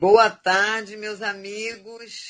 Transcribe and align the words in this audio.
Boa 0.00 0.30
tarde, 0.30 0.96
meus 0.96 1.22
amigos. 1.22 2.22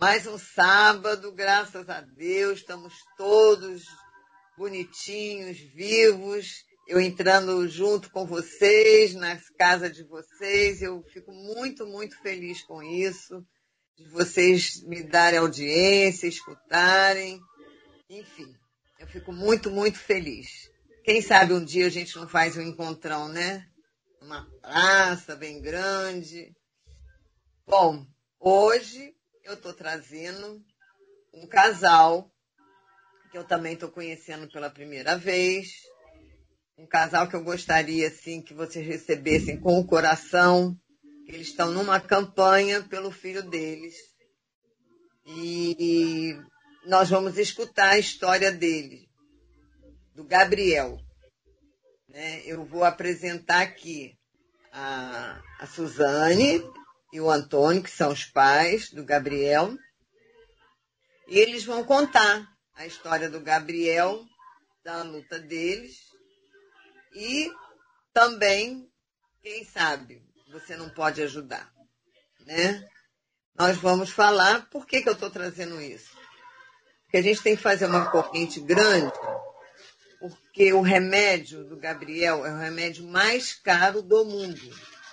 Mais 0.00 0.26
um 0.26 0.36
sábado, 0.36 1.30
graças 1.30 1.88
a 1.88 2.00
Deus, 2.00 2.58
estamos 2.58 2.92
todos 3.16 3.84
bonitinhos, 4.58 5.58
vivos. 5.58 6.48
Eu 6.88 7.00
entrando 7.00 7.68
junto 7.68 8.10
com 8.10 8.26
vocês, 8.26 9.14
na 9.14 9.40
casa 9.56 9.88
de 9.88 10.02
vocês, 10.02 10.82
eu 10.82 11.04
fico 11.04 11.30
muito, 11.30 11.86
muito 11.86 12.20
feliz 12.20 12.64
com 12.64 12.82
isso, 12.82 13.46
de 13.96 14.08
vocês 14.08 14.82
me 14.82 15.04
darem 15.04 15.38
audiência, 15.38 16.26
escutarem, 16.26 17.38
enfim, 18.10 18.52
eu 18.98 19.06
fico 19.06 19.32
muito, 19.32 19.70
muito 19.70 20.00
feliz. 20.00 20.48
Quem 21.04 21.22
sabe 21.22 21.54
um 21.54 21.64
dia 21.64 21.86
a 21.86 21.90
gente 21.90 22.16
não 22.16 22.28
faz 22.28 22.56
um 22.56 22.60
encontrão, 22.60 23.28
né? 23.28 23.64
Uma 24.20 24.44
praça 24.60 25.36
bem 25.36 25.62
grande, 25.62 26.52
Bom, 27.66 28.04
hoje 28.40 29.14
eu 29.44 29.54
estou 29.54 29.72
trazendo 29.72 30.60
um 31.32 31.46
casal 31.46 32.28
que 33.30 33.38
eu 33.38 33.44
também 33.44 33.74
estou 33.74 33.88
conhecendo 33.88 34.50
pela 34.50 34.68
primeira 34.68 35.16
vez. 35.16 35.68
Um 36.76 36.86
casal 36.86 37.28
que 37.28 37.36
eu 37.36 37.44
gostaria 37.44 38.08
assim 38.08 38.42
que 38.42 38.52
vocês 38.52 38.84
recebessem 38.84 39.60
com 39.60 39.78
o 39.78 39.86
coração. 39.86 40.76
Eles 41.28 41.48
estão 41.48 41.70
numa 41.70 42.00
campanha 42.00 42.82
pelo 42.82 43.12
filho 43.12 43.48
deles. 43.48 43.94
E 45.24 46.36
nós 46.84 47.10
vamos 47.10 47.38
escutar 47.38 47.90
a 47.90 47.98
história 47.98 48.50
dele, 48.50 49.08
do 50.14 50.24
Gabriel. 50.24 50.98
Né? 52.08 52.42
Eu 52.44 52.64
vou 52.64 52.82
apresentar 52.82 53.62
aqui 53.62 54.18
a, 54.72 55.40
a 55.60 55.66
Suzane, 55.68 56.60
e 57.12 57.20
o 57.20 57.30
Antônio, 57.30 57.82
que 57.82 57.90
são 57.90 58.10
os 58.10 58.24
pais 58.24 58.90
do 58.90 59.04
Gabriel. 59.04 59.76
E 61.28 61.38
eles 61.38 61.62
vão 61.64 61.84
contar 61.84 62.48
a 62.74 62.86
história 62.86 63.28
do 63.28 63.40
Gabriel, 63.40 64.24
da 64.82 65.02
luta 65.02 65.38
deles. 65.38 65.98
E 67.14 67.52
também, 68.14 68.90
quem 69.42 69.64
sabe, 69.64 70.24
você 70.50 70.74
não 70.74 70.88
pode 70.88 71.22
ajudar. 71.22 71.70
Né? 72.46 72.82
Nós 73.54 73.76
vamos 73.76 74.10
falar 74.10 74.70
por 74.70 74.86
que, 74.86 75.02
que 75.02 75.08
eu 75.08 75.12
estou 75.12 75.30
trazendo 75.30 75.80
isso. 75.80 76.16
Porque 77.04 77.18
a 77.18 77.22
gente 77.22 77.42
tem 77.42 77.54
que 77.54 77.62
fazer 77.62 77.84
uma 77.84 78.10
corrente 78.10 78.58
grande, 78.58 79.12
porque 80.18 80.72
o 80.72 80.80
remédio 80.80 81.62
do 81.64 81.76
Gabriel 81.76 82.46
é 82.46 82.50
o 82.50 82.58
remédio 82.58 83.06
mais 83.06 83.52
caro 83.52 84.00
do 84.00 84.24
mundo 84.24 84.72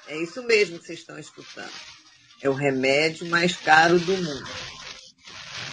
é 0.09 0.17
isso 0.17 0.41
mesmo 0.43 0.79
que 0.79 0.87
vocês 0.87 0.99
estão 0.99 1.19
escutando. 1.19 1.71
É 2.41 2.49
o 2.49 2.53
remédio 2.53 3.27
mais 3.27 3.55
caro 3.57 3.99
do 3.99 4.13
mundo. 4.13 4.49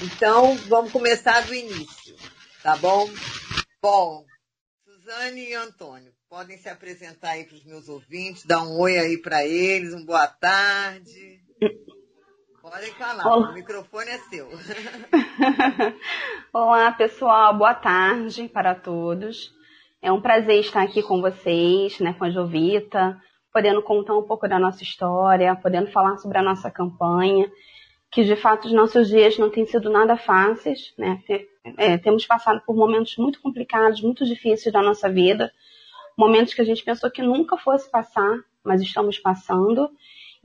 Então, 0.03 0.57
vamos 0.69 0.91
começar 0.91 1.47
do 1.47 1.55
início, 1.55 2.17
tá 2.63 2.77
bom? 2.77 3.09
Bom, 3.81 4.25
Suzane 4.85 5.49
e 5.49 5.55
Antônio, 5.55 6.13
podem 6.29 6.59
se 6.59 6.69
apresentar 6.69 7.31
aí 7.31 7.45
para 7.45 7.57
os 7.57 7.65
meus 7.65 7.89
ouvintes, 7.89 8.45
dar 8.45 8.63
um 8.63 8.79
oi 8.81 8.99
aí 8.99 9.17
para 9.17 9.47
eles, 9.47 9.95
um 9.95 10.05
boa 10.05 10.27
tarde. 10.27 11.41
Podem 12.61 12.93
falar, 12.95 13.25
Olá. 13.25 13.51
o 13.51 13.55
microfone 13.55 14.11
é 14.11 14.19
seu. 14.19 14.49
Olá, 16.53 16.91
pessoal, 16.93 17.57
boa 17.57 17.75
tarde 17.75 18.49
para 18.49 18.75
todos. 18.75 19.55
É 20.03 20.11
um 20.11 20.21
prazer 20.21 20.59
estar 20.59 20.83
aqui 20.83 21.01
com 21.01 21.21
vocês, 21.21 22.01
né, 22.01 22.13
com 22.19 22.25
a 22.25 22.31
Jovita, 22.31 23.17
podendo 23.57 23.81
contar 23.81 24.15
um 24.15 24.23
pouco 24.23 24.47
da 24.47 24.59
nossa 24.59 24.83
história, 24.83 25.57
podendo 25.57 25.91
falar 25.91 26.19
sobre 26.19 26.37
a 26.37 26.43
nossa 26.43 26.71
campanha, 26.71 27.51
que 28.13 28.23
de 28.23 28.37
fato 28.37 28.67
os 28.67 28.73
nossos 28.75 29.09
dias 29.09 29.39
não 29.39 29.49
têm 29.49 29.65
sido 29.65 29.89
nada 29.89 30.15
fáceis, 30.15 30.93
né? 30.99 31.23
É, 31.79 31.97
temos 31.97 32.27
passado 32.27 32.61
por 32.67 32.77
momentos 32.77 33.17
muito 33.17 33.41
complicados, 33.41 34.03
muito 34.03 34.27
difíceis 34.27 34.71
da 34.71 34.83
nossa 34.83 35.09
vida, 35.09 35.51
momentos 36.19 36.53
que 36.53 36.61
a 36.61 36.67
gente 36.67 36.85
pensou 36.85 37.11
que 37.11 37.23
nunca 37.23 37.57
fosse 37.57 37.91
passar, 37.91 38.41
mas 38.63 38.83
estamos 38.83 39.19
passando. 39.19 39.89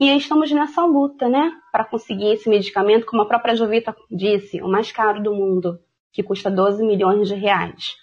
E 0.00 0.16
estamos 0.16 0.50
nessa 0.50 0.82
luta, 0.86 1.28
né, 1.28 1.52
para 1.70 1.84
conseguir 1.84 2.32
esse 2.32 2.48
medicamento, 2.48 3.04
como 3.04 3.20
a 3.20 3.26
própria 3.26 3.54
Jovita 3.54 3.94
disse, 4.10 4.62
o 4.62 4.68
mais 4.68 4.90
caro 4.90 5.22
do 5.22 5.34
mundo, 5.34 5.78
que 6.10 6.22
custa 6.22 6.50
12 6.50 6.82
milhões 6.82 7.28
de 7.28 7.34
reais. 7.34 7.94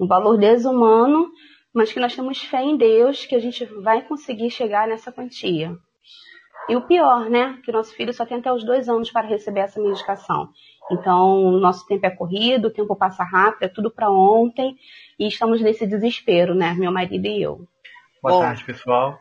Um 0.00 0.06
valor 0.06 0.38
desumano, 0.38 1.30
mas 1.74 1.92
que 1.92 1.98
nós 1.98 2.14
temos 2.14 2.40
fé 2.42 2.62
em 2.62 2.76
Deus 2.76 3.26
que 3.26 3.34
a 3.34 3.40
gente 3.40 3.64
vai 3.82 4.02
conseguir 4.02 4.50
chegar 4.50 4.86
nessa 4.86 5.10
quantia. 5.10 5.76
E 6.68 6.76
o 6.76 6.86
pior, 6.86 7.28
né? 7.28 7.58
Que 7.64 7.72
nosso 7.72 7.94
filho 7.94 8.14
só 8.14 8.24
tem 8.24 8.38
até 8.38 8.50
os 8.52 8.64
dois 8.64 8.88
anos 8.88 9.10
para 9.10 9.26
receber 9.26 9.60
essa 9.60 9.80
medicação. 9.82 10.48
Então, 10.90 11.44
o 11.44 11.58
nosso 11.58 11.86
tempo 11.86 12.06
é 12.06 12.10
corrido, 12.10 12.68
o 12.68 12.72
tempo 12.72 12.96
passa 12.96 13.24
rápido, 13.24 13.64
é 13.64 13.68
tudo 13.68 13.90
para 13.90 14.10
ontem, 14.10 14.76
e 15.18 15.26
estamos 15.26 15.60
nesse 15.60 15.86
desespero, 15.86 16.54
né? 16.54 16.72
Meu 16.74 16.92
marido 16.92 17.26
e 17.26 17.42
eu. 17.42 17.66
Boa 18.22 18.34
Bom, 18.34 18.40
tarde, 18.40 18.64
pessoal. 18.64 19.18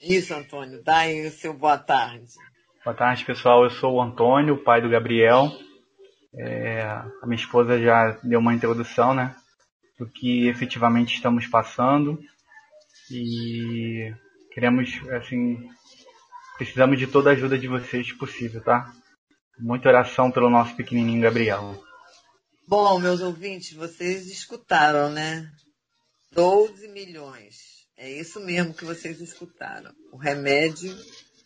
Isso, 0.00 0.34
Antônio, 0.34 0.82
dá 0.82 0.98
aí 0.98 1.26
o 1.26 1.30
seu 1.30 1.52
boa 1.52 1.78
tarde. 1.78 2.26
Boa 2.84 2.96
tarde, 2.96 3.24
pessoal. 3.24 3.64
Eu 3.64 3.70
sou 3.70 3.94
o 3.94 4.02
Antônio, 4.02 4.62
pai 4.64 4.80
do 4.80 4.88
Gabriel. 4.88 5.50
É, 6.34 6.82
a 6.82 7.26
minha 7.26 7.40
esposa 7.40 7.80
já 7.80 8.18
deu 8.22 8.40
uma 8.40 8.54
introdução, 8.54 9.14
né? 9.14 9.34
Do 9.98 10.06
que 10.06 10.46
efetivamente 10.46 11.16
estamos 11.16 11.46
passando 11.46 12.22
e 13.10 14.14
queremos, 14.52 14.90
assim, 15.12 15.68
precisamos 16.56 16.98
de 16.98 17.06
toda 17.06 17.30
a 17.30 17.32
ajuda 17.32 17.58
de 17.58 17.66
vocês 17.66 18.12
possível, 18.12 18.62
tá? 18.62 18.92
Muita 19.58 19.88
oração 19.88 20.30
pelo 20.30 20.48
nosso 20.48 20.76
pequenininho 20.76 21.22
Gabriel. 21.22 21.82
Bom, 22.66 22.98
meus 22.98 23.20
ouvintes, 23.20 23.72
vocês 23.72 24.26
escutaram, 24.26 25.10
né? 25.10 25.50
12 26.32 26.86
milhões. 26.88 27.78
É 27.96 28.10
isso 28.10 28.38
mesmo 28.40 28.74
que 28.74 28.84
vocês 28.84 29.20
escutaram. 29.20 29.92
O 30.12 30.16
remédio 30.16 30.94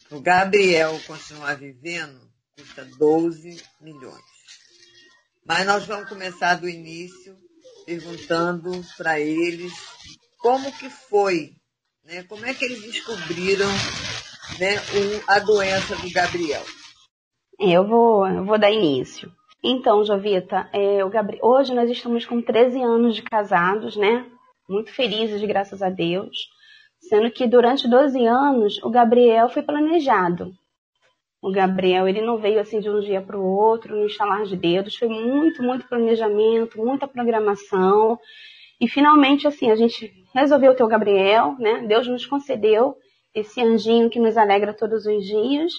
para 0.09 0.19
o 0.19 0.21
Gabriel 0.21 1.01
continuar 1.07 1.55
vivendo 1.55 2.21
custa 2.59 2.85
12 2.85 3.63
milhões. 3.81 4.23
Mas 5.47 5.67
nós 5.67 5.87
vamos 5.87 6.09
começar 6.09 6.57
do 6.57 6.69
início 6.69 7.37
perguntando 7.93 8.71
para 8.97 9.21
eles 9.21 9.73
como 10.39 10.73
que 10.73 10.89
foi, 10.89 11.51
né? 12.05 12.23
Como 12.25 12.45
é 12.47 12.55
que 12.55 12.65
eles 12.65 12.83
descobriram 12.83 13.69
né, 14.59 14.77
o, 14.77 15.31
a 15.31 15.39
doença 15.39 15.95
do 15.97 16.11
Gabriel? 16.11 16.63
Eu 17.61 17.87
vou, 17.87 18.27
eu 18.27 18.45
vou 18.45 18.59
dar 18.59 18.71
início. 18.71 19.31
Então, 19.63 20.05
Jovita, 20.05 20.69
é, 20.73 20.99
hoje 21.43 21.75
nós 21.75 21.89
estamos 21.91 22.25
com 22.25 22.41
13 22.41 22.83
anos 22.83 23.15
de 23.15 23.23
casados, 23.23 23.97
né? 23.97 24.27
Muito 24.69 24.91
felizes, 24.93 25.43
graças 25.43 25.83
a 25.83 25.91
Deus. 25.91 26.37
Sendo 26.99 27.31
que 27.31 27.47
durante 27.47 27.89
12 27.89 28.25
anos 28.27 28.83
o 28.83 28.91
Gabriel 28.91 29.49
foi 29.49 29.63
planejado 29.63 30.53
o 31.43 31.51
Gabriel, 31.51 32.07
ele 32.07 32.21
não 32.21 32.39
veio 32.39 32.61
assim 32.61 32.79
de 32.79 32.89
um 32.89 33.01
dia 33.01 33.21
para 33.21 33.37
o 33.37 33.45
outro, 33.45 33.97
no 33.97 34.07
instalar 34.07 34.45
de 34.45 34.57
dedos, 34.57 34.97
foi 34.97 35.09
muito, 35.09 35.61
muito 35.61 35.89
planejamento, 35.89 36.79
muita 36.79 37.09
programação. 37.09 38.17
E 38.81 38.89
finalmente, 38.89 39.49
assim, 39.49 39.69
a 39.69 39.75
gente 39.75 40.13
resolveu 40.33 40.73
ter 40.77 40.85
o 40.85 40.89
Gabriel, 40.89 41.57
né? 41.59 41.85
Deus 41.89 42.07
nos 42.07 42.25
concedeu 42.25 42.97
esse 43.35 43.61
anjinho 43.61 44.09
que 44.09 44.21
nos 44.21 44.37
alegra 44.37 44.73
todos 44.73 45.05
os 45.05 45.25
dias, 45.25 45.73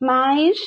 mas 0.00 0.58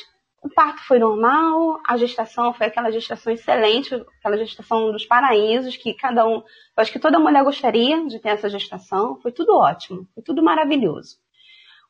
o 0.41 0.49
parto 0.49 0.81
foi 0.87 0.99
normal, 0.99 1.81
a 1.85 1.97
gestação 1.97 2.53
foi 2.53 2.67
aquela 2.67 2.91
gestação 2.91 3.33
excelente, 3.33 3.93
aquela 4.19 4.37
gestação 4.37 4.89
dos 4.93 5.05
paraísos, 5.05 5.75
que 5.75 5.93
cada 5.93 6.25
um, 6.25 6.35
eu 6.35 6.43
acho 6.77 6.93
que 6.93 6.99
toda 6.99 7.19
mulher 7.19 7.43
gostaria 7.43 8.07
de 8.07 8.19
ter 8.19 8.29
essa 8.29 8.47
gestação, 8.47 9.19
foi 9.19 9.33
tudo 9.33 9.57
ótimo, 9.57 10.07
foi 10.13 10.23
tudo 10.23 10.41
maravilhoso. 10.41 11.17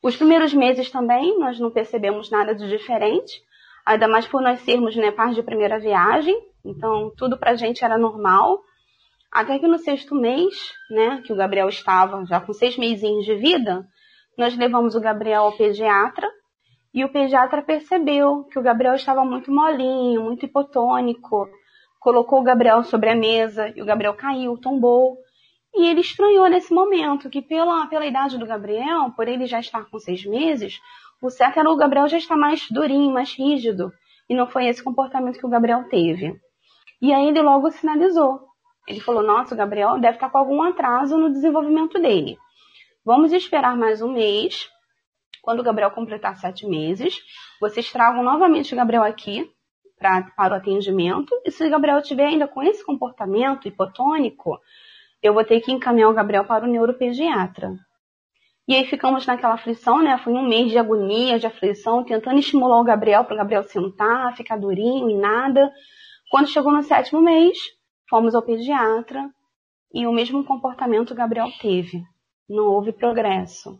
Os 0.02 0.16
primeiros 0.16 0.54
meses 0.54 0.90
também 0.90 1.38
nós 1.38 1.58
não 1.60 1.70
percebemos 1.70 2.30
nada 2.30 2.54
de 2.54 2.68
diferente, 2.68 3.42
ainda 3.84 4.08
mais 4.08 4.26
por 4.26 4.40
nós 4.40 4.60
sermos 4.60 4.96
né, 4.96 5.12
de 5.34 5.42
primeira 5.42 5.78
viagem, 5.78 6.36
então 6.64 7.12
tudo 7.16 7.38
pra 7.38 7.54
gente 7.54 7.84
era 7.84 7.98
normal. 7.98 8.60
Até 9.30 9.58
que 9.58 9.66
no 9.66 9.78
sexto 9.78 10.14
mês, 10.14 10.72
né, 10.90 11.22
que 11.24 11.32
o 11.32 11.36
Gabriel 11.36 11.68
estava 11.68 12.24
já 12.24 12.40
com 12.40 12.52
seis 12.52 12.76
meses 12.76 13.24
de 13.24 13.34
vida, 13.36 13.86
nós 14.36 14.56
levamos 14.56 14.94
o 14.94 15.00
Gabriel 15.00 15.42
ao 15.42 15.52
pediatra 15.52 16.28
e 16.92 17.04
o 17.04 17.12
pediatra 17.12 17.62
percebeu 17.62 18.44
que 18.44 18.58
o 18.58 18.62
Gabriel 18.62 18.94
estava 18.94 19.24
muito 19.24 19.52
molinho, 19.52 20.22
muito 20.22 20.44
hipotônico, 20.44 21.48
colocou 22.00 22.40
o 22.40 22.42
Gabriel 22.42 22.82
sobre 22.82 23.10
a 23.10 23.14
mesa 23.14 23.72
e 23.76 23.82
o 23.82 23.84
Gabriel 23.84 24.14
caiu, 24.14 24.56
tombou. 24.56 25.18
E 25.74 25.88
ele 25.88 26.00
estranhou 26.00 26.48
nesse 26.48 26.72
momento 26.72 27.30
que, 27.30 27.40
pela, 27.40 27.86
pela 27.86 28.06
idade 28.06 28.38
do 28.38 28.46
Gabriel, 28.46 29.12
por 29.16 29.28
ele 29.28 29.46
já 29.46 29.60
estar 29.60 29.84
com 29.88 29.98
seis 29.98 30.24
meses, 30.24 30.80
o 31.22 31.30
certo 31.30 31.60
era 31.60 31.70
o 31.70 31.76
Gabriel 31.76 32.08
já 32.08 32.18
estar 32.18 32.36
mais 32.36 32.66
durinho, 32.70 33.12
mais 33.12 33.32
rígido. 33.34 33.92
E 34.28 34.34
não 34.34 34.46
foi 34.46 34.66
esse 34.66 34.82
comportamento 34.82 35.38
que 35.38 35.46
o 35.46 35.50
Gabriel 35.50 35.88
teve. 35.88 36.38
E 37.00 37.12
aí 37.12 37.28
ele 37.28 37.42
logo 37.42 37.70
sinalizou. 37.70 38.40
Ele 38.86 39.00
falou: 39.00 39.22
Nossa, 39.22 39.54
o 39.54 39.58
Gabriel 39.58 39.98
deve 39.98 40.16
estar 40.16 40.30
com 40.30 40.38
algum 40.38 40.62
atraso 40.62 41.16
no 41.16 41.30
desenvolvimento 41.30 42.00
dele. 42.00 42.36
Vamos 43.04 43.32
esperar 43.32 43.76
mais 43.76 44.02
um 44.02 44.12
mês 44.12 44.68
quando 45.42 45.60
o 45.60 45.62
Gabriel 45.62 45.90
completar 45.90 46.36
sete 46.36 46.66
meses, 46.66 47.18
vocês 47.60 47.90
tragam 47.90 48.22
novamente 48.22 48.72
o 48.72 48.76
Gabriel 48.76 49.02
aqui 49.02 49.50
pra, 49.98 50.22
para 50.36 50.54
o 50.54 50.56
atendimento. 50.56 51.34
E 51.44 51.50
se 51.50 51.64
o 51.64 51.70
Gabriel 51.70 51.98
estiver 51.98 52.26
ainda 52.26 52.46
com 52.46 52.62
esse 52.62 52.84
comportamento 52.84 53.66
hipotônico, 53.66 54.58
eu 55.22 55.34
vou 55.34 55.44
ter 55.44 55.60
que 55.60 55.72
encaminhar 55.72 56.10
o 56.10 56.14
Gabriel 56.14 56.44
para 56.44 56.64
o 56.64 56.68
neuropediatra. 56.68 57.74
E 58.66 58.74
aí 58.74 58.86
ficamos 58.86 59.26
naquela 59.26 59.54
aflição, 59.54 60.00
né? 60.02 60.16
Foi 60.18 60.32
um 60.32 60.46
mês 60.46 60.70
de 60.70 60.78
agonia, 60.78 61.38
de 61.38 61.46
aflição, 61.46 62.04
tentando 62.04 62.38
estimular 62.38 62.80
o 62.80 62.84
Gabriel 62.84 63.24
para 63.24 63.34
o 63.34 63.36
Gabriel 63.36 63.64
sentar, 63.64 64.36
ficar 64.36 64.56
durinho 64.56 65.10
e 65.10 65.16
nada. 65.16 65.72
Quando 66.30 66.48
chegou 66.48 66.72
no 66.72 66.82
sétimo 66.82 67.20
mês, 67.20 67.58
fomos 68.08 68.34
ao 68.34 68.42
pediatra 68.42 69.28
e 69.92 70.06
o 70.06 70.12
mesmo 70.12 70.44
comportamento 70.44 71.10
o 71.10 71.16
Gabriel 71.16 71.48
teve. 71.60 72.00
Não 72.48 72.66
houve 72.66 72.92
progresso. 72.92 73.78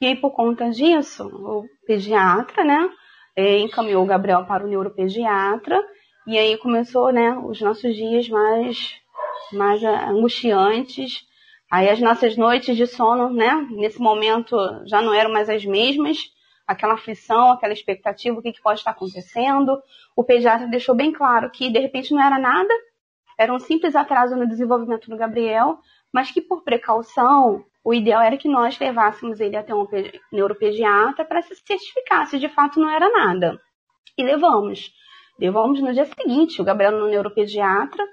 E 0.00 0.06
aí, 0.06 0.16
por 0.16 0.32
conta 0.32 0.68
disso, 0.70 1.24
o 1.26 1.64
pediatra, 1.86 2.64
né, 2.64 2.90
é, 3.36 3.58
encaminhou 3.58 4.02
o 4.02 4.06
Gabriel 4.06 4.44
para 4.46 4.64
o 4.64 4.68
neuropediatra 4.68 5.80
e 6.26 6.36
aí 6.36 6.58
começou, 6.58 7.12
né, 7.12 7.38
os 7.38 7.60
nossos 7.60 7.94
dias 7.94 8.28
mais, 8.28 8.94
mais 9.52 9.82
angustiantes. 9.82 11.26
Aí 11.70 11.88
as 11.88 12.00
nossas 12.00 12.36
noites 12.36 12.76
de 12.76 12.86
sono, 12.86 13.30
né, 13.30 13.66
nesse 13.70 13.98
momento 13.98 14.56
já 14.86 15.02
não 15.02 15.12
eram 15.12 15.32
mais 15.32 15.48
as 15.48 15.64
mesmas, 15.64 16.18
aquela 16.66 16.94
aflição, 16.94 17.52
aquela 17.52 17.72
expectativa, 17.72 18.38
o 18.38 18.42
que, 18.42 18.52
que 18.52 18.62
pode 18.62 18.80
estar 18.80 18.92
acontecendo. 18.92 19.80
O 20.16 20.24
pediatra 20.24 20.66
deixou 20.66 20.94
bem 20.94 21.12
claro 21.12 21.50
que 21.50 21.70
de 21.70 21.78
repente 21.78 22.12
não 22.12 22.22
era 22.22 22.38
nada, 22.38 22.72
era 23.38 23.52
um 23.52 23.58
simples 23.58 23.96
atraso 23.96 24.36
no 24.36 24.46
desenvolvimento 24.46 25.10
do 25.10 25.16
Gabriel, 25.16 25.78
mas 26.12 26.30
que 26.30 26.40
por 26.40 26.62
precaução, 26.62 27.64
o 27.84 27.92
ideal 27.92 28.22
era 28.22 28.36
que 28.36 28.48
nós 28.48 28.78
levássemos 28.78 29.40
ele 29.40 29.56
até 29.56 29.74
um 29.74 29.86
neuropediatra 30.32 31.24
para 31.24 31.42
se 31.42 31.54
certificar 31.56 32.26
se 32.26 32.38
de 32.38 32.48
fato 32.48 32.78
não 32.80 32.88
era 32.88 33.10
nada. 33.10 33.60
E 34.16 34.22
levamos. 34.22 34.92
Levamos 35.38 35.80
no 35.80 35.92
dia 35.92 36.06
seguinte 36.06 36.62
o 36.62 36.64
Gabriel 36.64 36.92
no 36.92 37.08
neuropediatra. 37.08 38.06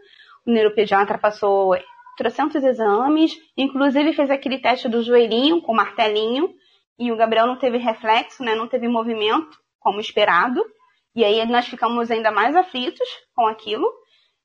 O 0.46 0.52
neuropediatra 0.52 1.18
passou 1.18 1.76
300 2.18 2.64
exames, 2.64 3.36
inclusive 3.58 4.14
fez 4.14 4.30
aquele 4.30 4.60
teste 4.60 4.90
do 4.90 5.02
joelhinho 5.02 5.62
com 5.62 5.74
martelinho, 5.74 6.54
e 6.98 7.12
o 7.12 7.18
Gabriel 7.18 7.48
não 7.48 7.58
teve 7.58 7.78
reflexo, 7.78 8.44
né, 8.44 8.54
não 8.54 8.68
teve 8.68 8.88
movimento, 8.88 9.58
como 9.80 10.00
esperado. 10.00 10.64
E 11.16 11.26
aí 11.26 11.46
nós 11.48 11.68
ficamos 11.68 12.12
ainda 12.12 12.32
mais 12.32 12.56
aflitos 12.56 13.08
com 13.36 13.48
aquilo. 13.48 13.86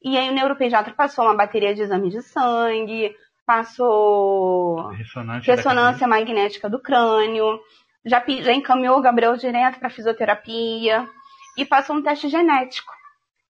E 0.03 0.17
aí 0.17 0.29
o 0.31 0.33
neuropediatra 0.33 0.95
passou 0.95 1.25
uma 1.25 1.37
bateria 1.37 1.75
de 1.75 1.83
exames 1.83 2.13
de 2.13 2.23
sangue, 2.23 3.15
passou 3.47 4.89
ressonância, 4.89 5.55
ressonância 5.55 6.09
magnética 6.09 6.69
do 6.69 6.81
crânio, 6.81 7.61
já, 8.05 8.25
já 8.27 8.53
encaminhou 8.53 8.99
o 8.99 9.03
Gabriel 9.03 9.37
direto 9.37 9.79
para 9.79 9.91
fisioterapia 9.91 11.09
e 11.57 11.65
passou 11.65 11.97
um 11.97 12.03
teste 12.03 12.29
genético. 12.29 12.93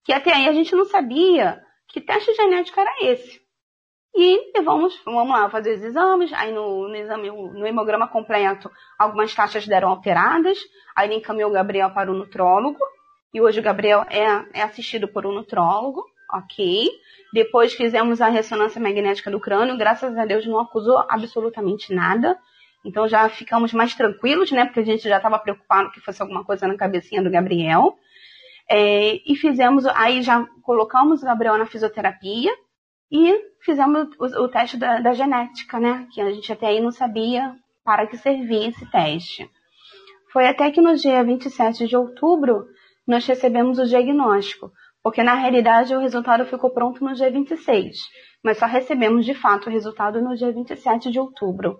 Que 0.04 0.12
até 0.12 0.34
aí 0.34 0.48
a 0.48 0.52
gente 0.52 0.74
não 0.74 0.84
sabia 0.84 1.62
que 1.96 2.00
teste 2.02 2.34
genético 2.34 2.78
era 2.78 2.94
esse. 3.10 3.40
E 4.14 4.52
vamos, 4.60 5.00
vamos 5.02 5.30
lá 5.30 5.48
fazer 5.48 5.78
os 5.78 5.82
exames. 5.82 6.30
Aí 6.34 6.52
no, 6.52 6.88
no 6.88 6.94
exame, 6.94 7.30
no 7.30 7.66
hemograma 7.66 8.06
completo, 8.06 8.70
algumas 8.98 9.34
taxas 9.34 9.66
deram 9.66 9.88
alteradas. 9.88 10.58
Aí 10.94 11.08
ele 11.08 11.14
encaminhou 11.14 11.48
o 11.48 11.54
Gabriel 11.54 11.90
para 11.92 12.12
o 12.12 12.14
nutrólogo. 12.14 12.78
E 13.32 13.40
hoje 13.40 13.60
o 13.60 13.62
Gabriel 13.62 14.04
é, 14.10 14.60
é 14.60 14.62
assistido 14.62 15.08
por 15.08 15.24
um 15.24 15.32
nutrólogo 15.32 16.04
ok. 16.30 16.90
Depois 17.32 17.72
fizemos 17.72 18.20
a 18.20 18.28
ressonância 18.28 18.78
magnética 18.78 19.30
do 19.30 19.40
crânio, 19.40 19.78
graças 19.78 20.18
a 20.18 20.26
Deus 20.26 20.44
não 20.46 20.60
acusou 20.60 20.98
absolutamente 21.08 21.94
nada. 21.94 22.38
Então 22.84 23.08
já 23.08 23.26
ficamos 23.30 23.72
mais 23.72 23.94
tranquilos, 23.94 24.50
né? 24.50 24.66
Porque 24.66 24.80
a 24.80 24.84
gente 24.84 25.08
já 25.08 25.16
estava 25.16 25.38
preocupado 25.38 25.90
que 25.92 26.00
fosse 26.00 26.20
alguma 26.20 26.44
coisa 26.44 26.68
na 26.68 26.76
cabecinha 26.76 27.22
do 27.22 27.30
Gabriel. 27.30 27.96
É, 28.68 29.20
e 29.24 29.36
fizemos, 29.36 29.86
aí 29.86 30.22
já 30.22 30.44
colocamos 30.62 31.22
o 31.22 31.24
Gabriel 31.24 31.56
na 31.56 31.66
fisioterapia 31.66 32.52
e 33.10 33.38
fizemos 33.60 34.08
o, 34.18 34.44
o 34.44 34.48
teste 34.48 34.76
da, 34.76 35.00
da, 35.00 35.12
genética, 35.12 35.78
né? 35.78 36.06
Que 36.12 36.20
a 36.20 36.32
gente 36.32 36.52
até 36.52 36.66
aí 36.66 36.80
não 36.80 36.90
sabia 36.90 37.54
para 37.84 38.06
que 38.06 38.16
servia 38.16 38.68
esse 38.68 38.90
teste. 38.90 39.48
Foi 40.32 40.48
até 40.48 40.70
que 40.70 40.80
no 40.80 40.96
dia 40.96 41.22
27 41.22 41.86
de 41.86 41.96
outubro 41.96 42.66
nós 43.06 43.24
recebemos 43.24 43.78
o 43.78 43.86
diagnóstico 43.86 44.72
porque 45.06 45.22
na 45.22 45.34
realidade 45.34 45.94
o 45.94 46.00
resultado 46.00 46.44
ficou 46.46 46.68
pronto 46.68 47.04
no 47.04 47.14
dia 47.14 47.30
26, 47.30 47.96
mas 48.42 48.58
só 48.58 48.66
recebemos 48.66 49.24
de 49.24 49.34
fato 49.34 49.68
o 49.68 49.72
resultado 49.72 50.20
no 50.20 50.34
dia 50.34 50.50
27 50.50 51.12
de 51.12 51.20
outubro. 51.20 51.78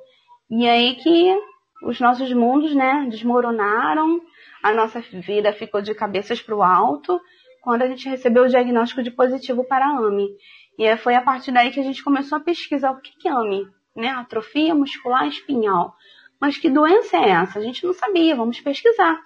E 0.48 0.64
aí 0.64 0.94
que 0.94 1.36
os 1.82 1.98
nossos 1.98 2.32
mundos, 2.32 2.72
né, 2.72 3.04
desmoronaram, 3.10 4.20
a 4.66 4.74
nossa 4.74 5.00
vida 5.00 5.52
ficou 5.52 5.80
de 5.80 5.94
cabeças 5.94 6.42
para 6.42 6.56
o 6.56 6.62
alto 6.62 7.20
quando 7.62 7.82
a 7.82 7.86
gente 7.86 8.08
recebeu 8.08 8.44
o 8.44 8.48
diagnóstico 8.48 9.00
de 9.00 9.12
positivo 9.12 9.62
para 9.62 9.86
AMI. 9.86 10.28
E 10.76 10.96
foi 10.96 11.14
a 11.14 11.22
partir 11.22 11.52
daí 11.52 11.70
que 11.70 11.78
a 11.78 11.84
gente 11.84 12.02
começou 12.02 12.38
a 12.38 12.40
pesquisar 12.40 12.90
o 12.90 13.00
que 13.00 13.28
é 13.28 13.30
AMI, 13.30 13.64
né, 13.94 14.08
atrofia 14.08 14.74
muscular 14.74 15.26
espinhal. 15.28 15.94
Mas 16.40 16.58
que 16.58 16.68
doença 16.68 17.16
é 17.16 17.30
essa? 17.30 17.60
A 17.60 17.62
gente 17.62 17.86
não 17.86 17.94
sabia, 17.94 18.34
vamos 18.34 18.60
pesquisar. 18.60 19.20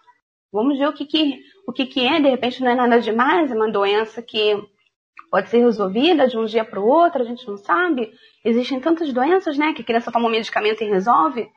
Vamos 0.52 0.78
ver 0.78 0.88
o 0.88 0.92
que, 0.92 1.06
que, 1.06 1.40
o 1.66 1.72
que, 1.72 1.86
que 1.86 2.06
é, 2.06 2.20
de 2.20 2.28
repente 2.28 2.62
não 2.62 2.70
é 2.70 2.74
nada 2.74 3.00
demais, 3.00 3.50
é 3.50 3.54
uma 3.54 3.70
doença 3.70 4.20
que 4.20 4.62
pode 5.30 5.48
ser 5.48 5.64
resolvida 5.64 6.28
de 6.28 6.36
um 6.36 6.44
dia 6.44 6.66
para 6.66 6.80
o 6.80 6.86
outro, 6.86 7.22
a 7.22 7.24
gente 7.24 7.48
não 7.48 7.56
sabe. 7.56 8.12
Existem 8.44 8.78
tantas 8.78 9.10
doenças, 9.10 9.56
né, 9.56 9.72
que 9.72 9.80
a 9.80 9.84
criança 9.84 10.12
toma 10.12 10.28
um 10.28 10.32
medicamento 10.32 10.82
e 10.82 10.88
resolve, 10.88 11.48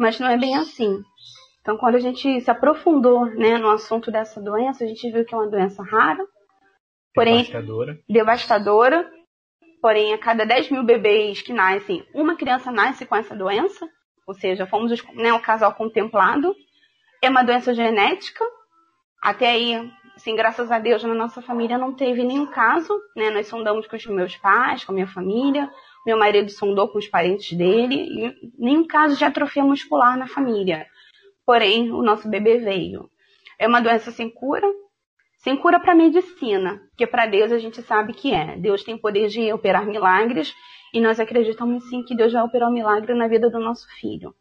mas 0.00 0.18
não 0.18 0.28
é 0.28 0.36
bem 0.36 0.56
assim. 0.56 1.00
Então, 1.60 1.76
quando 1.76 1.96
a 1.96 2.00
gente 2.00 2.40
se 2.40 2.50
aprofundou 2.50 3.26
né, 3.26 3.58
no 3.58 3.70
assunto 3.70 4.10
dessa 4.10 4.40
doença, 4.40 4.84
a 4.84 4.86
gente 4.86 5.10
viu 5.10 5.24
que 5.24 5.34
é 5.34 5.38
uma 5.38 5.50
doença 5.50 5.82
rara, 5.82 6.24
porém 7.14 7.44
devastadora. 7.44 7.98
devastadora. 8.08 9.10
Porém, 9.82 10.12
a 10.12 10.18
cada 10.18 10.44
10 10.44 10.70
mil 10.70 10.82
bebês 10.82 11.40
que 11.40 11.54
nascem, 11.54 12.04
uma 12.14 12.36
criança 12.36 12.70
nasce 12.70 13.06
com 13.06 13.16
essa 13.16 13.34
doença, 13.34 13.88
ou 14.26 14.34
seja, 14.34 14.66
fomos 14.66 14.92
né, 15.14 15.32
o 15.32 15.40
casal 15.40 15.74
contemplado. 15.74 16.54
É 17.22 17.28
uma 17.30 17.42
doença 17.42 17.74
genética. 17.74 18.44
Até 19.22 19.50
aí, 19.50 19.90
assim, 20.14 20.36
graças 20.36 20.70
a 20.70 20.78
Deus, 20.78 21.02
na 21.02 21.14
nossa 21.14 21.40
família 21.42 21.78
não 21.78 21.94
teve 21.94 22.22
nenhum 22.22 22.46
caso, 22.46 22.94
né? 23.16 23.30
Nós 23.30 23.48
sondamos 23.48 23.86
com 23.86 23.96
os 23.96 24.06
meus 24.06 24.36
pais, 24.36 24.84
com 24.84 24.92
a 24.92 24.94
minha 24.94 25.06
família. 25.06 25.70
Meu 26.06 26.18
marido 26.18 26.50
sondou 26.50 26.88
com 26.88 26.98
os 26.98 27.08
parentes 27.08 27.56
dele. 27.56 27.96
E 27.96 28.34
nenhum 28.58 28.86
caso 28.86 29.16
de 29.16 29.24
atrofia 29.24 29.64
muscular 29.64 30.16
na 30.16 30.26
família. 30.26 30.86
Porém, 31.50 31.90
o 31.90 32.00
nosso 32.00 32.28
bebê 32.28 32.58
veio. 32.58 33.10
É 33.58 33.66
uma 33.66 33.80
doença 33.80 34.12
sem 34.12 34.30
cura, 34.30 34.68
sem 35.38 35.56
cura 35.56 35.80
para 35.80 35.94
a 35.94 35.96
medicina, 35.96 36.80
porque 36.90 37.08
para 37.08 37.26
Deus 37.26 37.50
a 37.50 37.58
gente 37.58 37.82
sabe 37.82 38.12
que 38.12 38.32
é. 38.32 38.56
Deus 38.56 38.84
tem 38.84 38.96
poder 38.96 39.26
de 39.26 39.52
operar 39.52 39.84
milagres 39.84 40.54
e 40.94 41.00
nós 41.00 41.18
acreditamos 41.18 41.88
sim 41.88 42.04
que 42.04 42.14
Deus 42.14 42.32
vai 42.32 42.44
operar 42.44 42.68
um 42.68 42.72
milagre 42.72 43.14
na 43.14 43.26
vida 43.26 43.50
do 43.50 43.58
nosso 43.58 43.84
filho. 43.98 44.32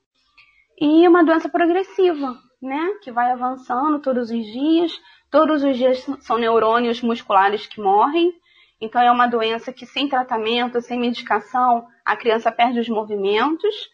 E 0.79 1.07
uma 1.07 1.23
doença 1.23 1.49
progressiva, 1.49 2.37
né? 2.61 2.99
Que 3.01 3.11
vai 3.11 3.31
avançando 3.31 3.99
todos 3.99 4.29
os 4.29 4.45
dias. 4.45 4.91
Todos 5.31 5.63
os 5.63 5.75
dias 5.77 6.05
são 6.19 6.37
neurônios 6.37 7.01
musculares 7.01 7.65
que 7.65 7.81
morrem. 7.81 8.31
Então 8.79 9.01
é 9.01 9.11
uma 9.11 9.25
doença 9.25 9.73
que 9.73 9.87
sem 9.87 10.07
tratamento, 10.07 10.79
sem 10.79 10.99
medicação, 10.99 11.87
a 12.05 12.15
criança 12.15 12.51
perde 12.51 12.79
os 12.79 12.87
movimentos 12.87 13.89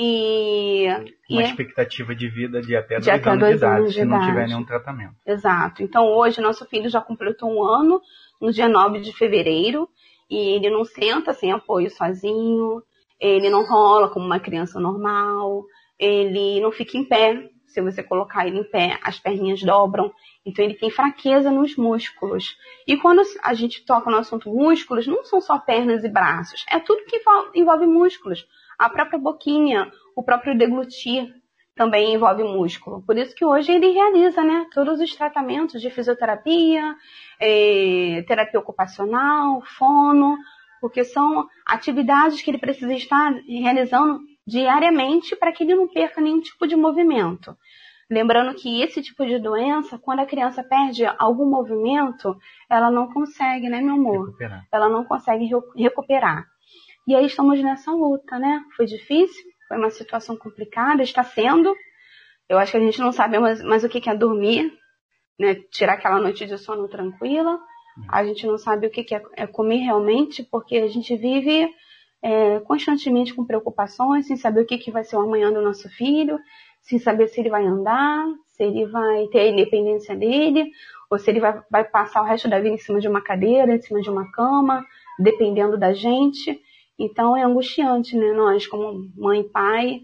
e 0.00 0.86
uma 1.28 1.42
e 1.42 1.44
expectativa 1.44 2.14
de 2.14 2.28
vida 2.28 2.62
de 2.62 2.76
até 2.76 3.00
de 3.00 3.06
dois, 3.06 3.20
até 3.20 3.30
anos, 3.30 3.40
dois 3.40 3.52
de 3.52 3.58
idade, 3.58 3.80
anos 3.80 3.88
de 3.92 3.98
se 3.98 4.06
idade. 4.06 4.20
não 4.20 4.28
tiver 4.28 4.46
nenhum 4.46 4.64
tratamento. 4.64 5.14
Exato. 5.26 5.82
Então 5.82 6.04
hoje 6.04 6.40
nosso 6.40 6.64
filho 6.66 6.88
já 6.88 7.00
completou 7.00 7.50
um 7.50 7.64
ano 7.64 8.00
no 8.40 8.52
dia 8.52 8.68
9 8.68 9.00
de 9.00 9.12
fevereiro 9.12 9.88
e 10.30 10.36
ele 10.54 10.70
não 10.70 10.84
senta 10.84 11.32
sem 11.32 11.50
apoio 11.50 11.90
sozinho, 11.90 12.80
ele 13.18 13.50
não 13.50 13.66
rola 13.66 14.08
como 14.08 14.24
uma 14.24 14.38
criança 14.38 14.78
normal, 14.78 15.64
ele 15.98 16.60
não 16.60 16.70
fica 16.70 16.96
em 16.96 17.04
pé 17.04 17.50
se 17.66 17.82
você 17.82 18.02
colocar 18.02 18.46
ele 18.46 18.60
em 18.60 18.64
pé, 18.64 18.98
as 19.02 19.18
perninhas 19.18 19.60
dobram. 19.62 20.12
Então 20.46 20.64
ele 20.64 20.74
tem 20.74 20.90
fraqueza 20.90 21.50
nos 21.50 21.76
músculos. 21.76 22.56
E 22.86 22.96
quando 22.96 23.20
a 23.42 23.52
gente 23.52 23.84
toca 23.84 24.10
no 24.10 24.16
assunto 24.16 24.48
músculos, 24.48 25.06
não 25.06 25.24
são 25.24 25.40
só 25.40 25.58
pernas 25.58 26.04
e 26.04 26.08
braços, 26.08 26.64
é 26.70 26.78
tudo 26.78 27.04
que 27.04 27.20
envolve 27.54 27.86
músculos. 27.86 28.46
A 28.78 28.88
própria 28.88 29.18
boquinha, 29.18 29.90
o 30.14 30.22
próprio 30.22 30.56
deglutir 30.56 31.34
também 31.74 32.14
envolve 32.14 32.42
músculo. 32.42 33.02
Por 33.02 33.16
isso 33.16 33.34
que 33.34 33.44
hoje 33.44 33.72
ele 33.72 33.90
realiza, 33.90 34.42
né, 34.42 34.66
todos 34.72 35.00
os 35.00 35.14
tratamentos 35.14 35.80
de 35.80 35.90
fisioterapia, 35.90 36.94
eh, 37.40 38.24
terapia 38.26 38.58
ocupacional, 38.58 39.62
fono, 39.78 40.36
porque 40.80 41.04
são 41.04 41.46
atividades 41.66 42.42
que 42.42 42.50
ele 42.50 42.58
precisa 42.58 42.92
estar 42.92 43.32
realizando 43.48 44.20
diariamente 44.46 45.36
para 45.36 45.52
que 45.52 45.62
ele 45.62 45.76
não 45.76 45.86
perca 45.86 46.20
nenhum 46.20 46.40
tipo 46.40 46.66
de 46.66 46.74
movimento. 46.74 47.56
Lembrando 48.10 48.54
que 48.54 48.82
esse 48.82 49.02
tipo 49.02 49.26
de 49.26 49.38
doença, 49.38 49.98
quando 49.98 50.20
a 50.20 50.26
criança 50.26 50.64
perde 50.64 51.04
algum 51.18 51.44
movimento, 51.44 52.36
ela 52.68 52.90
não 52.90 53.12
consegue, 53.12 53.68
né, 53.68 53.80
meu 53.80 53.94
amor? 53.94 54.26
Recuperar. 54.26 54.66
Ela 54.72 54.88
não 54.88 55.04
consegue 55.04 55.50
recuperar. 55.76 56.46
E 57.08 57.14
aí 57.14 57.24
estamos 57.24 57.58
nessa 57.62 57.90
luta, 57.90 58.38
né? 58.38 58.62
Foi 58.76 58.84
difícil, 58.84 59.42
foi 59.66 59.78
uma 59.78 59.88
situação 59.88 60.36
complicada, 60.36 61.02
está 61.02 61.24
sendo. 61.24 61.74
Eu 62.46 62.58
acho 62.58 62.72
que 62.72 62.76
a 62.76 62.80
gente 62.80 63.00
não 63.00 63.12
sabe 63.12 63.38
mais, 63.38 63.62
mais 63.62 63.82
o 63.82 63.88
que 63.88 64.10
é 64.10 64.14
dormir, 64.14 64.70
né? 65.40 65.54
Tirar 65.70 65.94
aquela 65.94 66.20
noite 66.20 66.44
de 66.44 66.58
sono 66.58 66.86
tranquila. 66.86 67.58
A 68.10 68.22
gente 68.22 68.46
não 68.46 68.58
sabe 68.58 68.86
o 68.86 68.90
que 68.90 69.14
é, 69.14 69.22
é 69.36 69.46
comer 69.46 69.78
realmente, 69.78 70.42
porque 70.42 70.76
a 70.76 70.86
gente 70.86 71.16
vive 71.16 71.74
é, 72.22 72.60
constantemente 72.60 73.32
com 73.32 73.46
preocupações, 73.46 74.26
sem 74.26 74.36
saber 74.36 74.60
o 74.60 74.66
que, 74.66 74.90
vai 74.90 75.02
ser 75.02 75.16
o 75.16 75.22
amanhã 75.22 75.50
do 75.50 75.62
nosso 75.62 75.88
filho, 75.88 76.38
sem 76.82 76.98
saber 76.98 77.28
se 77.28 77.40
ele 77.40 77.48
vai 77.48 77.64
andar, 77.64 78.26
se 78.50 78.64
ele 78.64 78.84
vai 78.84 79.28
ter 79.28 79.40
a 79.40 79.48
independência 79.48 80.14
dele, 80.14 80.70
ou 81.10 81.18
se 81.18 81.30
ele 81.30 81.40
vai, 81.40 81.58
vai 81.70 81.84
passar 81.84 82.20
o 82.20 82.26
resto 82.26 82.50
da 82.50 82.60
vida 82.60 82.74
em 82.74 82.78
cima 82.78 83.00
de 83.00 83.08
uma 83.08 83.22
cadeira, 83.22 83.74
em 83.74 83.80
cima 83.80 84.02
de 84.02 84.10
uma 84.10 84.30
cama, 84.30 84.84
dependendo 85.18 85.78
da 85.78 85.94
gente. 85.94 86.67
Então 86.98 87.36
é 87.36 87.42
angustiante, 87.42 88.16
né? 88.16 88.32
Nós, 88.32 88.66
como 88.66 89.08
mãe 89.16 89.40
e 89.40 89.48
pai, 89.48 90.00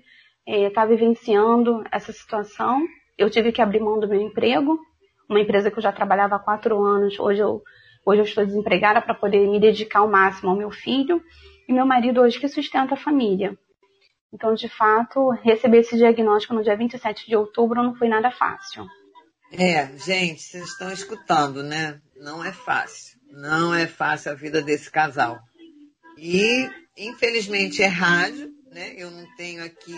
é, 0.47 0.71
tá 0.71 0.85
vivenciando 0.85 1.83
essa 1.91 2.13
situação. 2.13 2.81
Eu 3.19 3.29
tive 3.29 3.51
que 3.51 3.61
abrir 3.61 3.81
mão 3.81 3.99
do 3.99 4.09
meu 4.09 4.21
emprego, 4.21 4.79
uma 5.29 5.41
empresa 5.41 5.71
que 5.71 5.79
eu 5.79 5.83
já 5.83 5.93
trabalhava 5.93 6.37
há 6.37 6.39
quatro 6.39 6.83
anos. 6.85 7.19
Hoje 7.19 7.41
eu, 7.41 7.63
hoje 8.07 8.21
eu 8.21 8.25
estou 8.25 8.47
desempregada 8.47 9.03
para 9.03 9.15
poder 9.15 9.47
me 9.49 9.59
dedicar 9.59 10.01
ao 10.01 10.11
máximo 10.11 10.51
ao 10.51 10.57
meu 10.57 10.71
filho 10.71 11.23
e 11.69 11.73
meu 11.73 11.87
marido 11.87 12.21
hoje 12.21 12.39
que 12.39 12.49
sustenta 12.49 12.95
a 12.95 12.99
família. 12.99 13.59
Então, 14.33 14.55
de 14.55 14.69
fato, 14.69 15.31
receber 15.31 15.79
esse 15.79 15.97
diagnóstico 15.97 16.55
no 16.55 16.63
dia 16.63 16.77
27 16.77 17.27
de 17.27 17.37
outubro 17.37 17.83
não 17.83 17.95
foi 17.95 18.09
nada 18.09 18.31
fácil. 18.33 18.85
É, 19.53 19.87
gente, 19.99 20.43
vocês 20.43 20.65
estão 20.65 20.93
escutando, 20.93 21.63
né? 21.63 22.01
Não 22.17 22.45
é 22.45 22.53
fácil. 22.53 23.17
Não 23.31 23.73
é 23.73 23.87
fácil 23.87 24.33
a 24.33 24.35
vida 24.35 24.61
desse 24.61 24.91
casal. 24.91 25.39
E, 26.19 26.69
infelizmente, 26.97 27.83
é 27.83 27.87
rádio, 27.87 28.53
né? 28.71 28.95
Eu 28.97 29.11
não 29.11 29.27
tenho 29.37 29.65
aqui 29.65 29.95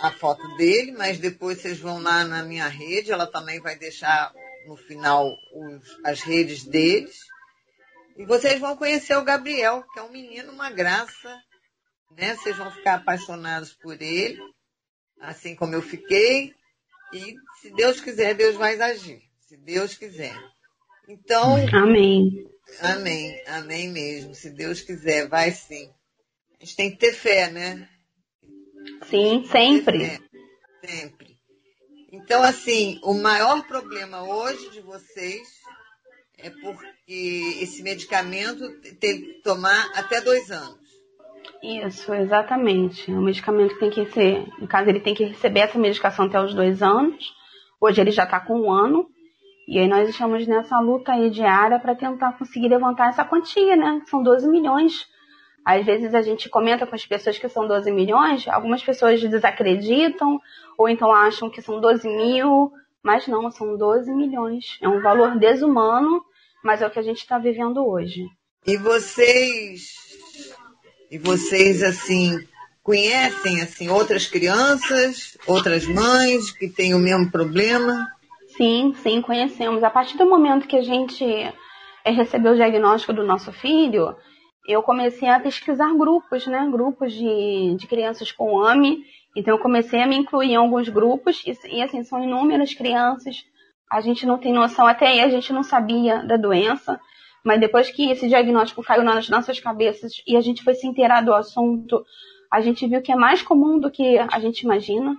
a 0.00 0.10
foto 0.10 0.46
dele, 0.56 0.92
mas 0.92 1.18
depois 1.18 1.60
vocês 1.60 1.78
vão 1.78 2.02
lá 2.02 2.24
na 2.24 2.42
minha 2.42 2.68
rede, 2.68 3.12
ela 3.12 3.26
também 3.26 3.60
vai 3.60 3.76
deixar 3.76 4.32
no 4.66 4.76
final 4.76 5.30
os, 5.54 5.98
as 6.04 6.20
redes 6.20 6.64
deles. 6.64 7.18
E 8.16 8.24
vocês 8.24 8.60
vão 8.60 8.76
conhecer 8.76 9.16
o 9.16 9.24
Gabriel, 9.24 9.84
que 9.92 9.98
é 9.98 10.02
um 10.02 10.10
menino, 10.10 10.52
uma 10.52 10.70
graça, 10.70 11.40
né? 12.16 12.36
Vocês 12.36 12.56
vão 12.56 12.70
ficar 12.70 12.96
apaixonados 12.96 13.72
por 13.72 14.00
ele, 14.00 14.38
assim 15.20 15.54
como 15.54 15.74
eu 15.74 15.82
fiquei. 15.82 16.54
E 17.12 17.34
se 17.60 17.70
Deus 17.70 18.00
quiser, 18.00 18.34
Deus 18.34 18.56
vai 18.56 18.80
agir. 18.80 19.22
Se 19.40 19.56
Deus 19.56 19.96
quiser. 19.96 20.36
Então. 21.08 21.56
Amém. 21.72 22.53
Amém. 22.80 23.42
Amém 23.46 23.88
mesmo. 23.88 24.34
Se 24.34 24.50
Deus 24.50 24.80
quiser, 24.80 25.28
vai 25.28 25.50
sim. 25.50 25.90
A 26.60 26.64
gente 26.64 26.76
tem 26.76 26.90
que 26.90 26.96
ter 26.96 27.12
fé, 27.12 27.50
né? 27.50 27.88
Sim, 29.08 29.44
sempre. 29.50 30.06
Fé, 30.06 30.20
sempre. 30.84 31.36
Então, 32.12 32.42
assim, 32.42 33.00
o 33.02 33.14
maior 33.14 33.66
problema 33.66 34.22
hoje 34.22 34.70
de 34.70 34.80
vocês 34.80 35.48
é 36.38 36.50
porque 36.50 37.58
esse 37.60 37.82
medicamento 37.82 38.80
tem 39.00 39.20
que 39.20 39.42
tomar 39.42 39.90
até 39.94 40.20
dois 40.20 40.50
anos. 40.50 40.84
Isso, 41.62 42.12
exatamente. 42.12 43.10
O 43.10 43.20
medicamento 43.20 43.78
tem 43.78 43.90
que 43.90 44.06
ser, 44.12 44.46
no 44.58 44.68
caso, 44.68 44.88
ele 44.88 45.00
tem 45.00 45.14
que 45.14 45.24
receber 45.24 45.60
essa 45.60 45.78
medicação 45.78 46.26
até 46.26 46.40
os 46.40 46.54
dois 46.54 46.82
anos. 46.82 47.32
Hoje 47.80 48.00
ele 48.00 48.10
já 48.10 48.24
está 48.24 48.38
com 48.38 48.60
um 48.60 48.70
ano. 48.70 49.08
E 49.66 49.78
aí 49.78 49.88
nós 49.88 50.08
estamos 50.08 50.46
nessa 50.46 50.78
luta 50.78 51.12
aí 51.12 51.30
diária 51.30 51.78
para 51.78 51.94
tentar 51.94 52.32
conseguir 52.38 52.68
levantar 52.68 53.08
essa 53.08 53.24
quantia, 53.24 53.76
né? 53.76 54.02
São 54.06 54.22
12 54.22 54.48
milhões. 54.48 55.06
Às 55.64 55.84
vezes 55.86 56.14
a 56.14 56.20
gente 56.20 56.50
comenta 56.50 56.86
com 56.86 56.94
as 56.94 57.06
pessoas 57.06 57.38
que 57.38 57.48
são 57.48 57.66
12 57.66 57.90
milhões, 57.90 58.46
algumas 58.48 58.82
pessoas 58.82 59.20
desacreditam, 59.20 60.38
ou 60.76 60.88
então 60.88 61.10
acham 61.10 61.48
que 61.48 61.62
são 61.62 61.80
12 61.80 62.06
mil, 62.06 62.70
mas 63.02 63.26
não, 63.26 63.50
são 63.50 63.76
12 63.76 64.12
milhões. 64.12 64.78
É 64.82 64.88
um 64.88 65.00
valor 65.00 65.38
desumano, 65.38 66.22
mas 66.62 66.82
é 66.82 66.86
o 66.86 66.90
que 66.90 66.98
a 66.98 67.02
gente 67.02 67.18
está 67.18 67.38
vivendo 67.38 67.86
hoje. 67.86 68.26
E 68.66 68.76
vocês, 68.76 69.88
e 71.10 71.18
vocês 71.18 71.82
assim, 71.82 72.46
conhecem 72.82 73.62
assim 73.62 73.88
outras 73.88 74.26
crianças, 74.26 75.38
outras 75.46 75.86
mães 75.86 76.50
que 76.50 76.68
têm 76.68 76.94
o 76.94 76.98
mesmo 76.98 77.30
problema? 77.30 78.13
Sim, 78.56 78.94
sim, 78.94 79.20
conhecemos. 79.20 79.82
A 79.82 79.90
partir 79.90 80.16
do 80.16 80.26
momento 80.26 80.68
que 80.68 80.76
a 80.76 80.82
gente 80.82 81.24
eh, 81.24 82.10
recebeu 82.10 82.52
o 82.52 82.56
diagnóstico 82.56 83.12
do 83.12 83.24
nosso 83.24 83.52
filho, 83.52 84.16
eu 84.66 84.82
comecei 84.82 85.28
a 85.28 85.40
pesquisar 85.40 85.92
grupos, 85.94 86.46
né? 86.46 86.68
Grupos 86.70 87.12
de, 87.12 87.76
de 87.76 87.86
crianças 87.86 88.30
com 88.32 88.60
AME 88.60 89.04
então 89.36 89.54
eu 89.54 89.58
comecei 89.58 90.00
a 90.00 90.06
me 90.06 90.16
incluir 90.16 90.52
em 90.52 90.56
alguns 90.56 90.88
grupos 90.88 91.42
e, 91.44 91.76
e 91.76 91.82
assim, 91.82 92.04
são 92.04 92.22
inúmeras 92.22 92.72
crianças. 92.72 93.44
A 93.90 94.00
gente 94.00 94.24
não 94.24 94.38
tem 94.38 94.52
noção, 94.52 94.86
até 94.86 95.08
aí 95.08 95.20
a 95.20 95.28
gente 95.28 95.52
não 95.52 95.62
sabia 95.62 96.22
da 96.22 96.36
doença, 96.36 97.00
mas 97.44 97.60
depois 97.60 97.90
que 97.90 98.10
esse 98.10 98.28
diagnóstico 98.28 98.82
caiu 98.82 99.02
nas 99.02 99.28
nossas 99.28 99.58
cabeças 99.60 100.12
e 100.26 100.36
a 100.36 100.40
gente 100.40 100.62
foi 100.62 100.74
se 100.74 100.86
inteirar 100.86 101.20
do 101.20 101.34
assunto, 101.34 102.04
a 102.50 102.60
gente 102.60 102.86
viu 102.86 103.02
que 103.02 103.12
é 103.12 103.16
mais 103.16 103.42
comum 103.42 103.78
do 103.78 103.90
que 103.90 104.16
a 104.18 104.38
gente 104.38 104.62
imagina. 104.62 105.14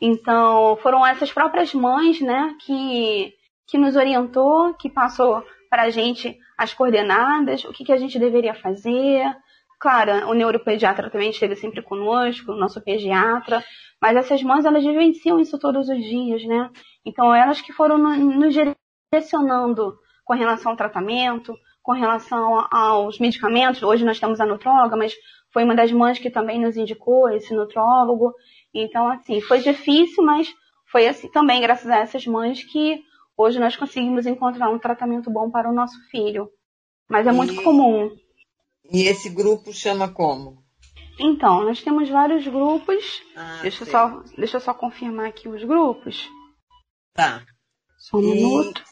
Então, 0.00 0.76
foram 0.82 1.04
essas 1.06 1.32
próprias 1.32 1.74
mães, 1.74 2.20
né, 2.20 2.54
que, 2.60 3.34
que 3.66 3.76
nos 3.76 3.96
orientou, 3.96 4.74
que 4.74 4.88
passou 4.88 5.44
para 5.68 5.82
a 5.82 5.90
gente 5.90 6.38
as 6.56 6.72
coordenadas, 6.72 7.64
o 7.64 7.72
que, 7.72 7.84
que 7.84 7.92
a 7.92 7.96
gente 7.96 8.18
deveria 8.18 8.54
fazer, 8.54 9.24
Claro, 9.78 10.28
o 10.28 10.34
neuropediatra 10.34 11.08
também 11.08 11.30
esteve 11.30 11.54
sempre 11.54 11.82
conosco, 11.82 12.50
o 12.50 12.56
nosso 12.56 12.80
pediatra, 12.80 13.64
mas 14.02 14.16
essas 14.16 14.42
mães, 14.42 14.64
elas 14.64 14.84
vivenciam 14.84 15.38
isso 15.38 15.56
todos 15.58 15.88
os 15.88 15.96
dias, 16.02 16.44
né? 16.44 16.68
Então, 17.04 17.32
elas 17.32 17.60
que 17.60 17.72
foram 17.72 17.96
nos 17.96 18.52
direcionando 18.52 19.96
com 20.24 20.34
relação 20.34 20.72
ao 20.72 20.76
tratamento, 20.76 21.56
com 21.80 21.92
relação 21.92 22.66
aos 22.72 23.20
medicamentos. 23.20 23.82
Hoje 23.82 24.04
nós 24.04 24.18
temos 24.18 24.40
a 24.40 24.46
nutróloga, 24.46 24.96
mas 24.96 25.14
foi 25.52 25.62
uma 25.62 25.76
das 25.76 25.92
mães 25.92 26.18
que 26.18 26.28
também 26.28 26.60
nos 26.60 26.76
indicou 26.76 27.30
esse 27.30 27.54
nutrólogo. 27.54 28.34
Então, 28.74 29.08
assim, 29.08 29.40
foi 29.40 29.60
difícil, 29.60 30.22
mas 30.24 30.52
foi 30.90 31.06
assim 31.06 31.28
também 31.30 31.60
graças 31.60 31.90
a 31.90 31.98
essas 31.98 32.26
mães 32.26 32.62
que 32.64 33.02
hoje 33.36 33.58
nós 33.58 33.76
conseguimos 33.76 34.26
encontrar 34.26 34.70
um 34.70 34.78
tratamento 34.78 35.30
bom 35.30 35.50
para 35.50 35.70
o 35.70 35.74
nosso 35.74 35.98
filho. 36.10 36.50
Mas 37.08 37.26
é 37.26 37.32
muito 37.32 37.62
comum. 37.62 38.10
E 38.90 39.02
esse 39.02 39.30
grupo 39.30 39.72
chama 39.72 40.08
como? 40.08 40.62
Então, 41.18 41.64
nós 41.64 41.82
temos 41.82 42.08
vários 42.08 42.46
grupos. 42.46 43.22
Ah, 43.34 43.58
deixa, 43.62 43.82
eu 43.82 43.86
só, 43.88 44.22
deixa 44.36 44.56
eu 44.58 44.60
só 44.60 44.72
confirmar 44.72 45.26
aqui 45.26 45.48
os 45.48 45.64
grupos. 45.64 46.28
Tá. 47.12 47.44
Só 47.98 48.18
um 48.18 48.22
e, 48.22 48.34
minuto. 48.34 48.84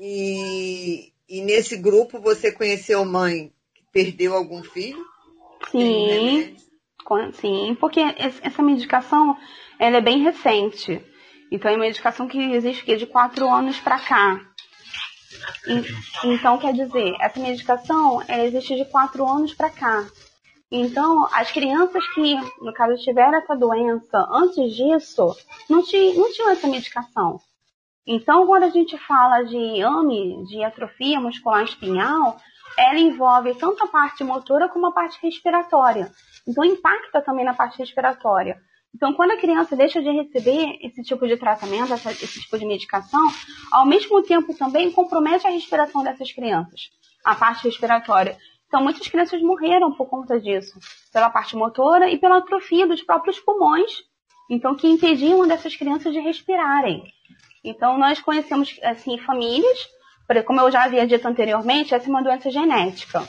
E, 0.00 1.12
e 1.28 1.42
nesse 1.42 1.76
grupo 1.76 2.20
você 2.20 2.50
conheceu 2.50 3.04
mãe 3.04 3.52
que 3.74 3.84
perdeu 3.92 4.34
algum 4.34 4.62
filho? 4.62 5.04
Sim. 5.70 6.56
Sim, 7.34 7.76
porque 7.80 8.00
essa 8.42 8.62
medicação 8.62 9.36
ela 9.78 9.96
é 9.96 10.00
bem 10.00 10.22
recente. 10.22 11.00
Então 11.50 11.70
é 11.70 11.74
uma 11.74 11.84
medicação 11.84 12.26
que 12.26 12.38
existe 12.38 12.96
de 12.96 13.06
quatro 13.06 13.48
anos 13.48 13.78
para 13.80 13.98
cá. 13.98 14.40
Então, 16.24 16.58
quer 16.58 16.72
dizer, 16.72 17.14
essa 17.20 17.40
medicação 17.40 18.22
ela 18.28 18.44
existe 18.44 18.76
de 18.76 18.84
quatro 18.86 19.26
anos 19.26 19.54
para 19.54 19.70
cá. 19.70 20.06
Então, 20.70 21.28
as 21.32 21.50
crianças 21.52 22.02
que, 22.14 22.34
no 22.60 22.72
caso, 22.72 22.96
tiveram 23.02 23.36
essa 23.36 23.54
doença 23.54 24.26
antes 24.30 24.74
disso, 24.74 25.36
não, 25.68 25.82
tinham, 25.82 26.14
não 26.14 26.32
tinham 26.32 26.50
essa 26.50 26.66
medicação. 26.66 27.38
Então, 28.06 28.46
quando 28.46 28.64
a 28.64 28.70
gente 28.70 28.96
fala 28.98 29.42
de 29.42 29.82
AMI, 29.82 30.44
de 30.46 30.64
atrofia 30.64 31.20
muscular 31.20 31.62
espinhal, 31.62 32.38
ela 32.78 32.98
envolve 32.98 33.54
tanto 33.54 33.84
a 33.84 33.88
parte 33.88 34.24
motora 34.24 34.68
como 34.68 34.86
a 34.86 34.92
parte 34.92 35.18
respiratória. 35.22 36.10
Então, 36.46 36.64
impacta 36.64 37.20
também 37.20 37.44
na 37.44 37.54
parte 37.54 37.78
respiratória. 37.78 38.60
Então, 38.94 39.14
quando 39.14 39.30
a 39.30 39.38
criança 39.38 39.74
deixa 39.74 40.02
de 40.02 40.10
receber 40.10 40.78
esse 40.82 41.02
tipo 41.02 41.26
de 41.26 41.36
tratamento, 41.36 41.92
essa, 41.92 42.10
esse 42.10 42.40
tipo 42.42 42.58
de 42.58 42.66
medicação, 42.66 43.26
ao 43.70 43.86
mesmo 43.86 44.22
tempo 44.22 44.52
também 44.54 44.92
compromete 44.92 45.46
a 45.46 45.50
respiração 45.50 46.02
dessas 46.02 46.30
crianças, 46.30 46.90
a 47.24 47.34
parte 47.34 47.64
respiratória. 47.64 48.36
Então, 48.66 48.82
muitas 48.82 49.06
crianças 49.08 49.40
morreram 49.42 49.92
por 49.92 50.06
conta 50.06 50.38
disso, 50.38 50.78
pela 51.12 51.30
parte 51.30 51.56
motora 51.56 52.10
e 52.10 52.18
pela 52.18 52.38
atrofia 52.38 52.86
dos 52.86 53.02
próprios 53.02 53.38
pulmões, 53.40 54.02
então 54.50 54.74
que 54.74 54.86
impediam 54.86 55.46
dessas 55.46 55.74
crianças 55.74 56.12
de 56.12 56.20
respirarem. 56.20 57.02
Então, 57.64 57.96
nós 57.96 58.20
conhecemos 58.20 58.78
assim 58.82 59.18
famílias, 59.18 59.78
como 60.46 60.60
eu 60.60 60.70
já 60.70 60.84
havia 60.84 61.06
dito 61.06 61.26
anteriormente, 61.26 61.94
essa 61.94 62.06
é 62.06 62.10
uma 62.10 62.22
doença 62.22 62.50
genética. 62.50 63.26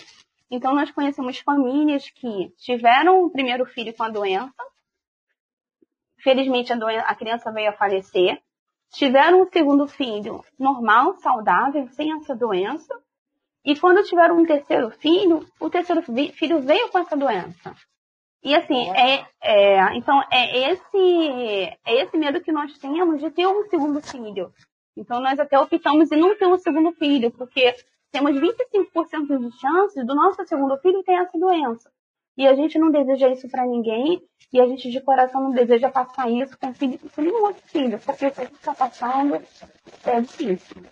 Então, 0.54 0.76
nós 0.76 0.92
conhecemos 0.92 1.40
famílias 1.40 2.10
que 2.10 2.54
tiveram 2.58 3.24
o 3.24 3.32
primeiro 3.32 3.66
filho 3.66 3.94
com 3.94 4.04
a 4.04 4.10
doença, 4.10 4.54
Felizmente 6.24 6.72
a, 6.72 6.78
doença, 6.78 7.06
a 7.06 7.16
criança 7.16 7.52
veio 7.52 7.70
a 7.70 7.74
falecer. 7.74 8.42
Tiveram 8.94 9.42
um 9.42 9.52
segundo 9.52 9.86
filho 9.88 10.44
normal, 10.58 11.18
saudável, 11.18 11.88
sem 11.90 12.14
essa 12.14 12.34
doença. 12.34 12.98
E 13.66 13.78
quando 13.78 14.04
tiveram 14.04 14.38
um 14.38 14.46
terceiro 14.46 14.90
filho, 14.92 15.46
o 15.60 15.70
terceiro 15.70 16.02
filho 16.02 16.62
veio 16.62 16.90
com 16.90 17.00
essa 17.00 17.18
doença. 17.18 17.76
E 18.42 18.56
assim, 18.56 18.90
é, 18.92 19.26
é, 19.42 19.98
então 19.98 20.22
é 20.32 20.72
esse, 20.72 21.78
é 21.86 22.04
esse 22.04 22.18
medo 22.18 22.42
que 22.42 22.52
nós 22.52 22.78
temos 22.78 23.20
de 23.20 23.30
ter 23.32 23.48
um 23.48 23.68
segundo 23.70 24.02
filho. 24.02 24.54
Então 24.96 25.20
nós 25.20 25.40
até 25.40 25.60
optamos 25.60 26.12
em 26.12 26.20
não 26.20 26.38
ter 26.38 26.46
um 26.46 26.58
segundo 26.58 26.92
filho, 26.94 27.32
porque 27.32 27.74
temos 28.14 28.32
25% 28.36 29.40
de 29.40 29.60
chances 29.60 30.06
do 30.06 30.14
nosso 30.14 30.46
segundo 30.46 30.78
filho 30.78 31.04
ter 31.04 31.14
essa 31.14 31.38
doença. 31.38 31.92
E 32.38 32.48
a 32.48 32.54
gente 32.54 32.78
não 32.78 32.92
deseja 32.92 33.28
isso 33.30 33.50
para 33.50 33.66
ninguém, 33.66 34.22
e 34.52 34.62
a 34.62 34.68
gente 34.68 34.92
de 34.92 35.02
coração 35.02 35.42
não 35.42 35.52
deseja 35.52 35.90
passar 35.90 36.30
isso 36.30 36.56
com, 36.60 36.74
filho, 36.76 37.00
com 37.00 37.22
nenhum 37.22 37.42
outro 37.44 37.64
filho, 37.68 38.00
porque 38.00 38.28
o 38.28 38.32
que 38.32 38.42
a 38.42 38.44
gente 38.46 38.56
está 38.56 38.74
passando 38.76 39.42
é 40.06 40.22
difícil. 40.22 40.84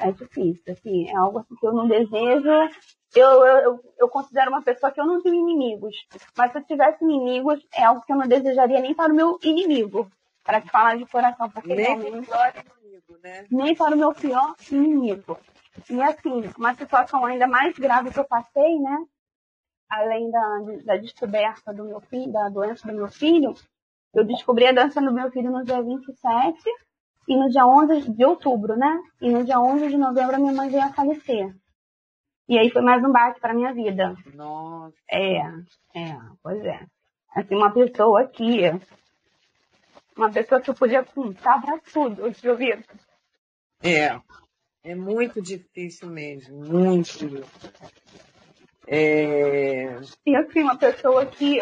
É 0.00 0.12
difícil, 0.12 0.72
assim, 0.72 1.08
é 1.08 1.16
algo 1.16 1.40
assim 1.40 1.54
que 1.56 1.66
eu 1.66 1.72
não 1.72 1.88
desejo. 1.88 2.48
Eu, 3.16 3.44
eu, 3.44 3.80
eu 3.98 4.08
considero 4.08 4.50
uma 4.50 4.62
pessoa 4.62 4.92
que 4.92 5.00
eu 5.00 5.06
não 5.06 5.20
tenho 5.20 5.34
inimigos, 5.34 5.94
mas 6.38 6.52
se 6.52 6.58
eu 6.58 6.64
tivesse 6.64 7.04
inimigos, 7.04 7.60
é 7.74 7.84
algo 7.84 8.00
que 8.02 8.12
eu 8.12 8.16
não 8.16 8.28
desejaria 8.28 8.80
nem 8.80 8.94
para 8.94 9.12
o 9.12 9.16
meu 9.16 9.38
inimigo, 9.42 10.08
para 10.44 10.60
te 10.60 10.70
falar 10.70 10.96
de 10.96 11.06
coração, 11.06 11.50
porque 11.50 11.74
nem 11.74 11.98
para 11.98 12.08
o 12.08 12.22
pior 12.22 12.52
inimigo, 12.80 13.18
né? 13.22 13.46
Nem 13.50 13.74
para 13.74 13.94
o 13.94 13.98
meu 13.98 14.14
pior 14.14 14.54
inimigo. 14.70 15.36
E 15.88 16.02
assim, 16.02 16.50
uma 16.58 16.74
situação 16.74 17.24
ainda 17.24 17.46
mais 17.46 17.76
grave 17.78 18.10
que 18.10 18.18
eu 18.18 18.24
passei, 18.24 18.78
né? 18.78 19.04
além 19.90 20.30
da, 20.30 20.58
da 20.84 20.96
descoberta 20.96 21.74
do 21.74 21.84
meu 21.84 22.00
filho, 22.00 22.32
da 22.32 22.48
doença 22.48 22.86
do 22.86 22.94
meu 22.94 23.08
filho, 23.08 23.52
eu 24.14 24.24
descobri 24.24 24.66
a 24.66 24.72
doença 24.72 25.00
do 25.00 25.12
meu 25.12 25.30
filho 25.32 25.50
no 25.50 25.64
dia 25.64 25.82
27 25.82 26.58
e 27.28 27.36
no 27.36 27.50
dia 27.50 27.66
11 27.66 28.10
de 28.12 28.24
outubro, 28.24 28.76
né? 28.76 29.00
E 29.20 29.30
no 29.30 29.44
dia 29.44 29.58
11 29.58 29.88
de 29.88 29.98
novembro 29.98 30.36
a 30.36 30.38
minha 30.38 30.52
mãe 30.52 30.70
veio 30.70 30.84
a 30.84 30.92
falecer. 30.92 31.54
E 32.48 32.58
aí 32.58 32.70
foi 32.70 32.82
mais 32.82 33.02
um 33.04 33.12
baque 33.12 33.40
para 33.40 33.54
minha 33.54 33.72
vida. 33.72 34.14
Nossa. 34.34 34.96
É, 35.10 35.38
é, 35.94 36.18
pois 36.42 36.64
é. 36.64 36.86
Assim, 37.34 37.54
uma 37.54 37.72
pessoa 37.72 38.26
que. 38.28 38.60
Uma 40.16 40.30
pessoa 40.30 40.60
que 40.60 40.70
eu 40.70 40.74
podia 40.74 41.04
contar 41.04 41.60
pra 41.62 41.78
tudo, 41.78 42.24
ouvir. 42.24 42.84
É. 43.82 44.20
É 44.82 44.94
muito 44.94 45.42
difícil 45.42 46.08
mesmo. 46.08 46.64
Muito. 46.64 47.44
É... 48.86 50.00
E 50.26 50.36
assim, 50.36 50.62
uma 50.62 50.76
pessoa 50.76 51.26
que 51.26 51.60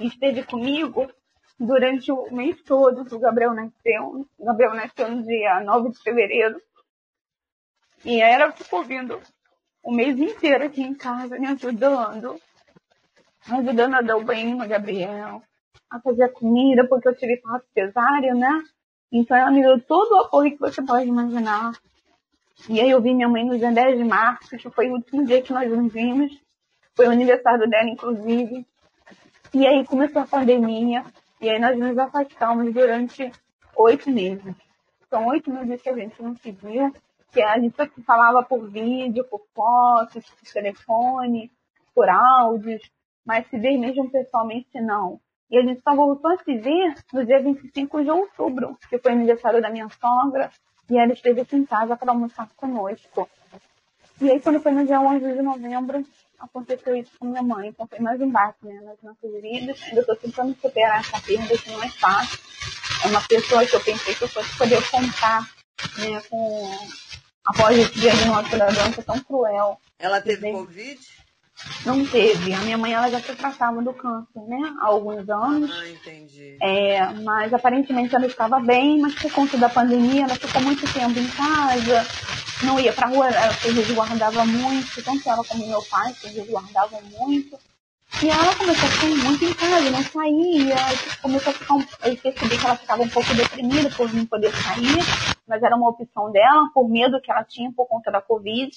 esteve 0.00 0.44
comigo 0.44 1.10
durante 1.58 2.12
o 2.12 2.30
mês 2.30 2.62
todo 2.62 3.04
que 3.04 3.14
o 3.14 3.18
Gabriel 3.18 3.54
nasceu. 3.54 4.26
O 4.38 4.44
Gabriel 4.44 4.74
nasceu 4.74 5.10
no 5.10 5.22
dia 5.22 5.60
9 5.60 5.90
de 5.90 6.02
fevereiro. 6.02 6.60
E 8.04 8.20
ela 8.20 8.52
ficou 8.52 8.84
vindo 8.84 9.20
o 9.82 9.92
mês 9.92 10.18
inteiro 10.18 10.64
aqui 10.64 10.82
em 10.82 10.94
casa, 10.94 11.38
me 11.38 11.46
ajudando. 11.46 12.40
Me 13.48 13.58
ajudando 13.58 13.94
a 13.94 14.02
dar 14.02 14.16
o 14.16 14.24
banho 14.24 14.56
no 14.56 14.68
Gabriel, 14.68 15.42
a 15.90 16.00
fazer 16.00 16.24
a 16.24 16.32
comida, 16.32 16.86
porque 16.86 17.08
eu 17.08 17.16
tive 17.16 17.38
parto 17.38 17.66
cesárea, 17.72 18.34
né? 18.34 18.62
Então 19.10 19.36
ela 19.36 19.50
me 19.50 19.62
deu 19.62 19.80
todo 19.80 20.12
o 20.12 20.20
apoio 20.20 20.52
que 20.52 20.58
você 20.58 20.82
pode 20.82 21.08
imaginar. 21.08 21.72
E 22.68 22.80
aí 22.80 22.90
eu 22.90 23.00
vi 23.00 23.14
minha 23.14 23.28
mãe 23.28 23.44
no 23.44 23.58
dia 23.58 23.72
10 23.72 23.98
de 23.98 24.04
março, 24.04 24.56
que 24.56 24.68
foi 24.70 24.90
o 24.90 24.94
último 24.94 25.24
dia 25.24 25.40
que 25.40 25.52
nós 25.52 25.70
nos 25.70 25.92
vimos. 25.92 26.32
Foi 26.94 27.06
o 27.06 27.10
aniversário 27.10 27.68
dela, 27.68 27.88
inclusive. 27.88 28.66
E 29.54 29.66
aí 29.66 29.86
começou 29.86 30.22
a 30.22 30.26
pandemia. 30.26 31.04
E 31.40 31.48
aí 31.48 31.58
nós 31.58 31.78
nos 31.78 31.96
afastamos 31.96 32.72
durante 32.74 33.30
oito 33.76 34.10
meses. 34.10 34.54
São 35.08 35.26
oito 35.28 35.50
meses 35.50 35.80
que 35.80 35.88
a 35.88 35.94
gente 35.94 36.20
não 36.22 36.34
se 36.36 36.50
viu. 36.50 36.92
Que 37.32 37.40
a 37.40 37.58
gente 37.58 37.76
falava 38.04 38.42
por 38.42 38.68
vídeo, 38.68 39.24
por 39.24 39.40
fotos, 39.54 40.28
por 40.28 40.52
telefone, 40.52 41.50
por 41.94 42.08
áudios. 42.08 42.82
Mas 43.24 43.46
se 43.48 43.58
ver 43.58 43.78
mesmo 43.78 44.10
pessoalmente, 44.10 44.80
não. 44.80 45.20
E 45.50 45.58
a 45.58 45.62
gente 45.62 45.80
só 45.82 45.94
voltou 45.94 46.30
a 46.30 46.38
se 46.38 46.56
ver 46.58 46.94
no 47.12 47.24
dia 47.24 47.40
25 47.40 48.02
de 48.02 48.10
outubro, 48.10 48.76
que 48.88 48.98
foi 48.98 49.12
o 49.12 49.14
aniversário 49.14 49.62
da 49.62 49.70
minha 49.70 49.88
sogra. 49.88 50.50
E 50.90 50.98
ela 50.98 51.12
esteve 51.12 51.40
aqui 51.40 51.56
em 51.56 51.64
casa 51.64 51.96
para 51.96 52.12
almoçar 52.12 52.48
conosco. 52.56 53.28
E 54.20 54.30
aí, 54.30 54.40
quando 54.40 54.60
foi 54.60 54.72
no 54.72 54.84
dia 54.84 55.00
11 55.00 55.32
de 55.32 55.42
novembro, 55.42 56.04
aconteceu 56.38 56.96
isso 56.96 57.12
com 57.18 57.26
minha 57.26 57.42
mãe. 57.42 57.68
Então, 57.68 57.86
foi 57.86 57.98
mais 57.98 58.20
um 58.20 58.30
baque 58.30 58.66
né, 58.66 58.80
nas 58.82 59.00
nossas 59.02 59.42
vidas. 59.42 59.82
Ainda 59.84 60.00
estou 60.00 60.16
tentando 60.16 60.54
superar 60.60 61.00
essa 61.00 61.20
perda, 61.20 61.56
que 61.56 61.70
não 61.70 61.82
é 61.82 61.88
fácil. 61.88 62.38
É 63.04 63.08
uma 63.08 63.22
pessoa 63.22 63.64
que 63.64 63.76
eu 63.76 63.80
pensei 63.80 64.14
que 64.14 64.24
eu 64.24 64.28
fosse 64.28 64.58
poder 64.58 64.90
contar 64.90 65.42
né, 65.98 66.20
com 66.28 66.70
após 67.48 67.78
esse 67.78 67.98
diagnóstico 67.98 68.58
da 68.58 68.66
doença 68.66 69.02
tão 69.02 69.18
cruel. 69.20 69.80
Ela 69.98 70.20
teve 70.20 70.52
Covid? 70.52 71.00
Não 71.84 72.04
teve. 72.06 72.52
A 72.54 72.60
minha 72.60 72.78
mãe 72.78 72.92
ela 72.92 73.10
já 73.10 73.20
se 73.20 73.34
tratava 73.34 73.82
do 73.82 73.92
câncer, 73.92 74.40
né? 74.46 74.58
Há 74.80 74.86
alguns 74.86 75.28
anos. 75.28 75.70
Ah, 75.70 75.88
entendi. 75.88 76.56
É, 76.60 77.12
mas 77.22 77.54
aparentemente 77.54 78.14
ela 78.14 78.26
estava 78.26 78.58
bem, 78.60 79.00
mas 79.00 79.14
por 79.14 79.32
conta 79.32 79.56
da 79.56 79.68
pandemia 79.68 80.24
ela 80.24 80.34
ficou 80.34 80.60
muito 80.62 80.92
tempo 80.92 81.18
em 81.18 81.28
casa, 81.28 82.06
não 82.64 82.80
ia 82.80 82.92
pra 82.92 83.06
rua, 83.06 83.28
ela 83.28 83.52
se 83.54 83.70
resguardava 83.70 84.44
muito, 84.44 85.02
tanto 85.04 85.28
ela 85.28 85.44
como 85.44 85.66
meu 85.66 85.82
pai 85.88 86.12
se 86.14 86.28
resguardavam 86.28 87.00
muito. 87.02 87.56
E 88.20 88.28
ela 88.28 88.52
começou 88.54 88.88
a 88.88 88.90
ficar 88.90 89.06
muito 89.06 89.44
em 89.44 89.52
casa, 89.54 89.90
não 89.90 90.02
saía, 90.02 90.76
começou 91.22 91.50
a 91.50 91.54
ficar 91.54 91.74
um, 91.74 91.84
eu 92.02 92.16
percebi 92.16 92.58
que 92.58 92.66
ela 92.66 92.76
ficava 92.76 93.02
um 93.02 93.08
pouco 93.08 93.34
deprimida 93.34 93.90
por 93.90 94.12
não 94.12 94.26
poder 94.26 94.50
sair, 94.50 94.98
mas 95.46 95.62
era 95.62 95.76
uma 95.76 95.90
opção 95.90 96.32
dela, 96.32 96.68
por 96.74 96.88
medo 96.88 97.20
que 97.20 97.30
ela 97.30 97.44
tinha 97.44 97.70
por 97.70 97.86
conta 97.86 98.10
da 98.10 98.20
Covid. 98.20 98.74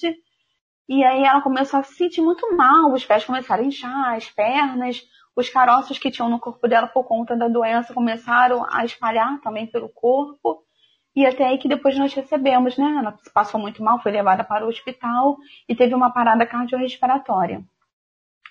E 0.88 1.04
aí 1.04 1.24
ela 1.24 1.40
começou 1.40 1.80
a 1.80 1.82
se 1.82 1.94
sentir 1.94 2.20
muito 2.20 2.56
mal, 2.56 2.92
os 2.92 3.04
pés 3.04 3.24
começaram 3.24 3.62
a 3.62 3.66
inchar, 3.66 4.14
as 4.14 4.28
pernas, 4.28 5.02
os 5.34 5.48
caroços 5.48 5.98
que 5.98 6.10
tinham 6.10 6.28
no 6.28 6.38
corpo 6.38 6.68
dela 6.68 6.86
por 6.86 7.04
conta 7.04 7.36
da 7.36 7.48
doença 7.48 7.94
começaram 7.94 8.66
a 8.70 8.84
espalhar 8.84 9.40
também 9.40 9.66
pelo 9.66 9.88
corpo. 9.88 10.64
E 11.14 11.26
até 11.26 11.46
aí 11.46 11.58
que 11.58 11.68
depois 11.68 11.96
nós 11.98 12.12
recebemos, 12.14 12.76
né? 12.78 12.96
Ela 12.98 13.16
passou 13.34 13.60
muito 13.60 13.82
mal, 13.82 14.02
foi 14.02 14.12
levada 14.12 14.42
para 14.42 14.64
o 14.64 14.68
hospital 14.68 15.36
e 15.68 15.74
teve 15.74 15.94
uma 15.94 16.10
parada 16.10 16.46
cardiorrespiratória. 16.46 17.62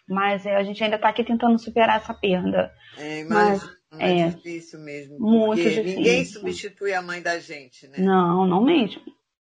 Mas 0.08 0.46
é, 0.46 0.56
a 0.56 0.64
gente 0.64 0.84
ainda 0.84 0.98
está 0.98 1.10
aqui 1.10 1.24
tentando 1.24 1.58
superar 1.58 1.98
essa 1.98 2.14
perda. 2.14 2.72
É, 2.98 3.24
mas, 3.24 3.64
mas 3.92 4.00
é, 4.00 4.20
é, 4.20 4.30
difícil 4.30 4.80
mesmo. 4.80 5.20
Muito 5.20 5.62
difícil. 5.62 5.84
Ninguém 5.84 6.26
substitui 6.26 6.94
a 6.94 7.02
mãe 7.02 7.22
da 7.22 7.40
gente, 7.40 7.88
né? 7.88 7.98
Não, 8.00 8.46
não 8.46 8.64
mesmo. 8.64 9.02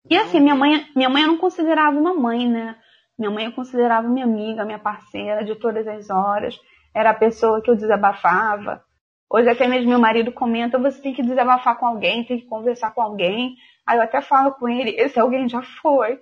E 0.08 0.16
assim, 0.16 0.40
minha 0.40 0.54
mãe, 0.54 0.86
minha 0.96 1.08
mãe 1.08 1.22
eu 1.22 1.28
não 1.28 1.38
considerava 1.38 1.98
uma 1.98 2.14
mãe, 2.14 2.48
né? 2.48 2.76
Minha 3.18 3.30
mãe 3.30 3.44
eu 3.44 3.52
considerava 3.52 4.08
minha 4.08 4.24
amiga, 4.24 4.64
minha 4.64 4.78
parceira 4.78 5.44
de 5.44 5.54
todas 5.56 5.86
as 5.86 6.08
horas. 6.08 6.58
Era 6.94 7.10
a 7.10 7.14
pessoa 7.14 7.62
que 7.62 7.70
eu 7.70 7.76
desabafava. 7.76 8.82
Hoje 9.28 9.48
até 9.48 9.68
mesmo 9.68 9.90
meu 9.90 9.98
marido 9.98 10.32
comenta, 10.32 10.78
você 10.78 11.00
tem 11.00 11.14
que 11.14 11.22
desabafar 11.22 11.78
com 11.78 11.86
alguém, 11.86 12.24
tem 12.24 12.40
que 12.40 12.46
conversar 12.46 12.92
com 12.92 13.02
alguém. 13.02 13.54
Aí 13.86 13.98
eu 13.98 14.02
até 14.02 14.20
falo 14.22 14.52
com 14.54 14.68
ele, 14.68 14.90
esse 14.98 15.20
alguém 15.20 15.48
já 15.48 15.62
foi. 15.62 16.20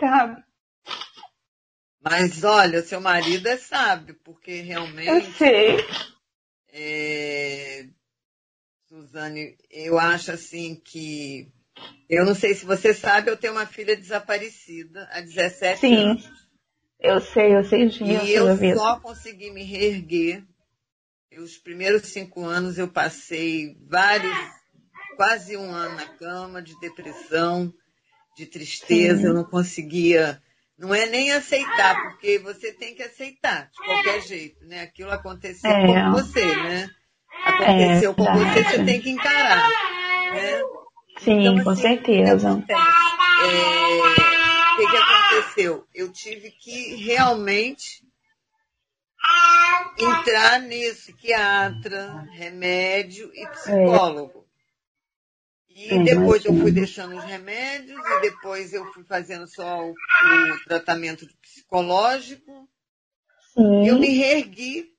Sabe? 0.00 0.42
Mas 2.00 2.44
olha, 2.44 2.82
seu 2.82 3.00
marido 3.00 3.46
é 3.46 3.56
sábio, 3.56 4.14
porque 4.22 4.60
realmente. 4.60 5.08
Eu 5.08 5.22
sei. 5.22 5.76
É... 6.70 7.86
Suzane, 8.86 9.56
eu 9.70 9.98
acho 9.98 10.30
assim 10.32 10.74
que 10.74 11.50
eu 12.08 12.24
não 12.24 12.34
sei 12.34 12.54
se 12.54 12.64
você 12.64 12.92
sabe, 12.92 13.30
eu 13.30 13.36
tenho 13.36 13.54
uma 13.54 13.66
filha 13.66 13.96
desaparecida 13.96 15.08
há 15.12 15.20
17 15.20 15.80
Sim, 15.80 15.96
anos. 15.96 16.30
Eu 17.00 17.20
sei, 17.20 17.56
eu 17.56 17.64
sei 17.64 17.88
disso. 17.88 18.04
E 18.04 18.32
eu 18.32 18.56
só 18.76 18.98
consegui 19.00 19.50
me 19.50 19.62
reerguer. 19.62 20.42
Os 21.38 21.58
primeiros 21.58 22.02
cinco 22.08 22.44
anos 22.44 22.78
eu 22.78 22.86
passei 22.86 23.76
vários, 23.88 24.32
quase 25.16 25.56
um 25.56 25.70
ano 25.70 25.96
na 25.96 26.06
cama, 26.06 26.62
de 26.62 26.78
depressão, 26.78 27.72
de 28.36 28.46
tristeza, 28.46 29.20
Sim. 29.20 29.26
eu 29.26 29.34
não 29.34 29.44
conseguia. 29.44 30.40
Não 30.78 30.94
é 30.94 31.06
nem 31.06 31.32
aceitar, 31.32 32.00
porque 32.02 32.38
você 32.38 32.72
tem 32.72 32.94
que 32.94 33.02
aceitar 33.02 33.68
de 33.70 33.76
qualquer 33.84 34.22
jeito, 34.22 34.64
né? 34.64 34.82
Aquilo 34.82 35.10
aconteceu 35.10 35.70
é. 35.70 35.86
com 35.86 36.12
você, 36.12 36.44
né? 36.44 36.90
Aconteceu 37.44 38.10
é, 38.12 38.14
com 38.14 38.24
você, 38.24 38.64
você 38.64 38.84
tem 38.84 39.00
que 39.00 39.10
encarar. 39.10 39.68
Né? 40.32 40.62
Sim, 41.24 41.40
então, 41.40 41.64
com 41.64 41.70
assim, 41.70 41.82
certeza. 41.82 42.52
O 42.52 42.62
que, 42.62 42.72
é, 42.72 42.76
que, 44.76 44.90
que 44.90 44.96
aconteceu? 44.96 45.86
Eu 45.94 46.12
tive 46.12 46.50
que 46.50 46.96
realmente 46.96 48.04
entrar 49.98 50.60
nisso, 50.60 51.12
psiquiatra, 51.12 52.28
remédio 52.32 53.30
e 53.34 53.46
psicólogo. 53.48 54.44
E 55.70 56.04
depois 56.04 56.44
eu 56.44 56.54
fui 56.54 56.70
deixando 56.70 57.16
os 57.16 57.24
remédios 57.24 57.98
e 57.98 58.20
depois 58.20 58.72
eu 58.72 58.84
fui 58.92 59.02
fazendo 59.02 59.48
só 59.48 59.84
o, 59.84 59.90
o 59.90 60.64
tratamento 60.66 61.26
psicológico. 61.42 62.68
Sim. 63.54 63.88
Eu 63.88 63.98
me 63.98 64.08
reergui 64.08 64.93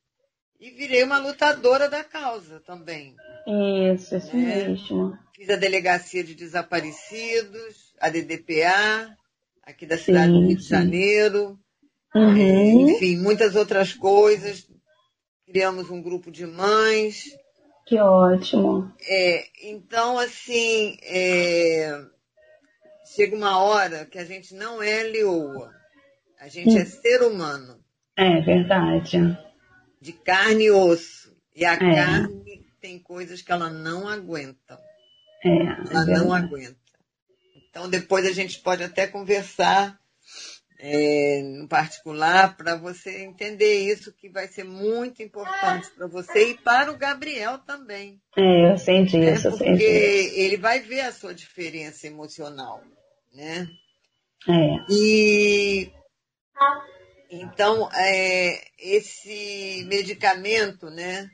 e 0.60 0.70
virei 0.72 1.04
uma 1.04 1.18
lutadora 1.18 1.90
da 1.90 2.04
causa 2.04 2.60
também. 2.62 3.16
Isso, 3.94 4.16
isso 4.16 4.36
né? 4.36 4.68
mesmo. 4.68 5.18
Fiz 5.36 5.50
a 5.50 5.56
Delegacia 5.56 6.24
de 6.24 6.34
Desaparecidos, 6.34 7.94
a 8.00 8.10
DDPA, 8.10 9.16
aqui 9.64 9.86
da 9.86 9.98
cidade 9.98 10.32
sim, 10.32 10.40
do 10.40 10.48
Rio 10.48 10.58
de 10.58 10.68
Janeiro. 10.68 11.60
Uhum. 12.16 12.90
Enfim, 12.90 13.18
muitas 13.18 13.56
outras 13.56 13.94
coisas. 13.94 14.68
criamos 15.46 15.90
um 15.90 16.02
grupo 16.02 16.32
de 16.32 16.46
mães. 16.46 17.26
Que 17.86 18.00
ótimo. 18.00 18.92
É, 19.08 19.46
então, 19.64 20.18
assim, 20.18 20.98
é, 21.04 22.02
chega 23.16 23.36
uma 23.36 23.60
hora 23.60 24.06
que 24.06 24.18
a 24.18 24.26
gente 24.26 24.56
não 24.56 24.82
é 24.82 25.04
leoa. 25.04 25.72
A 26.40 26.48
gente 26.48 26.76
hum. 26.76 26.80
é 26.80 26.86
ser 26.86 27.22
humano. 27.22 27.78
É 28.18 28.42
verdade. 28.42 29.38
De 30.06 30.14
carne 30.14 30.66
e 30.66 30.72
osso. 30.72 31.36
E 31.56 31.66
a 31.66 31.74
é. 31.74 31.78
carne 31.80 32.64
tem 32.80 33.00
coisas 33.00 33.42
que 33.42 33.52
ela 33.52 33.72
não 33.72 34.08
aguenta. 34.08 34.80
É, 35.44 35.50
é 35.50 35.54
ela 35.90 36.06
não 36.06 36.32
aguenta. 36.32 36.78
Então, 37.56 37.90
depois 37.90 38.24
a 38.28 38.32
gente 38.32 38.60
pode 38.60 38.84
até 38.84 39.08
conversar 39.08 40.00
é, 40.78 41.42
no 41.58 41.68
particular 41.68 42.56
para 42.56 42.76
você 42.76 43.24
entender 43.24 43.80
isso 43.92 44.14
que 44.14 44.30
vai 44.30 44.48
ser 44.48 44.64
muito 44.64 45.24
importante 45.24 45.90
para 45.98 46.06
você 46.06 46.52
e 46.52 46.54
para 46.54 46.92
o 46.92 46.98
Gabriel 46.98 47.58
também. 47.58 48.22
É, 48.38 48.74
eu 48.74 48.78
disso, 49.06 49.18
né? 49.18 49.34
Porque 49.34 49.48
eu 49.48 49.58
sei 49.58 49.74
disso. 49.74 50.40
ele 50.40 50.58
vai 50.58 50.82
ver 50.82 51.02
a 51.02 51.12
sua 51.12 51.34
diferença 51.34 52.06
emocional, 52.06 52.84
né? 53.34 53.68
É. 54.48 54.94
E 54.94 55.92
então 57.42 57.90
é, 57.94 58.62
esse 58.80 59.86
medicamento, 59.88 60.90
né? 60.90 61.30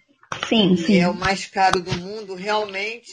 Sim, 0.47 0.75
que 0.75 0.83
sim. 0.83 0.99
é 0.99 1.07
o 1.07 1.13
mais 1.13 1.45
caro 1.45 1.81
do 1.81 1.93
mundo, 1.97 2.35
realmente, 2.35 3.11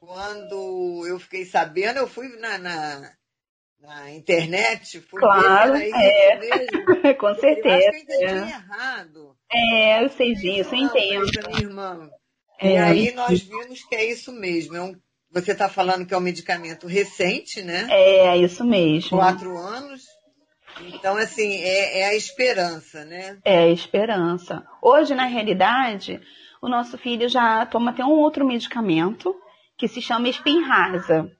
quando 0.00 1.06
eu 1.06 1.18
fiquei 1.20 1.44
sabendo, 1.44 1.98
eu 1.98 2.08
fui 2.08 2.28
na, 2.38 2.58
na 2.58 3.12
na 3.80 4.10
internet, 4.10 5.00
fui 5.00 5.20
claro, 5.20 5.72
ver 5.72 5.90
é. 5.90 6.38
mesmo. 6.38 7.16
Com 7.18 7.34
certeza. 7.34 7.68
Eu 7.68 7.88
acho 7.88 8.06
que 8.06 8.12
eu 8.12 8.16
entendi 8.16 8.24
é. 8.24 8.54
errado. 8.54 9.36
É, 9.50 10.04
eu 10.04 10.08
sei 10.10 10.34
disso, 10.34 10.74
eu 10.74 10.78
entendo. 10.78 11.48
Minha 11.48 11.60
irmã. 11.60 12.10
É, 12.60 12.72
e 12.72 12.76
aí 12.76 13.14
nós 13.14 13.40
vimos 13.40 13.82
que 13.84 13.94
é 13.94 14.04
isso 14.04 14.32
mesmo. 14.32 14.76
É 14.76 14.82
um, 14.82 14.94
você 15.30 15.52
está 15.52 15.68
falando 15.68 16.06
que 16.06 16.12
é 16.12 16.16
um 16.16 16.20
medicamento 16.20 16.86
recente, 16.86 17.62
né? 17.62 17.86
É, 17.90 18.36
isso 18.36 18.64
mesmo. 18.64 19.16
Quatro 19.16 19.56
anos. 19.56 20.02
Então, 20.86 21.16
assim, 21.16 21.62
é, 21.62 22.00
é 22.00 22.06
a 22.08 22.14
esperança, 22.14 23.04
né? 23.04 23.38
É 23.44 23.58
a 23.58 23.68
esperança. 23.68 24.66
Hoje, 24.82 25.14
na 25.14 25.24
realidade, 25.24 26.20
o 26.60 26.68
nosso 26.68 26.98
filho 26.98 27.28
já 27.28 27.64
toma 27.66 27.90
até 27.90 28.04
um 28.04 28.18
outro 28.18 28.46
medicamento 28.46 29.34
que 29.76 29.88
se 29.88 30.02
chama 30.02 30.30
Spinraza. 30.30 31.30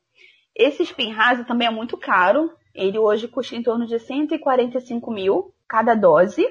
Esse 0.56 0.84
Spinraza 0.84 1.44
também 1.44 1.68
é 1.68 1.70
muito 1.70 1.96
caro. 1.96 2.50
Ele 2.74 2.98
hoje 2.98 3.28
custa 3.28 3.54
em 3.56 3.62
torno 3.62 3.86
de 3.86 3.98
145 3.98 5.10
mil 5.10 5.54
cada 5.68 5.94
dose, 5.94 6.46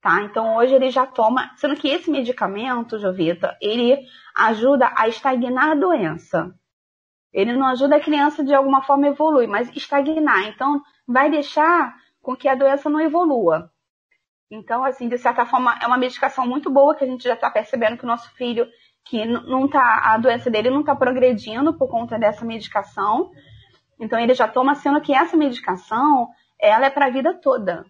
tá? 0.00 0.22
Então 0.22 0.56
hoje 0.56 0.74
ele 0.74 0.90
já 0.90 1.06
toma, 1.06 1.50
sendo 1.56 1.76
que 1.76 1.88
esse 1.88 2.10
medicamento, 2.10 2.98
Jovita, 2.98 3.56
ele 3.60 3.98
ajuda 4.36 4.92
a 4.96 5.08
estagnar 5.08 5.70
a 5.70 5.74
doença. 5.74 6.54
Ele 7.32 7.52
não 7.52 7.66
ajuda 7.66 7.96
a 7.96 8.00
criança 8.00 8.44
de 8.44 8.54
alguma 8.54 8.82
forma 8.82 9.08
evoluir, 9.08 9.48
mas 9.48 9.74
estagnar. 9.74 10.48
Então 10.48 10.80
vai 11.06 11.30
deixar 11.30 11.94
com 12.24 12.34
que 12.34 12.48
a 12.48 12.54
doença 12.54 12.88
não 12.90 13.00
evolua. 13.00 13.70
Então, 14.50 14.82
assim, 14.82 15.08
de 15.08 15.18
certa 15.18 15.44
forma, 15.44 15.78
é 15.80 15.86
uma 15.86 15.98
medicação 15.98 16.46
muito 16.46 16.70
boa 16.70 16.94
que 16.94 17.04
a 17.04 17.06
gente 17.06 17.22
já 17.22 17.34
está 17.34 17.50
percebendo 17.50 17.98
que 17.98 18.04
o 18.04 18.08
nosso 18.08 18.30
filho 18.34 18.66
que 19.04 19.24
não 19.26 19.68
tá, 19.68 20.00
a 20.04 20.16
doença 20.16 20.50
dele 20.50 20.70
não 20.70 20.80
está 20.80 20.96
progredindo 20.96 21.74
por 21.74 21.88
conta 21.88 22.18
dessa 22.18 22.44
medicação. 22.44 23.30
Então 24.00 24.18
ele 24.18 24.32
já 24.34 24.48
toma, 24.48 24.74
sendo 24.74 25.00
que 25.00 25.14
essa 25.14 25.36
medicação, 25.36 26.28
ela 26.58 26.86
é 26.86 26.90
para 26.90 27.06
a 27.06 27.10
vida 27.10 27.34
toda. 27.34 27.84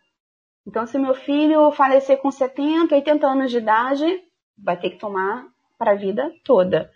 Então 0.67 0.85
se 0.87 0.99
meu 0.99 1.15
filho 1.15 1.71
falecer 1.71 2.19
com 2.19 2.31
70, 2.31 2.95
80 2.95 3.27
anos 3.27 3.51
de 3.53 3.59
idade, 3.59 4.23
vai 4.59 4.77
ter 4.77 4.91
que 4.91 4.99
tomar 4.99 5.47
para 5.79 5.93
a 5.93 5.97
vida 5.97 6.33
toda. 6.45 6.91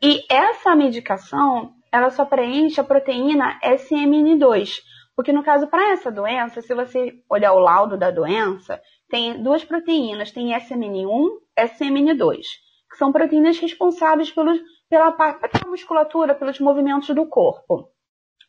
E 0.00 0.24
essa 0.30 0.76
medicação, 0.76 1.72
ela 1.90 2.10
só 2.10 2.24
preenche 2.24 2.80
a 2.80 2.84
proteína 2.84 3.58
SMN2, 3.64 4.78
porque 5.20 5.34
no 5.34 5.42
caso 5.42 5.66
para 5.66 5.90
essa 5.90 6.10
doença, 6.10 6.62
se 6.62 6.74
você 6.74 7.22
olhar 7.28 7.52
o 7.52 7.58
laudo 7.58 7.94
da 7.94 8.10
doença, 8.10 8.80
tem 9.06 9.42
duas 9.42 9.62
proteínas, 9.62 10.30
tem 10.30 10.54
SMN1, 10.54 11.28
SMN2 11.58 12.38
que 12.90 12.96
são 12.96 13.12
proteínas 13.12 13.58
responsáveis 13.58 14.30
pelos, 14.30 14.58
pela, 14.88 15.12
pela 15.12 15.68
musculatura, 15.68 16.34
pelos 16.34 16.58
movimentos 16.58 17.14
do 17.14 17.26
corpo. 17.26 17.90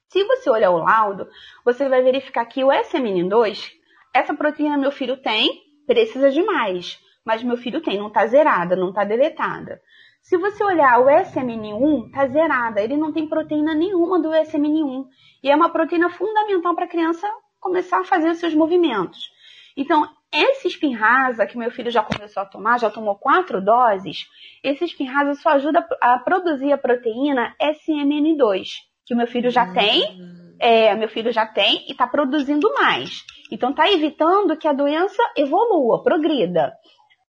Se 0.08 0.24
você 0.24 0.50
olhar 0.50 0.72
o 0.72 0.78
laudo, 0.78 1.28
você 1.66 1.90
vai 1.90 2.02
verificar 2.02 2.46
que 2.46 2.64
o 2.64 2.70
SMN2, 2.70 3.70
essa 4.14 4.34
proteína 4.34 4.78
meu 4.78 4.94
filho 4.94 5.18
tem, 5.18 5.62
precisa 5.86 6.32
de 6.32 6.42
mais, 6.42 6.98
mas 7.26 7.44
meu 7.44 7.58
filho 7.58 7.82
tem, 7.82 7.98
não 7.98 8.08
está 8.08 8.26
zerada, 8.28 8.78
não 8.78 8.92
está 8.92 9.04
deletada. 9.04 9.82
Se 10.22 10.38
você 10.38 10.64
olhar 10.64 11.00
o 11.00 11.08
SMN1, 11.08 12.06
está 12.06 12.28
zerada, 12.28 12.82
ele 12.82 12.96
não 12.96 13.12
tem 13.12 13.28
proteína 13.28 13.74
nenhuma 13.74 14.20
do 14.22 14.30
SMN1 14.30 15.06
e 15.44 15.50
é 15.50 15.56
uma 15.56 15.70
proteína 15.70 16.10
fundamental 16.10 16.76
para 16.76 16.86
a 16.86 16.90
criança 16.90 17.28
começar 17.60 18.00
a 18.00 18.06
fazer 18.06 18.30
os 18.30 18.38
seus 18.38 18.54
movimentos. 18.54 19.32
Então, 19.76 20.08
esse 20.32 20.68
espinrasa 20.68 21.46
que 21.46 21.58
meu 21.58 21.72
filho 21.72 21.92
já 21.92 22.04
começou 22.04 22.44
a 22.44 22.46
tomar, 22.46 22.80
já 22.80 22.90
tomou 22.90 23.16
quatro 23.16 23.64
doses, 23.64 24.28
esse 24.64 24.86
espinrasa 24.86 25.34
só 25.36 25.50
ajuda 25.50 25.86
a 26.00 26.20
produzir 26.20 26.72
a 26.72 26.78
proteína 26.78 27.56
SMN2, 27.62 28.68
que 29.06 29.14
o 29.14 29.18
meu 29.18 29.28
filho 29.28 29.50
já 29.50 29.74
tem, 29.74 30.04
hum. 30.04 30.56
é, 30.60 30.96
meu 30.96 31.10
filho 31.10 31.32
já 31.32 31.46
tem 31.46 31.86
e 31.88 31.92
está 31.92 32.08
produzindo 32.08 32.72
mais. 32.76 33.24
Então 33.52 33.72
está 33.72 33.92
evitando 33.92 34.56
que 34.56 34.68
a 34.68 34.74
doença 34.74 35.22
evolua, 35.36 36.04
progrida. 36.04 36.74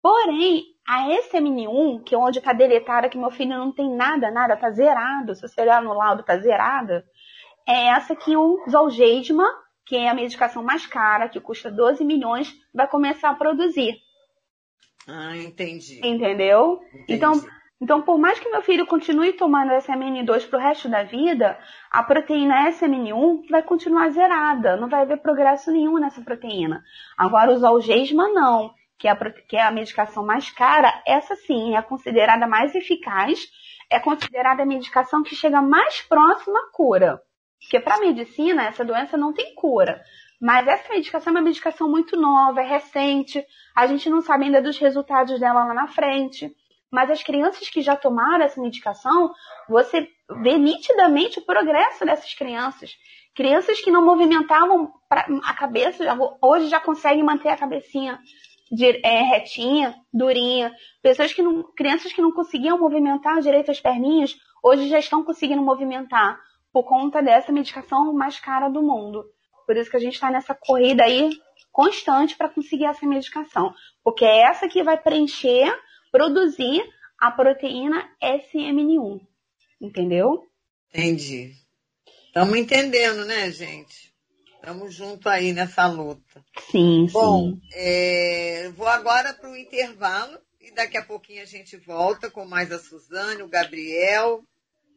Porém, 0.01 0.74
a 0.87 1.09
SMN1, 1.09 2.05
que 2.05 2.15
é 2.15 2.19
onde 2.19 2.39
está 2.39 2.53
deletada, 2.53 3.09
que 3.09 3.19
meu 3.19 3.31
filho 3.31 3.57
não 3.57 3.73
tem 3.73 3.95
nada, 3.95 4.31
nada, 4.31 4.55
está 4.55 4.71
zerado, 4.71 5.35
se 5.35 5.43
você 5.43 5.63
olhar 5.63 5.83
no 5.83 5.95
laudo, 5.95 6.21
está 6.21 6.37
zerada, 6.39 7.05
é 7.67 7.89
essa 7.89 8.15
que 8.15 8.37
o 8.37 8.63
Zolgensma 8.69 9.45
que 9.87 9.97
é 9.97 10.09
a 10.09 10.15
medicação 10.15 10.63
mais 10.63 10.87
cara, 10.87 11.29
que 11.29 11.41
custa 11.41 11.71
12 11.71 12.05
milhões, 12.05 12.55
vai 12.73 12.89
começar 12.89 13.31
a 13.31 13.35
produzir. 13.35 13.97
Ah, 15.07 15.37
entendi. 15.37 16.01
Entendeu? 16.03 16.81
Entendi. 16.89 17.05
Então, 17.09 17.33
então, 17.81 18.01
por 18.01 18.19
mais 18.19 18.39
que 18.39 18.49
meu 18.49 18.63
filho 18.63 18.87
continue 18.87 19.35
tomando 19.35 19.73
SMN2 19.73 20.49
para 20.49 20.59
o 20.59 20.63
resto 20.63 20.89
da 20.89 21.03
vida, 21.03 21.59
a 21.91 22.03
proteína 22.03 22.71
SMN1 22.71 23.51
vai 23.51 23.63
continuar 23.63 24.11
zerada, 24.11 24.77
não 24.77 24.89
vai 24.89 25.03
haver 25.03 25.19
progresso 25.19 25.71
nenhum 25.71 25.99
nessa 25.99 26.23
proteína. 26.23 26.83
Agora, 27.19 27.53
os 27.53 27.63
algesma 27.63 28.29
não, 28.31 28.73
que 28.99 29.09
é, 29.09 29.11
a, 29.11 29.17
que 29.17 29.57
é 29.57 29.63
a 29.63 29.71
medicação 29.71 30.25
mais 30.25 30.51
cara, 30.51 31.03
essa 31.07 31.35
sim 31.37 31.77
é 31.77 31.83
considerada 31.83 32.47
mais 32.47 32.75
eficaz, 32.75 33.41
é 33.91 34.01
considerada 34.01 34.63
a 34.63 34.67
medicação 34.67 35.23
que 35.23 35.35
chega 35.35 35.61
mais 35.61 36.03
próxima 36.03 36.59
à 36.59 36.71
cura. 36.73 37.21
Porque 37.61 37.81
para 37.81 37.97
a 37.97 38.01
medicina, 38.01 38.65
essa 38.65 38.85
doença 38.85 39.17
não 39.17 39.33
tem 39.33 39.55
cura. 39.55 40.03
Mas 40.41 40.67
essa 40.67 40.93
medicação 40.93 41.33
é 41.33 41.37
uma 41.37 41.43
medicação 41.43 41.89
muito 41.89 42.17
nova, 42.21 42.61
é 42.61 42.67
recente, 42.67 43.45
a 43.75 43.87
gente 43.87 44.11
não 44.11 44.21
sabe 44.21 44.45
ainda 44.45 44.61
dos 44.61 44.79
resultados 44.79 45.41
dela 45.41 45.65
lá 45.65 45.75
na 45.75 45.89
frente. 45.89 46.55
Mas 46.91 47.11
as 47.11 47.23
crianças 47.23 47.69
que 47.69 47.83
já 47.83 47.97
tomaram 47.97 48.45
essa 48.45 48.61
medicação, 48.61 49.33
você 49.69 50.09
vê 50.43 50.59
nitidamente 50.59 51.39
o 51.39 51.45
progresso 51.45 52.05
dessas 52.05 52.35
crianças. 52.35 52.95
Crianças 53.35 53.81
que 53.81 53.91
não 53.91 54.05
movimentavam 54.05 54.93
a 55.11 55.55
cabeça, 55.55 56.05
hoje 56.41 56.69
já 56.69 56.79
conseguem 56.79 57.25
manter 57.25 57.49
a 57.49 57.57
cabecinha 57.57 58.21
de, 58.71 59.01
é, 59.05 59.23
retinha, 59.23 59.95
durinha. 60.13 60.75
Pessoas 61.03 61.33
que 61.33 61.43
não, 61.43 61.63
crianças 61.75 62.13
que 62.13 62.23
não 62.23 62.33
conseguiam 62.33 62.79
movimentar 62.79 63.41
direito 63.41 63.71
as 63.71 63.81
perninhas, 63.81 64.37
hoje 64.63 64.89
já 64.89 64.99
estão 64.99 65.25
conseguindo 65.25 65.63
movimentar 65.63 66.41
por 66.73 66.85
conta 66.85 67.23
dessa 67.23 67.53
medicação 67.53 68.13
mais 68.13 68.39
cara 68.41 68.69
do 68.69 68.83
mundo. 68.83 69.25
Por 69.67 69.77
isso 69.77 69.91
que 69.91 69.97
a 69.97 70.01
gente 70.01 70.15
está 70.15 70.31
nessa 70.31 70.55
corrida 70.55 71.05
aí 71.05 71.31
constante 71.73 72.37
para 72.37 72.49
conseguir 72.49 72.87
essa 72.87 73.07
medicação. 73.07 73.75
Porque 74.03 74.25
é 74.25 74.43
essa 74.43 74.69
que 74.69 74.83
vai 74.83 74.97
preencher, 74.97 75.73
produzir 76.11 76.83
a 77.19 77.31
proteína 77.31 78.09
SMN1. 78.23 79.21
Entendeu? 79.81 80.47
Entendi. 80.91 81.53
Estamos 82.27 82.57
entendendo, 82.57 83.25
né, 83.25 83.51
gente? 83.51 84.14
Estamos 84.65 84.95
juntos 84.95 85.27
aí 85.27 85.53
nessa 85.53 85.87
luta. 85.87 86.43
Sim, 86.71 87.07
Bom, 87.13 87.51
sim. 87.51 87.61
É, 87.75 88.71
vou 88.75 88.89
agora 88.89 89.35
para 89.35 89.51
o 89.51 89.57
intervalo 89.57 90.39
e 90.59 90.73
daqui 90.73 90.97
a 90.97 91.05
pouquinho 91.05 91.43
a 91.43 91.45
gente 91.45 91.77
volta 91.77 92.31
com 92.31 92.47
mais 92.47 92.73
a 92.73 92.79
Suzane, 92.79 93.43
o 93.43 93.49
Gabriel 93.49 94.43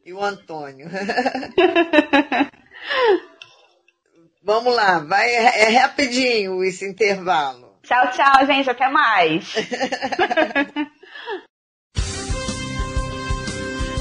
e 0.06 0.12
o 0.14 0.24
Antônio. 0.24 0.88
Vamos 4.42 4.74
lá, 4.74 5.00
vai, 5.00 5.30
é 5.34 5.68
rapidinho 5.76 6.64
esse 6.64 6.88
intervalo. 6.88 7.76
Tchau, 7.82 8.10
tchau, 8.12 8.46
gente, 8.46 8.70
até 8.70 8.88
mais. 8.88 9.52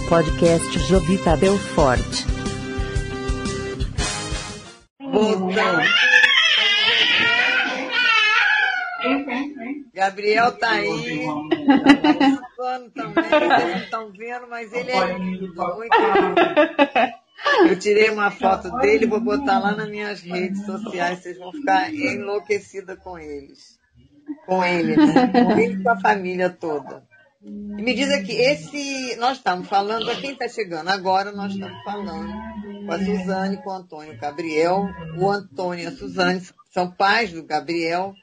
Podcast 0.08 0.80
Jovita 0.88 1.36
Belfort. 1.36 2.47
Voltamos. 5.12 5.86
Gabriel 9.94 10.52
tá 10.58 10.72
aí. 10.72 11.26
Tá 12.58 12.80
também, 12.94 13.24
vocês 13.24 13.70
não 13.70 13.78
estão 13.78 14.12
vendo, 14.12 14.48
mas 14.48 14.72
ele 14.74 14.92
é 14.92 15.18
lindo, 15.18 15.76
muito 15.76 15.96
lindo. 15.96 17.70
Eu 17.70 17.80
tirei 17.80 18.10
uma 18.10 18.30
foto 18.32 18.70
dele, 18.78 19.06
vou 19.06 19.20
botar 19.20 19.60
lá 19.60 19.76
nas 19.76 19.90
minhas 19.90 20.22
redes 20.22 20.66
sociais, 20.66 21.20
vocês 21.20 21.38
vão 21.38 21.52
ficar 21.52 21.94
enlouquecidas 21.94 23.00
com 23.00 23.18
eles. 23.18 23.80
Com 24.46 24.64
ele, 24.64 24.98
né? 24.98 25.28
Com 25.28 25.52
ele 25.52 25.74
e 25.74 25.84
com 25.84 25.90
a 25.90 26.00
família 26.00 26.50
toda. 26.50 27.07
E 27.48 27.82
me 27.82 27.94
diz 27.94 28.12
aqui, 28.12 28.34
esse. 28.34 29.16
Nós 29.18 29.38
estamos 29.38 29.68
falando, 29.68 30.06
para 30.06 30.16
quem 30.16 30.32
está 30.32 30.48
chegando 30.50 30.90
agora, 30.90 31.32
nós 31.32 31.54
estamos 31.54 31.82
falando 31.84 32.34
com 32.86 32.92
a 32.92 33.00
Suzane, 33.00 33.58
com 33.64 33.70
o 33.70 33.74
Antônio 33.74 34.20
Gabriel. 34.20 34.86
O 35.18 35.30
Antônio 35.30 35.84
e 35.84 35.88
a 35.88 35.92
Suzane 35.92 36.42
são 36.74 36.92
pais 36.92 37.32
do 37.32 37.44
Gabriel, 37.44 38.14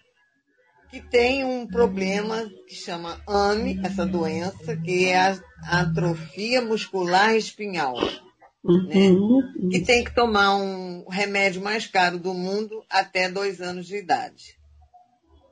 que 0.91 1.01
tem 1.01 1.45
um 1.45 1.67
problema 1.67 2.49
que 2.69 2.75
chama 2.75 3.21
AME, 3.27 3.81
essa 3.83 4.05
doença, 4.05 4.77
que 4.77 5.07
é 5.07 5.19
a 5.19 5.81
atrofia 5.81 6.61
muscular 6.61 7.35
espinhal. 7.35 7.95
Né? 7.95 9.09
Uhum. 9.09 9.69
Que 9.71 9.81
tem 9.81 10.05
que 10.05 10.15
tomar 10.15 10.57
um 10.57 11.07
remédio 11.09 11.63
mais 11.63 11.87
caro 11.87 12.19
do 12.19 12.35
mundo 12.35 12.83
até 12.91 13.29
dois 13.29 13.61
anos 13.61 13.87
de 13.87 13.97
idade. 13.97 14.57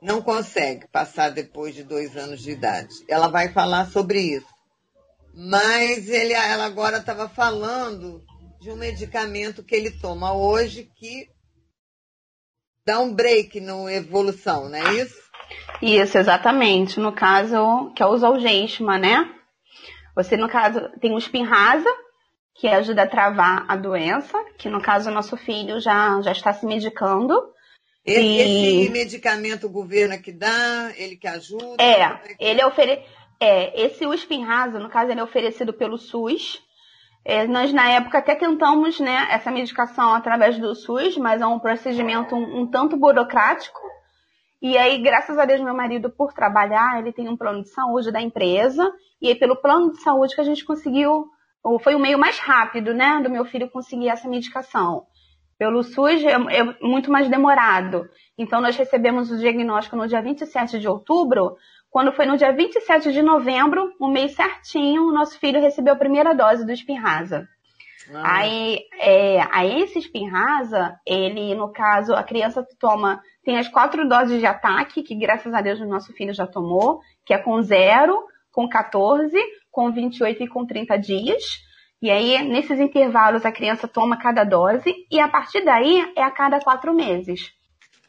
Não 0.03 0.21
consegue 0.21 0.85
passar 0.89 1.29
depois 1.29 1.73
de 1.73 1.81
dois 1.81 2.17
anos 2.17 2.41
de 2.41 2.51
idade. 2.51 2.93
Ela 3.07 3.29
vai 3.29 3.47
falar 3.53 3.85
sobre 3.85 4.19
isso. 4.19 4.53
Mas 5.33 6.09
ele, 6.09 6.33
ela 6.33 6.65
agora 6.65 6.97
estava 6.97 7.29
falando 7.29 8.21
de 8.59 8.69
um 8.69 8.75
medicamento 8.75 9.63
que 9.63 9.73
ele 9.73 9.89
toma 9.89 10.33
hoje 10.33 10.91
que 10.97 11.29
dá 12.85 12.99
um 12.99 13.13
break 13.13 13.61
na 13.61 13.93
evolução, 13.93 14.67
não 14.67 14.77
é 14.77 14.93
isso? 14.95 15.23
Isso, 15.81 16.17
exatamente. 16.17 16.99
No 16.99 17.13
caso, 17.13 17.91
que 17.95 18.03
é 18.03 18.05
o 18.05 18.17
Zolgensma, 18.17 18.97
né? 18.97 19.33
Você, 20.17 20.35
no 20.35 20.49
caso, 20.49 20.81
tem 20.99 21.13
o 21.15 21.19
Spinraza, 21.19 21.89
que 22.55 22.67
ajuda 22.67 23.03
a 23.03 23.07
travar 23.07 23.65
a 23.69 23.77
doença, 23.77 24.37
que 24.57 24.69
no 24.69 24.81
caso 24.81 25.09
o 25.09 25.13
nosso 25.13 25.37
filho 25.37 25.79
já, 25.79 26.21
já 26.21 26.33
está 26.33 26.51
se 26.53 26.65
medicando. 26.65 27.52
Esse, 28.05 28.81
esse 28.81 28.89
medicamento 28.91 29.67
o 29.67 29.69
governo 29.69 30.13
é 30.13 30.17
que 30.17 30.31
dá, 30.31 30.91
ele 30.97 31.15
que 31.15 31.27
ajuda? 31.27 31.81
É, 31.81 32.01
é 32.01 32.17
que... 32.17 32.43
ele 32.43 32.61
é, 32.61 32.67
ofere... 32.67 33.01
é 33.39 33.85
esse 33.85 34.05
o 34.05 34.17
Spinraza, 34.17 34.77
no 34.77 34.89
caso, 34.89 35.11
ele 35.11 35.21
é 35.21 35.23
oferecido 35.23 35.73
pelo 35.73 35.97
SUS. 35.97 36.61
É, 37.25 37.47
nós, 37.47 37.71
na 37.71 37.89
época, 37.89 38.17
até 38.17 38.35
tentamos 38.35 38.99
né, 38.99 39.27
essa 39.31 39.49
medicação 39.49 40.13
através 40.13 40.59
do 40.59 40.75
SUS, 40.75 41.17
mas 41.17 41.41
é 41.41 41.45
um 41.45 41.59
procedimento 41.59 42.35
um, 42.35 42.61
um 42.61 42.67
tanto 42.67 42.97
burocrático. 42.97 43.79
E 44.61 44.77
aí, 44.77 45.01
graças 45.01 45.37
a 45.37 45.45
Deus, 45.45 45.61
meu 45.61 45.73
marido, 45.73 46.09
por 46.09 46.33
trabalhar, 46.33 46.99
ele 46.99 47.13
tem 47.13 47.29
um 47.29 47.37
plano 47.37 47.63
de 47.63 47.69
saúde 47.69 48.11
da 48.11 48.21
empresa, 48.21 48.91
e 49.21 49.29
aí, 49.29 49.35
pelo 49.35 49.55
plano 49.55 49.91
de 49.91 50.01
saúde 50.01 50.35
que 50.35 50.41
a 50.41 50.45
gente 50.45 50.65
conseguiu 50.65 51.27
foi 51.81 51.95
o 51.95 51.99
meio 51.99 52.19
mais 52.19 52.37
rápido, 52.39 52.93
né, 52.93 53.21
do 53.23 53.29
meu 53.29 53.45
filho 53.45 53.69
conseguir 53.69 54.09
essa 54.09 54.27
medicação. 54.27 55.05
Pelo 55.57 55.83
SUS 55.83 56.23
é, 56.23 56.31
é, 56.31 56.77
muito 56.81 57.11
mais 57.11 57.29
demorado. 57.29 58.09
Então 58.37 58.61
nós 58.61 58.75
recebemos 58.75 59.31
o 59.31 59.37
diagnóstico 59.37 59.95
no 59.95 60.07
dia 60.07 60.21
27 60.21 60.79
de 60.79 60.87
outubro. 60.87 61.55
Quando 61.89 62.11
foi 62.11 62.25
no 62.25 62.37
dia 62.37 62.51
27 62.51 63.11
de 63.11 63.21
novembro, 63.21 63.93
um 64.01 64.09
mês 64.09 64.35
certinho, 64.35 65.03
o 65.03 65.13
nosso 65.13 65.39
filho 65.39 65.61
recebeu 65.61 65.93
a 65.93 65.97
primeira 65.97 66.33
dose 66.33 66.65
do 66.65 66.75
Spinraza. 66.75 67.47
Ah. 68.11 68.39
Aí, 68.39 68.79
é, 68.99 69.47
aí 69.51 69.81
esse 69.81 70.01
Spinraza, 70.01 70.95
ele, 71.05 71.55
no 71.55 71.71
caso, 71.71 72.13
a 72.13 72.23
criança 72.23 72.65
toma, 72.79 73.21
tem 73.43 73.57
as 73.57 73.67
quatro 73.67 74.07
doses 74.07 74.39
de 74.39 74.45
ataque, 74.45 75.03
que 75.03 75.15
graças 75.15 75.53
a 75.53 75.61
Deus 75.61 75.79
o 75.79 75.85
nosso 75.85 76.11
filho 76.13 76.33
já 76.33 76.47
tomou, 76.47 76.99
que 77.25 77.33
é 77.33 77.37
com 77.37 77.61
zero, 77.61 78.23
com 78.51 78.67
14, 78.67 79.37
com 79.71 79.91
28 79.91 80.43
e 80.43 80.47
com 80.47 80.65
30 80.65 80.97
dias. 80.97 81.63
E 82.03 82.11
aí, 82.11 82.45
nesses 82.49 82.81
intervalos, 82.81 83.45
a 83.45 83.51
criança 83.51 83.87
toma 83.87 84.17
cada 84.17 84.43
dose 84.43 84.93
e 85.09 85.21
a 85.21 85.29
partir 85.29 85.63
daí 85.63 86.05
é 86.17 86.21
a 86.21 86.29
cada 86.29 86.59
quatro 86.59 86.93
meses. 86.93 87.53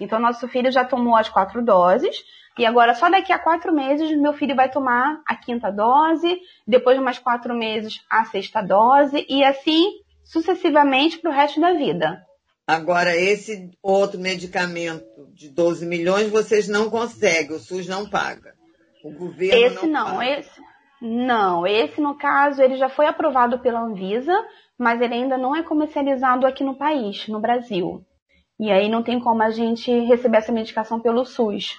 Então, 0.00 0.18
nosso 0.18 0.48
filho 0.48 0.72
já 0.72 0.84
tomou 0.84 1.14
as 1.14 1.28
quatro 1.28 1.64
doses 1.64 2.16
e 2.58 2.66
agora 2.66 2.96
só 2.96 3.08
daqui 3.08 3.32
a 3.32 3.38
quatro 3.38 3.72
meses 3.72 4.10
meu 4.20 4.32
filho 4.32 4.56
vai 4.56 4.68
tomar 4.68 5.22
a 5.24 5.36
quinta 5.36 5.70
dose, 5.70 6.40
depois 6.66 6.98
de 6.98 7.04
mais 7.04 7.20
quatro 7.20 7.54
meses 7.54 8.00
a 8.10 8.24
sexta 8.24 8.60
dose 8.60 9.24
e 9.28 9.44
assim 9.44 10.00
sucessivamente 10.24 11.20
para 11.20 11.30
o 11.30 11.34
resto 11.34 11.60
da 11.60 11.72
vida. 11.72 12.20
Agora, 12.66 13.16
esse 13.16 13.70
outro 13.80 14.18
medicamento 14.18 15.28
de 15.32 15.48
12 15.50 15.86
milhões 15.86 16.30
vocês 16.30 16.66
não 16.66 16.90
conseguem, 16.90 17.54
o 17.54 17.60
SUS 17.60 17.86
não 17.86 18.10
paga. 18.10 18.54
O 19.04 19.12
governo 19.12 19.66
esse 19.66 19.86
não, 19.86 20.08
não 20.08 20.16
paga. 20.16 20.40
esse 20.40 20.73
não, 21.06 21.66
esse 21.66 22.00
no 22.00 22.16
caso 22.16 22.62
ele 22.62 22.76
já 22.76 22.88
foi 22.88 23.06
aprovado 23.06 23.58
pela 23.58 23.80
Anvisa, 23.80 24.32
mas 24.78 25.02
ele 25.02 25.12
ainda 25.12 25.36
não 25.36 25.54
é 25.54 25.62
comercializado 25.62 26.46
aqui 26.46 26.64
no 26.64 26.78
país, 26.78 27.28
no 27.28 27.38
Brasil. 27.38 28.02
E 28.58 28.70
aí 28.70 28.88
não 28.88 29.02
tem 29.02 29.20
como 29.20 29.42
a 29.42 29.50
gente 29.50 29.90
receber 30.06 30.38
essa 30.38 30.50
medicação 30.50 30.98
pelo 30.98 31.26
SUS. 31.26 31.76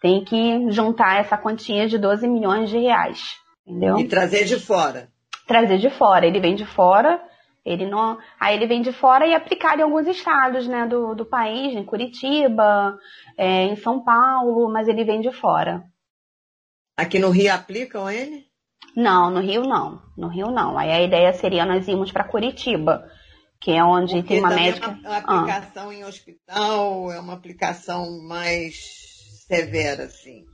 Tem 0.00 0.24
que 0.24 0.70
juntar 0.70 1.20
essa 1.20 1.36
quantia 1.36 1.86
de 1.86 1.98
12 1.98 2.26
milhões 2.26 2.70
de 2.70 2.78
reais, 2.78 3.36
entendeu? 3.66 3.98
E 3.98 4.08
trazer 4.08 4.46
de 4.46 4.58
fora. 4.58 5.10
Trazer 5.46 5.76
de 5.76 5.90
fora. 5.90 6.26
Ele 6.26 6.40
vem 6.40 6.54
de 6.54 6.64
fora, 6.64 7.22
ele 7.66 7.84
não. 7.84 8.16
Aí 8.40 8.56
ele 8.56 8.66
vem 8.66 8.80
de 8.80 8.92
fora 8.92 9.26
e 9.26 9.34
aplicar 9.34 9.78
em 9.78 9.82
alguns 9.82 10.06
estados, 10.06 10.66
né, 10.66 10.86
do, 10.86 11.14
do 11.14 11.26
país, 11.26 11.74
em 11.74 11.84
Curitiba, 11.84 12.98
é, 13.36 13.64
em 13.64 13.76
São 13.76 14.02
Paulo, 14.02 14.72
mas 14.72 14.88
ele 14.88 15.04
vem 15.04 15.20
de 15.20 15.30
fora. 15.30 15.84
Aqui 16.96 17.18
no 17.18 17.28
Rio 17.28 17.52
aplicam 17.52 18.10
ele? 18.10 18.50
Não, 18.96 19.30
no 19.30 19.40
Rio 19.40 19.62
não. 19.62 20.02
No 20.16 20.28
Rio 20.28 20.50
não. 20.50 20.76
Aí 20.76 20.90
a 20.90 21.02
ideia 21.02 21.32
seria 21.32 21.64
nós 21.64 21.88
irmos 21.88 22.12
para 22.12 22.24
Curitiba, 22.24 23.08
que 23.60 23.70
é 23.70 23.82
onde 23.82 24.14
Porque 24.14 24.28
tem 24.28 24.38
uma 24.40 24.50
médica. 24.50 24.86
É 24.86 25.08
uma, 25.08 25.18
uma 25.18 25.18
aplicação 25.18 25.88
ah. 25.88 25.94
em 25.94 26.04
hospital, 26.04 27.12
é 27.12 27.20
uma 27.20 27.32
aplicação 27.32 28.22
mais 28.22 28.74
severa, 29.46 30.04
assim. 30.04 30.44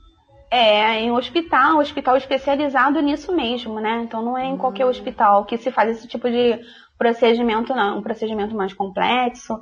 É, 0.51 0.99
em 1.01 1.11
hospital, 1.11 1.77
hospital 1.77 2.17
especializado 2.17 2.99
nisso 3.01 3.35
mesmo, 3.35 3.79
né? 3.79 4.01
Então 4.03 4.23
não 4.23 4.37
é 4.37 4.45
em 4.45 4.57
qualquer 4.57 4.85
hum. 4.85 4.89
hospital 4.89 5.45
que 5.45 5.57
se 5.57 5.71
faz 5.71 5.97
esse 5.97 6.07
tipo 6.07 6.29
de 6.29 6.59
procedimento, 6.97 7.75
não. 7.75 7.95
É 7.95 7.97
um 7.97 8.01
procedimento 8.01 8.55
mais 8.55 8.73
complexo. 8.73 9.59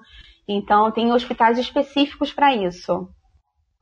Então 0.47 0.91
tem 0.91 1.11
hospitais 1.11 1.57
específicos 1.57 2.31
para 2.31 2.55
isso. 2.55 3.09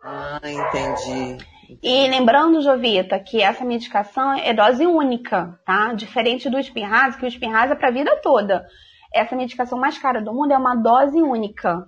Ah, 0.04 0.40
entendi. 0.44 1.46
E 1.82 2.08
lembrando, 2.10 2.62
Jovita, 2.62 3.20
que 3.20 3.42
essa 3.42 3.66
medicação 3.66 4.34
é 4.34 4.54
dose 4.54 4.86
única, 4.86 5.60
tá? 5.66 5.94
Diferente 5.94 6.50
do 6.50 6.62
Spinraza, 6.62 7.18
que 7.18 7.26
o 7.26 7.32
Spinraza 7.32 7.74
é 7.74 7.76
para 7.76 7.90
a 7.90 7.94
vida 7.94 8.20
toda. 8.22 8.66
Essa 9.14 9.36
medicação 9.36 9.80
mais 9.80 9.98
cara 9.98 10.22
do 10.22 10.34
mundo 10.34 10.52
é 10.52 10.58
uma 10.58 10.76
dose 10.76 11.22
única, 11.22 11.86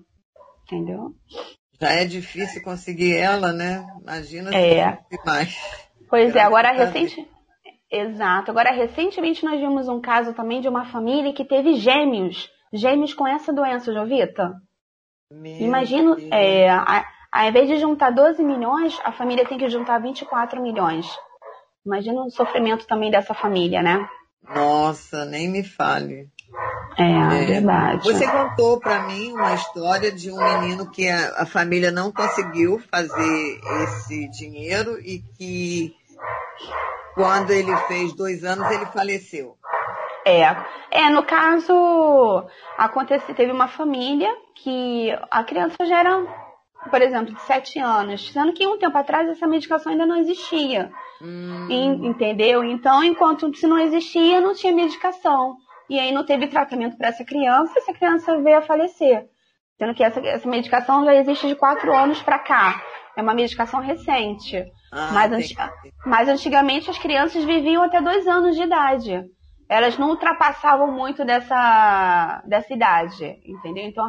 entendeu? 0.63 1.13
Já 1.79 1.91
é 1.91 2.05
difícil 2.05 2.63
conseguir 2.63 3.15
ela, 3.15 3.53
né? 3.53 3.85
Imagina 4.01 4.55
é. 4.55 4.97
se 5.09 5.25
mais. 5.25 5.57
Pois 6.09 6.35
é, 6.35 6.41
agora 6.41 6.71
recente... 6.71 7.27
Exato. 7.89 8.51
Agora, 8.51 8.71
recentemente 8.71 9.45
nós 9.45 9.59
vimos 9.59 9.87
um 9.87 10.01
caso 10.01 10.33
também 10.33 10.59
de 10.59 10.67
uma 10.67 10.85
família 10.85 11.33
que 11.33 11.45
teve 11.45 11.75
gêmeos. 11.75 12.49
Gêmeos 12.73 13.13
com 13.13 13.25
essa 13.25 13.53
doença, 13.53 13.93
Jovita. 13.93 14.53
Imagina, 15.31 16.17
é, 16.31 16.69
a, 16.69 17.05
ao 17.37 17.49
invés 17.49 17.67
de 17.67 17.77
juntar 17.77 18.09
12 18.09 18.43
milhões, 18.43 18.99
a 19.03 19.11
família 19.11 19.45
tem 19.45 19.59
que 19.59 19.69
juntar 19.69 19.99
24 19.99 20.59
milhões. 20.59 21.05
Imagina 21.85 22.23
o 22.23 22.31
sofrimento 22.31 22.87
também 22.87 23.11
dessa 23.11 23.35
família, 23.35 23.83
né? 23.83 24.09
Nossa, 24.55 25.23
nem 25.23 25.47
me 25.47 25.63
fale. 25.63 26.29
É, 26.97 27.03
é 27.03 27.45
verdade. 27.45 28.03
Você 28.11 28.25
contou 28.25 28.79
para 28.79 29.03
mim 29.03 29.33
uma 29.33 29.53
história 29.53 30.11
de 30.11 30.31
um 30.31 30.37
menino 30.37 30.89
que 30.89 31.07
a, 31.07 31.43
a, 31.43 31.45
família 31.45 31.91
não 31.91 32.11
conseguiu 32.11 32.79
fazer 32.91 33.61
esse 33.83 34.27
dinheiro 34.29 34.99
e 34.99 35.21
que 35.37 35.93
quando 37.13 37.51
ele 37.51 37.75
fez 37.87 38.15
dois 38.15 38.43
anos 38.43 38.71
ele 38.71 38.85
faleceu. 38.87 39.55
É, 40.25 40.41
é 40.89 41.09
no 41.11 41.23
caso 41.23 42.43
aconteceu, 42.77 43.35
teve 43.35 43.51
uma 43.51 43.67
família 43.67 44.33
que 44.55 45.11
a 45.29 45.43
criança 45.43 45.85
já 45.85 45.99
era 45.99 46.46
por 46.87 47.01
exemplo, 47.01 47.33
de 47.33 47.41
7 47.41 47.79
anos, 47.79 48.31
sendo 48.31 48.53
que 48.53 48.65
um 48.65 48.77
tempo 48.77 48.97
atrás 48.97 49.27
essa 49.29 49.47
medicação 49.47 49.91
ainda 49.91 50.05
não 50.05 50.17
existia. 50.17 50.91
Hum. 51.21 51.67
E, 51.69 51.85
entendeu? 52.07 52.63
Então, 52.63 53.03
enquanto 53.03 53.53
se 53.55 53.67
não 53.67 53.79
existia, 53.79 54.41
não 54.41 54.53
tinha 54.53 54.73
medicação. 54.73 55.55
E 55.89 55.99
aí 55.99 56.11
não 56.11 56.25
teve 56.25 56.47
tratamento 56.47 56.97
para 56.97 57.09
essa 57.09 57.23
criança, 57.23 57.77
essa 57.77 57.93
criança 57.93 58.37
veio 58.41 58.57
a 58.57 58.61
falecer. 58.61 59.25
Sendo 59.77 59.93
que 59.93 60.03
essa, 60.03 60.19
essa 60.19 60.49
medicação 60.49 61.05
já 61.05 61.15
existe 61.15 61.47
de 61.47 61.55
4 61.55 61.93
anos 61.95 62.21
para 62.21 62.39
cá. 62.39 62.81
É 63.15 63.21
uma 63.21 63.33
medicação 63.33 63.79
recente. 63.79 64.63
Ah, 64.91 65.09
mas, 65.13 65.53
mas 66.05 66.29
antigamente 66.29 66.89
as 66.89 66.97
crianças 66.97 67.43
viviam 67.43 67.83
até 67.83 68.01
2 68.01 68.27
anos 68.27 68.55
de 68.55 68.63
idade 68.63 69.25
elas 69.69 69.97
não 69.97 70.09
ultrapassavam 70.09 70.91
muito 70.91 71.25
dessa, 71.25 72.41
dessa 72.45 72.73
idade, 72.73 73.37
entendeu? 73.45 73.83
Então 73.83 74.07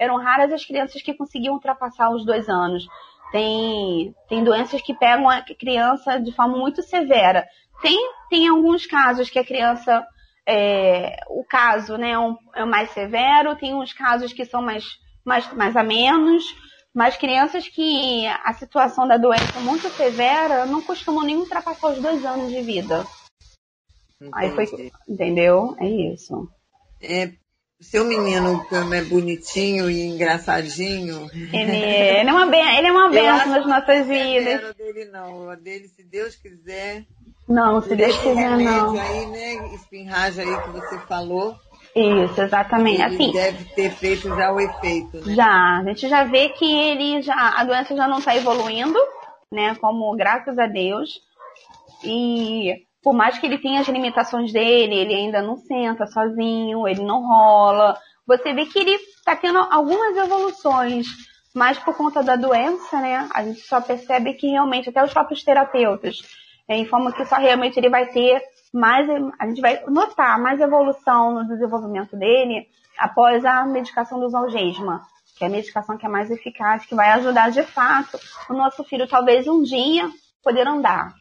eram 0.00 0.16
raras 0.16 0.50
as 0.50 0.64
crianças 0.64 1.02
que 1.02 1.12
conseguiam 1.12 1.54
ultrapassar 1.54 2.10
os 2.10 2.24
dois 2.24 2.48
anos. 2.48 2.86
Tem, 3.30 4.14
tem 4.28 4.42
doenças 4.42 4.80
que 4.80 4.94
pegam 4.94 5.28
a 5.28 5.42
criança 5.42 6.18
de 6.18 6.32
forma 6.32 6.56
muito 6.56 6.82
severa. 6.82 7.46
Tem, 7.82 7.98
tem 8.30 8.48
alguns 8.48 8.86
casos 8.86 9.28
que 9.28 9.38
a 9.38 9.44
criança, 9.44 10.04
é, 10.48 11.16
o 11.28 11.44
caso 11.44 11.98
né, 11.98 12.12
é, 12.12 12.62
é 12.62 12.64
mais 12.64 12.90
severo, 12.90 13.54
tem 13.56 13.74
uns 13.74 13.92
casos 13.92 14.32
que 14.32 14.46
são 14.46 14.62
mais, 14.62 14.84
mais, 15.24 15.52
mais 15.52 15.76
a 15.76 15.84
menos, 15.84 16.44
mas 16.94 17.18
crianças 17.18 17.68
que 17.68 18.26
a 18.26 18.54
situação 18.54 19.06
da 19.06 19.18
doença 19.18 19.58
é 19.58 19.60
muito 19.60 19.88
severa 19.90 20.64
não 20.64 20.82
costumam 20.82 21.24
nem 21.24 21.36
ultrapassar 21.36 21.92
os 21.92 22.00
dois 22.00 22.24
anos 22.24 22.50
de 22.50 22.62
vida. 22.62 23.06
Entendi. 24.16 24.32
Aí 24.34 24.50
foi, 24.54 24.92
entendeu? 25.06 25.76
É 25.78 25.88
isso. 25.88 26.48
É, 27.02 27.32
seu 27.80 28.04
menino 28.04 28.64
como 28.68 28.94
é 28.94 29.02
bonitinho 29.02 29.90
e 29.90 30.02
engraçadinho. 30.06 31.28
Ele, 31.32 31.72
é, 31.72 32.20
ele 32.20 32.30
é 32.30 32.32
uma, 32.32 32.46
ben, 32.46 32.78
ele 32.78 32.86
é 32.86 32.92
uma 32.92 33.08
benção 33.10 33.48
nas 33.48 33.66
nossas 33.66 34.06
vidas. 34.06 34.62
Não 34.62 34.72
dele 34.72 35.04
não, 35.06 35.50
a 35.50 35.54
dele, 35.54 35.88
se 35.88 36.02
Deus 36.02 36.36
quiser. 36.36 37.06
Não, 37.48 37.80
se 37.82 37.96
Deus 37.96 38.16
quiser 38.18 38.56
não. 38.58 38.98
aí, 38.98 39.26
né, 39.26 39.74
espinraja 39.74 40.42
aí 40.42 40.62
que 40.62 40.70
você 40.70 40.98
falou. 41.00 41.56
Isso, 41.96 42.40
exatamente. 42.40 43.02
Ele 43.02 43.14
assim, 43.14 43.32
deve 43.32 43.64
ter 43.74 43.90
feito 43.90 44.28
já 44.28 44.52
o 44.52 44.60
efeito, 44.60 45.26
né? 45.26 45.34
Já, 45.34 45.78
a 45.78 45.82
gente 45.84 46.08
já 46.08 46.24
vê 46.24 46.50
que 46.50 46.64
ele 46.64 47.22
já, 47.22 47.54
a 47.56 47.64
doença 47.64 47.96
já 47.96 48.06
não 48.06 48.18
está 48.18 48.36
evoluindo, 48.36 48.98
né? 49.50 49.74
Como 49.80 50.14
graças 50.16 50.56
a 50.56 50.66
Deus. 50.66 51.20
E 52.04 52.86
por 53.02 53.14
mais 53.14 53.38
que 53.38 53.46
ele 53.46 53.58
tenha 53.58 53.80
as 53.80 53.88
limitações 53.88 54.52
dele, 54.52 54.94
ele 54.94 55.14
ainda 55.14 55.40
não 55.40 55.56
senta 55.56 56.06
sozinho, 56.06 56.86
ele 56.86 57.02
não 57.02 57.26
rola. 57.26 57.98
Você 58.26 58.52
vê 58.52 58.66
que 58.66 58.78
ele 58.78 58.92
está 58.92 59.34
tendo 59.34 59.58
algumas 59.58 60.16
evoluções, 60.16 61.06
mas 61.54 61.78
por 61.78 61.96
conta 61.96 62.22
da 62.22 62.36
doença, 62.36 63.00
né? 63.00 63.28
A 63.32 63.42
gente 63.42 63.60
só 63.60 63.80
percebe 63.80 64.34
que 64.34 64.48
realmente 64.48 64.90
até 64.90 65.02
os 65.02 65.12
próprios 65.12 65.42
terapeutas 65.42 66.18
é, 66.68 66.76
informam 66.76 67.12
que 67.12 67.24
só 67.24 67.36
realmente 67.36 67.78
ele 67.78 67.88
vai 67.88 68.06
ter 68.06 68.40
mais, 68.72 69.08
a 69.38 69.46
gente 69.46 69.60
vai 69.60 69.82
notar 69.88 70.38
mais 70.38 70.60
evolução 70.60 71.34
no 71.34 71.48
desenvolvimento 71.48 72.16
dele 72.16 72.68
após 72.96 73.44
a 73.44 73.64
medicação 73.64 74.20
do 74.20 74.28
Zolgesma, 74.28 75.02
que 75.36 75.44
é 75.44 75.48
a 75.48 75.50
medicação 75.50 75.96
que 75.96 76.06
é 76.06 76.08
mais 76.08 76.30
eficaz, 76.30 76.86
que 76.86 76.94
vai 76.94 77.10
ajudar 77.12 77.50
de 77.50 77.64
fato 77.64 78.18
o 78.48 78.52
nosso 78.52 78.84
filho 78.84 79.08
talvez 79.08 79.48
um 79.48 79.62
dia 79.62 80.08
poder 80.44 80.66
andar. 80.68 81.12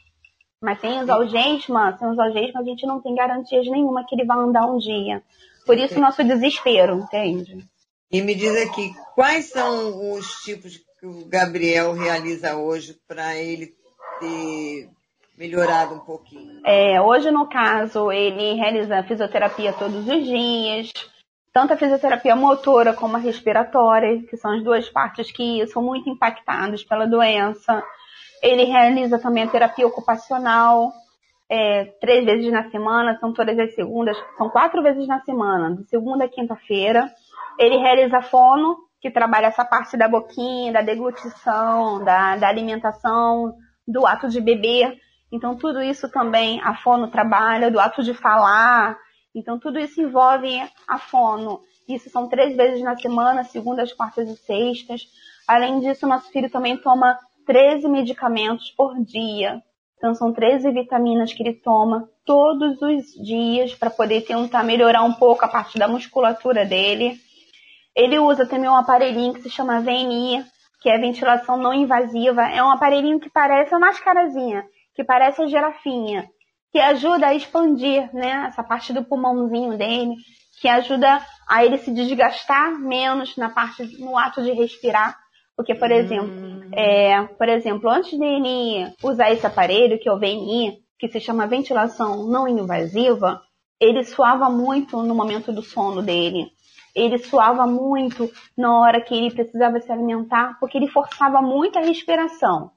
Mas 0.62 0.80
sem 0.82 1.02
os 1.02 1.10
algesma, 1.10 1.98
sem 1.98 2.08
os 2.10 2.20
algesma, 2.20 2.60
a 2.60 2.64
gente 2.64 2.86
não 2.86 3.02
tem 3.02 3.16
garantias 3.16 3.66
nenhuma 3.68 4.06
que 4.06 4.16
ele 4.16 4.26
vai 4.26 4.38
andar 4.38 4.66
um 4.66 4.78
dia. 4.78 5.24
Por 5.66 5.78
isso 5.78 5.98
o 5.98 6.02
nosso 6.02 6.24
desespero, 6.24 7.00
entende? 7.00 7.66
E 8.12 8.22
me 8.22 8.36
diz 8.36 8.56
aqui, 8.64 8.92
quais 9.16 9.52
são 9.52 10.14
os 10.14 10.28
tipos 10.42 10.78
que 11.00 11.06
o 11.06 11.26
Gabriel 11.26 11.94
realiza 11.94 12.58
hoje 12.58 12.98
para 13.08 13.36
ele 13.38 13.74
ter 14.20 14.90
melhorado 15.38 15.96
um 15.96 16.00
pouquinho? 16.00 16.60
É, 16.66 17.00
hoje, 17.00 17.32
no 17.32 17.48
caso, 17.48 18.12
ele 18.12 18.56
realiza 18.56 19.04
fisioterapia 19.04 19.72
todos 19.74 20.08
os 20.08 20.26
dias, 20.26 20.92
tanto 21.54 21.74
a 21.74 21.78
fisioterapia 21.78 22.36
motora 22.36 22.94
como 22.94 23.16
a 23.16 23.20
respiratória, 23.20 24.24
que 24.24 24.36
são 24.36 24.52
as 24.52 24.64
duas 24.64 24.90
partes 24.90 25.32
que 25.32 25.66
são 25.68 25.82
muito 25.82 26.10
impactadas 26.10 26.84
pela 26.84 27.06
doença. 27.06 27.84
Ele 28.42 28.64
realiza 28.64 29.20
também 29.20 29.44
a 29.44 29.48
terapia 29.48 29.88
ocupacional, 29.88 30.92
é, 31.50 31.86
três 32.00 32.24
vezes 32.26 32.52
na 32.52 32.70
semana, 32.70 33.18
são 33.20 33.34
todas 33.34 33.58
as 33.58 33.74
segundas, 33.74 34.16
são 34.38 34.50
quatro 34.50 34.84
vezes 34.84 35.08
na 35.08 35.20
semana, 35.22 35.76
de 35.76 35.84
segunda 35.90 36.26
a 36.26 36.30
quinta-feira. 36.30 37.12
Ele 37.58 37.78
realiza 37.78 38.22
fono, 38.22 38.78
que 39.02 39.10
trabalha 39.10 39.48
essa 39.48 39.66
parte 39.66 39.98
da 39.98 40.08
boquinha, 40.08 40.74
da 40.74 40.82
deglutição, 40.82 42.04
da, 42.04 42.36
da 42.36 42.48
alimentação, 42.48 43.56
do 43.88 44.06
ato 44.06 44.30
de 44.30 44.42
beber. 44.42 44.98
Então, 45.32 45.56
tudo 45.56 45.82
isso 45.82 46.10
também 46.12 46.62
a 46.62 46.76
fono 46.76 47.10
trabalha, 47.10 47.72
do 47.72 47.80
ato 47.80 48.04
de 48.04 48.14
falar. 48.14 48.98
Então, 49.34 49.60
tudo 49.60 49.80
isso 49.80 50.02
envolve 50.02 50.62
a 50.88 50.98
fono. 50.98 51.62
Isso 51.88 52.10
são 52.10 52.28
três 52.28 52.56
vezes 52.56 52.84
na 52.84 52.96
semana, 52.96 53.44
segundas, 53.44 53.94
quartas 53.94 54.30
e 54.30 54.36
sextas. 54.36 55.02
Além 55.48 55.80
disso, 55.80 56.08
nosso 56.08 56.30
filho 56.32 56.50
também 56.50 56.78
toma 56.78 57.18
13 57.50 57.88
medicamentos 57.88 58.70
por 58.70 58.96
dia. 59.04 59.60
Então, 59.98 60.14
são 60.14 60.32
13 60.32 60.72
vitaminas 60.72 61.34
que 61.34 61.42
ele 61.42 61.56
toma 61.56 62.08
todos 62.24 62.80
os 62.80 63.06
dias 63.26 63.74
para 63.74 63.90
poder 63.90 64.22
tentar 64.22 64.64
melhorar 64.64 65.04
um 65.04 65.14
pouco 65.14 65.44
a 65.44 65.48
parte 65.48 65.80
da 65.80 65.88
musculatura 65.88 66.64
dele. 66.64 67.18
Ele 67.96 68.20
usa 68.20 68.46
também 68.46 68.70
um 68.70 68.76
aparelhinho 68.76 69.34
que 69.34 69.42
se 69.42 69.50
chama 69.50 69.82
VNI, 69.82 70.46
que 70.80 70.92
é 70.92 71.00
ventilação 71.00 71.58
não 71.58 71.74
invasiva. 71.74 72.44
É 72.44 72.64
um 72.64 72.70
aparelhinho 72.70 73.20
que 73.20 73.32
parece 73.32 73.74
uma 73.74 73.88
mascarazinha 73.88 74.64
que 75.00 75.04
parece 75.04 75.42
a 75.42 75.48
girafinha, 75.48 76.30
que 76.72 76.78
ajuda 76.78 77.28
a 77.28 77.34
expandir, 77.34 78.14
né, 78.14 78.48
essa 78.48 78.62
parte 78.62 78.92
do 78.92 79.02
pulmãozinho 79.02 79.78
dele, 79.78 80.14
que 80.62 80.68
ajuda 80.68 81.26
a 81.48 81.64
ele 81.64 81.78
se 81.78 81.90
desgastar 81.90 82.78
menos 82.78 83.38
na 83.38 83.50
parte, 83.50 83.98
no 83.98 84.18
ato 84.18 84.44
de 84.44 84.52
respirar. 84.52 85.18
Porque, 85.60 85.76
por 85.76 85.92
exemplo, 85.92 86.32
hum. 86.32 86.70
é, 86.72 87.22
por 87.38 87.50
exemplo, 87.50 87.90
antes 87.90 88.18
de 88.18 88.24
ele 88.24 88.94
usar 89.04 89.30
esse 89.30 89.46
aparelho, 89.46 90.00
que 90.00 90.08
é 90.08 90.14
o 90.14 90.18
VNI, 90.18 90.80
que 90.98 91.10
se 91.10 91.20
chama 91.20 91.46
ventilação 91.48 92.26
não 92.28 92.48
invasiva, 92.48 93.42
ele 93.78 94.06
suava 94.06 94.50
muito 94.50 95.04
no 95.04 95.14
momento 95.14 95.52
do 95.52 95.62
sono 95.62 96.02
dele. 96.02 96.50
Ele 96.96 97.18
suava 97.18 97.68
muito 97.68 98.32
na 98.58 98.80
hora 98.80 99.02
que 99.02 99.14
ele 99.14 99.32
precisava 99.32 99.82
se 99.82 99.92
alimentar, 99.92 100.58
porque 100.62 100.78
ele 100.78 100.88
forçava 100.88 101.42
muito 101.42 101.78
a 101.78 101.82
respiração. 101.82 102.72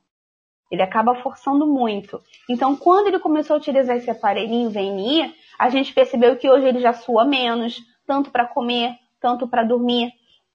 Ele 0.69 0.83
acaba 0.83 1.15
forçando 1.15 1.65
muito. 1.65 2.21
Então, 2.51 2.75
quando 2.75 3.07
ele 3.07 3.21
começou 3.21 3.55
a 3.55 3.59
utilizar 3.61 3.97
esse 3.97 4.11
aparelhinho 4.11 4.71
VNI, 4.71 5.33
a 5.57 5.71
gente 5.71 5.95
percebeu 5.95 6.35
que 6.35 6.51
hoje 6.51 6.67
ele 6.67 6.81
já 6.81 6.93
sua 6.93 7.25
menos, 7.25 7.81
tanto 8.05 8.33
para 8.33 8.45
comer, 8.45 8.97
tanto 9.21 9.47
para 9.47 9.63
dormir, 9.63 10.11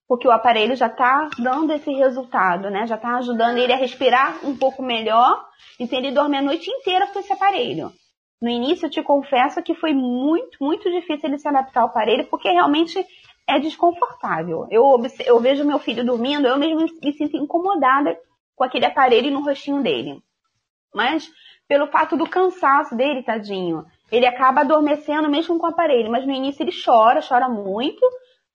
porque 0.08 0.28
o 0.28 0.32
aparelho 0.32 0.76
já 0.76 0.88
está 0.88 1.30
dando 1.38 1.74
esse 1.74 1.92
resultado, 1.92 2.70
né? 2.70 2.88
Já 2.88 2.96
está 2.96 3.18
ajudando 3.18 3.58
ele 3.58 3.74
a 3.74 3.78
respirar 3.78 4.40
um 4.46 4.56
pouco 4.56 4.82
melhor. 4.82 5.46
Então, 5.80 6.00
ele 6.00 6.12
dorme 6.12 6.38
a 6.38 6.42
noite 6.42 6.70
inteira 6.70 7.08
com 7.08 7.20
esse 7.20 7.34
aparelho. 7.34 7.92
No 8.42 8.50
início, 8.50 8.86
eu 8.86 8.90
te 8.90 9.04
confesso 9.04 9.62
que 9.62 9.74
foi 9.74 9.94
muito, 9.94 10.58
muito 10.62 10.90
difícil 10.90 11.30
ele 11.30 11.40
se 11.40 11.48
adaptar 11.48 11.82
ao 11.82 11.88
aparelho, 11.88 12.28
porque 12.28 12.50
realmente 12.50 13.06
é 13.48 13.60
desconfortável. 13.60 14.68
Eu, 14.70 15.02
eu 15.26 15.40
vejo 15.40 15.66
meu 15.66 15.80
filho 15.80 16.06
dormindo, 16.06 16.48
eu 16.48 16.58
mesmo 16.58 16.86
me 17.04 17.14
sinto 17.14 17.36
incomodada 17.36 18.18
com 18.56 18.64
aquele 18.64 18.86
aparelho 18.86 19.32
no 19.32 19.44
rostinho 19.44 19.82
dele. 19.82 20.22
Mas 20.94 21.30
pelo 21.68 21.88
fato 21.88 22.16
do 22.16 22.30
cansaço 22.30 22.96
dele, 22.96 23.24
tadinho, 23.24 23.86
ele 24.12 24.26
acaba 24.26 24.62
adormecendo 24.62 25.30
mesmo 25.30 25.60
com 25.60 25.66
o 25.66 25.70
aparelho. 25.70 26.10
Mas 26.10 26.26
no 26.26 26.32
início 26.32 26.64
ele 26.64 26.72
chora, 26.72 27.22
chora 27.22 27.50
muito, 27.50 28.02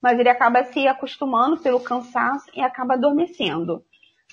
mas 0.03 0.19
ele 0.19 0.29
acaba 0.29 0.65
se 0.65 0.87
acostumando 0.88 1.59
pelo 1.59 1.81
cansaço 1.81 2.47
e 2.55 2.61
acaba 2.61 2.95
adormecendo. 2.95 3.83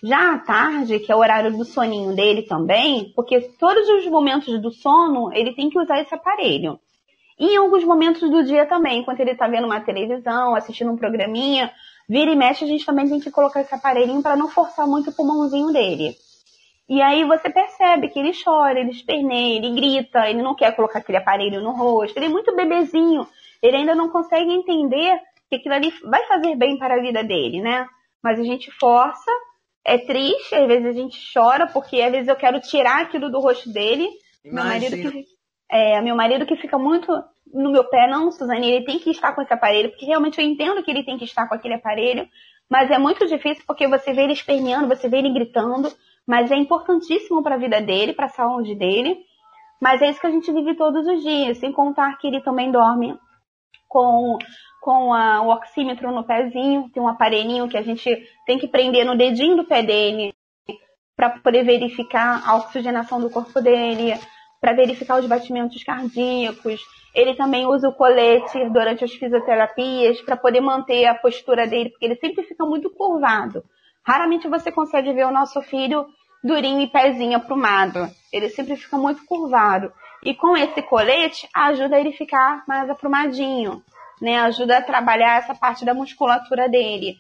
Já 0.02 0.34
à 0.34 0.40
tarde, 0.40 1.00
que 1.00 1.12
é 1.12 1.16
o 1.16 1.20
horário 1.20 1.56
do 1.56 1.66
soninho 1.66 2.16
dele 2.16 2.44
também, 2.44 3.12
porque 3.16 3.42
todos 3.60 3.88
os 3.90 4.06
momentos 4.08 4.60
do 4.62 4.72
sono 4.72 5.32
ele 5.34 5.54
tem 5.54 5.70
que 5.70 5.78
usar 5.78 6.00
esse 6.00 6.16
aparelho. 6.16 6.80
E 7.38 7.54
em 7.54 7.58
alguns 7.58 7.84
momentos 7.84 8.22
do 8.30 8.44
dia 8.44 8.66
também, 8.66 9.00
enquanto 9.00 9.20
ele 9.20 9.32
está 9.32 9.48
vendo 9.48 9.66
uma 9.66 9.80
televisão, 9.82 10.56
assistindo 10.56 10.92
um 10.92 10.98
programinha, 10.98 11.72
vira 12.08 12.32
e 12.32 12.36
mexe, 12.36 12.66
a 12.66 12.68
gente 12.68 12.86
também 12.86 13.08
tem 13.08 13.20
que 13.20 13.30
colocar 13.30 13.62
esse 13.62 13.74
aparelhinho 13.74 14.22
para 14.22 14.36
não 14.36 14.50
forçar 14.50 14.88
muito 14.88 15.10
o 15.10 15.14
pulmãozinho 15.14 15.72
dele. 15.72 16.16
E 16.88 17.02
aí 17.02 17.24
você 17.24 17.50
percebe 17.50 18.10
que 18.10 18.20
ele 18.20 18.32
chora, 18.44 18.80
ele 18.80 18.90
esperneia, 18.90 19.58
ele 19.58 19.76
grita, 19.76 20.28
ele 20.28 20.42
não 20.42 20.56
quer 20.56 20.76
colocar 20.76 21.00
aquele 21.00 21.20
aparelho 21.20 21.62
no 21.62 21.72
rosto, 21.72 22.18
ele 22.18 22.26
é 22.26 22.30
muito 22.30 22.56
bebezinho, 22.56 23.28
ele 23.62 23.78
ainda 23.78 23.94
não 23.94 24.10
consegue 24.10 24.52
entender 24.52 25.22
que 25.50 25.56
aquilo 25.56 25.76
ali 25.76 25.92
vai 26.04 26.26
fazer 26.28 26.56
bem 26.56 26.78
para 26.78 26.96
a 26.96 27.02
vida 27.02 27.24
dele, 27.24 27.62
né? 27.62 27.88
Mas 28.24 28.40
a 28.40 28.44
gente 28.44 28.70
força, 28.72 29.32
é 29.84 29.98
triste, 29.98 30.54
às 30.54 30.68
vezes 30.68 30.86
a 30.86 30.92
gente 30.92 31.18
chora, 31.34 31.68
porque 31.68 32.02
às 32.02 32.12
vezes 32.12 32.28
eu 32.28 32.36
quero 32.36 32.60
tirar 32.60 33.02
aquilo 33.02 33.30
do 33.30 33.40
rosto 33.40 33.72
dele. 33.72 34.08
Meu 34.44 34.64
marido 34.64 34.96
que, 34.96 35.26
é, 35.72 36.02
meu 36.02 36.16
marido 36.16 36.46
que 36.46 36.56
fica 36.56 36.78
muito 36.78 37.12
no 37.54 37.72
meu 37.72 37.84
pé, 37.84 38.08
não, 38.08 38.32
Suzane, 38.32 38.70
ele 38.70 38.86
tem 38.86 39.00
que 39.00 39.10
estar 39.10 39.34
com 39.34 39.42
esse 39.42 39.54
aparelho, 39.54 39.90
porque 39.90 40.06
realmente 40.06 40.40
eu 40.40 40.46
entendo 40.46 40.84
que 40.84 40.92
ele 40.92 41.04
tem 41.04 41.18
que 41.18 41.26
estar 41.26 41.48
com 41.48 41.56
aquele 41.56 41.74
aparelho, 41.74 42.28
mas 42.70 42.92
é 42.92 43.00
muito 43.00 43.26
difícil 43.26 43.64
porque 43.66 43.88
você 43.88 44.14
vê 44.14 44.24
ele 44.24 44.34
esperneando, 44.34 44.88
você 44.88 45.10
vê 45.10 45.18
ele 45.18 45.34
gritando, 45.34 45.92
mas 46.28 46.52
é 46.52 46.56
importantíssimo 46.56 47.42
para 47.42 47.56
a 47.56 47.58
vida 47.58 47.82
dele, 47.82 48.14
para 48.14 48.26
a 48.26 48.30
saúde 48.30 48.76
dele. 48.76 49.18
Mas 49.82 50.02
é 50.02 50.10
isso 50.10 50.20
que 50.20 50.28
a 50.28 50.32
gente 50.32 50.52
vive 50.52 50.76
todos 50.76 51.08
os 51.08 51.24
dias, 51.24 51.58
sem 51.58 51.72
contar 51.72 52.18
que 52.18 52.28
ele 52.28 52.42
também 52.42 52.72
dorme 52.72 53.18
com, 53.88 54.38
com 54.82 55.14
a, 55.14 55.42
o 55.42 55.50
oxímetro 55.50 56.12
no 56.12 56.24
pezinho, 56.24 56.90
tem 56.94 57.02
um 57.02 57.08
aparelhinho 57.08 57.68
que 57.68 57.78
a 57.78 57.82
gente 57.82 58.10
tem 58.46 58.58
que 58.58 58.68
prender 58.68 59.06
no 59.06 59.18
dedinho 59.18 59.58
do 59.58 59.66
pé 59.66 59.84
dele 59.84 60.34
para 61.16 61.32
poder 61.32 61.64
verificar 61.64 62.42
a 62.48 62.56
oxigenação 62.56 63.20
do 63.20 63.30
corpo 63.30 63.60
dele, 63.60 64.18
para 64.62 64.74
verificar 64.74 65.20
os 65.20 65.26
batimentos 65.26 65.84
cardíacos. 65.84 66.80
Ele 67.14 67.36
também 67.36 67.66
usa 67.66 67.90
o 67.90 67.94
colete 67.94 68.70
durante 68.70 69.04
as 69.04 69.12
fisioterapias 69.12 70.22
para 70.22 70.38
poder 70.38 70.62
manter 70.62 71.06
a 71.08 71.16
postura 71.16 71.68
dele, 71.68 71.90
porque 71.90 72.06
ele 72.06 72.16
sempre 72.16 72.44
fica 72.44 72.66
muito 72.66 72.90
curvado. 72.90 73.64
Raramente 74.06 74.48
você 74.48 74.72
consegue 74.72 75.12
ver 75.12 75.26
o 75.26 75.32
nosso 75.32 75.62
filho 75.62 76.06
durinho 76.44 76.82
e 76.82 76.88
pezinho 76.88 77.38
aprumado. 77.38 78.10
Ele 78.32 78.50
sempre 78.50 78.76
fica 78.78 78.98
muito 78.98 79.26
curvado. 79.26 79.92
E 80.24 80.34
com 80.34 80.56
esse 80.56 80.82
colete, 80.82 81.48
ajuda 81.54 82.00
ele 82.00 82.10
a 82.10 82.18
ficar 82.18 82.64
mais 82.68 82.90
aprumadinho, 82.90 83.82
né? 84.22 84.40
Ajuda 84.40 84.78
a 84.78 84.82
trabalhar 84.82 85.38
essa 85.38 85.56
parte 85.56 85.86
da 85.86 85.94
musculatura 85.94 86.68
dele. 86.68 87.18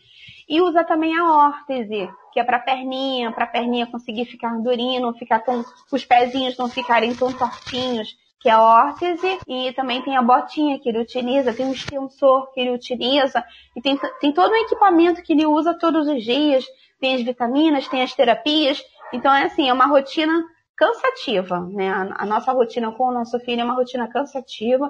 E 0.47 0.61
usa 0.61 0.83
também 0.83 1.15
a 1.15 1.31
órtese, 1.31 2.09
que 2.33 2.39
é 2.39 2.43
para 2.43 2.57
perninha, 2.57 3.31
para 3.31 3.45
perninha 3.45 3.85
conseguir 3.85 4.25
ficar 4.25 4.57
durinho, 4.59 5.01
não 5.01 5.13
ficar 5.13 5.41
com 5.41 5.63
os 5.91 6.05
pezinhos 6.05 6.57
não 6.57 6.67
ficarem 6.67 7.13
tão 7.13 7.31
tortinhos, 7.31 8.17
que 8.39 8.49
é 8.49 8.53
a 8.53 8.61
órtese, 8.61 9.37
e 9.47 9.71
também 9.73 10.01
tem 10.01 10.15
a 10.15 10.21
botinha 10.21 10.79
que 10.79 10.89
ele 10.89 11.01
utiliza, 11.01 11.53
tem 11.53 11.65
um 11.67 11.73
extensor 11.73 12.51
que 12.51 12.61
ele 12.61 12.71
utiliza, 12.71 13.43
e 13.75 13.81
tem, 13.81 13.99
tem 14.19 14.31
todo 14.31 14.51
o 14.51 14.55
equipamento 14.55 15.21
que 15.21 15.33
ele 15.33 15.45
usa 15.45 15.77
todos 15.77 16.07
os 16.07 16.23
dias, 16.23 16.65
tem 16.99 17.15
as 17.15 17.21
vitaminas, 17.21 17.87
tem 17.87 18.01
as 18.01 18.13
terapias, 18.13 18.81
então 19.13 19.33
é 19.33 19.43
assim, 19.43 19.69
é 19.69 19.73
uma 19.73 19.85
rotina 19.85 20.43
cansativa, 20.79 21.59
né? 21.59 21.89
A, 21.89 22.23
a 22.23 22.25
nossa 22.25 22.53
rotina 22.53 22.89
com 22.93 23.09
o 23.09 23.13
nosso 23.13 23.37
filho 23.41 23.59
é 23.59 23.63
uma 23.65 23.75
rotina 23.75 24.07
cansativa, 24.07 24.89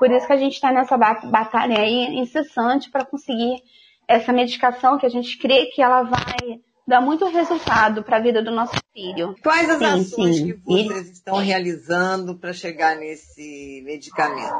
por 0.00 0.10
isso 0.10 0.26
que 0.26 0.32
a 0.32 0.36
gente 0.36 0.54
está 0.54 0.72
nessa 0.72 0.96
batalha 0.96 1.78
aí 1.78 2.18
incessante 2.18 2.90
para 2.90 3.04
conseguir 3.04 3.62
essa 4.08 4.32
medicação 4.32 4.98
que 4.98 5.06
a 5.06 5.08
gente 5.08 5.38
crê 5.38 5.66
que 5.66 5.80
ela 5.80 6.02
vai 6.02 6.60
dar 6.84 7.00
muito 7.00 7.26
resultado 7.26 8.02
para 8.02 8.16
a 8.16 8.20
vida 8.20 8.42
do 8.42 8.50
nosso 8.50 8.74
filho. 8.92 9.36
Quais 9.42 9.70
as 9.70 9.78
sim, 9.78 9.84
ações 9.84 10.36
sim. 10.38 10.46
que 10.46 10.54
vocês 10.64 11.10
estão 11.10 11.36
realizando 11.36 12.36
para 12.36 12.52
chegar 12.52 12.96
nesse 12.96 13.82
medicamento? 13.84 14.56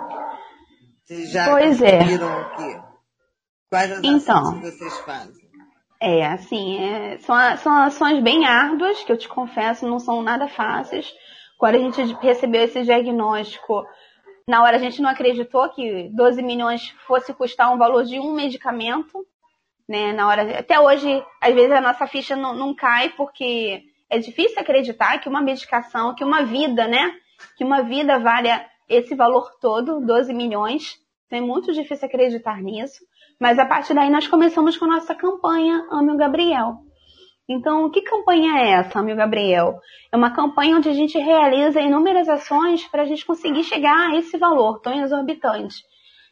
Vocês 1.05 1.31
já 1.31 1.51
pois 1.51 1.83
é. 1.83 1.99
o 1.99 2.57
quê? 2.57 2.81
Quais 3.68 3.91
as 3.91 3.99
então, 4.05 4.16
ações 4.16 4.55
que 4.55 4.70
vocês 4.70 4.99
fazem? 4.99 5.47
É, 6.01 6.26
assim, 6.26 6.78
é, 6.78 7.18
são, 7.18 7.34
são 7.57 7.72
ações 7.82 8.22
bem 8.22 8.46
árduas, 8.46 9.03
que 9.03 9.11
eu 9.11 9.18
te 9.18 9.28
confesso, 9.28 9.88
não 9.88 9.99
são 9.99 10.22
nada 10.22 10.46
fáceis. 10.49 11.12
Quando 11.59 11.74
a 11.74 11.78
gente 11.78 12.01
recebeu 12.22 12.62
esse 12.62 12.82
diagnóstico, 12.82 13.84
na 14.46 14.62
hora 14.62 14.76
a 14.76 14.80
gente 14.80 15.03
não 15.03 15.11
acreditou 15.11 15.68
que 15.70 16.09
12 16.14 16.40
milhões 16.40 16.88
fosse 17.07 17.34
custar 17.34 17.72
um 17.72 17.76
valor 17.76 18.05
de 18.05 18.20
um 18.20 18.32
medicamento, 18.32 19.26
né? 19.88 20.12
Na 20.12 20.28
hora, 20.28 20.59
até 20.59 20.78
hoje, 20.78 21.24
às 21.40 21.53
vezes 21.53 21.72
a 21.72 21.80
nossa 21.80 22.07
ficha 22.07 22.36
não, 22.36 22.55
não 22.55 22.74
cai 22.74 23.11
porque 23.11 23.82
é 24.09 24.18
difícil 24.18 24.61
acreditar 24.61 25.18
que 25.18 25.28
uma 25.28 25.42
medicação, 25.42 26.14
que 26.14 26.22
uma 26.22 26.44
vida, 26.44 26.86
né? 26.86 27.12
Que 27.57 27.64
uma 27.64 27.82
vida 27.82 28.18
valha 28.20 28.64
esse 28.88 29.14
valor 29.16 29.51
todo, 29.61 30.01
12 30.01 30.32
milhões. 30.32 30.96
É 31.30 31.40
muito 31.40 31.72
difícil 31.72 32.07
acreditar 32.07 32.62
nisso. 32.62 33.05
Mas 33.41 33.59
a 33.59 33.64
partir 33.64 33.95
daí 33.95 34.11
nós 34.11 34.26
começamos 34.26 34.76
com 34.76 34.84
a 34.86 34.97
nossa 34.97 35.14
campanha 35.14 35.86
Ame 35.91 36.12
o 36.12 36.16
Gabriel. 36.16 36.78
Então, 37.49 37.91
que 37.91 38.03
campanha 38.03 38.59
é 38.59 38.70
essa, 38.72 38.99
Ame 38.99 39.12
o 39.12 39.16
Gabriel? 39.16 39.78
É 40.12 40.16
uma 40.16 40.30
campanha 40.30 40.76
onde 40.76 40.89
a 40.89 40.93
gente 40.93 41.16
realiza 41.18 41.80
inúmeras 41.80 42.28
ações 42.28 42.86
para 42.89 43.03
a 43.03 43.07
gente 43.07 43.24
conseguir 43.24 43.64
chegar 43.64 44.11
a 44.11 44.16
esse 44.16 44.36
valor 44.36 44.80
tão 44.80 45.01
exorbitante. 45.03 45.76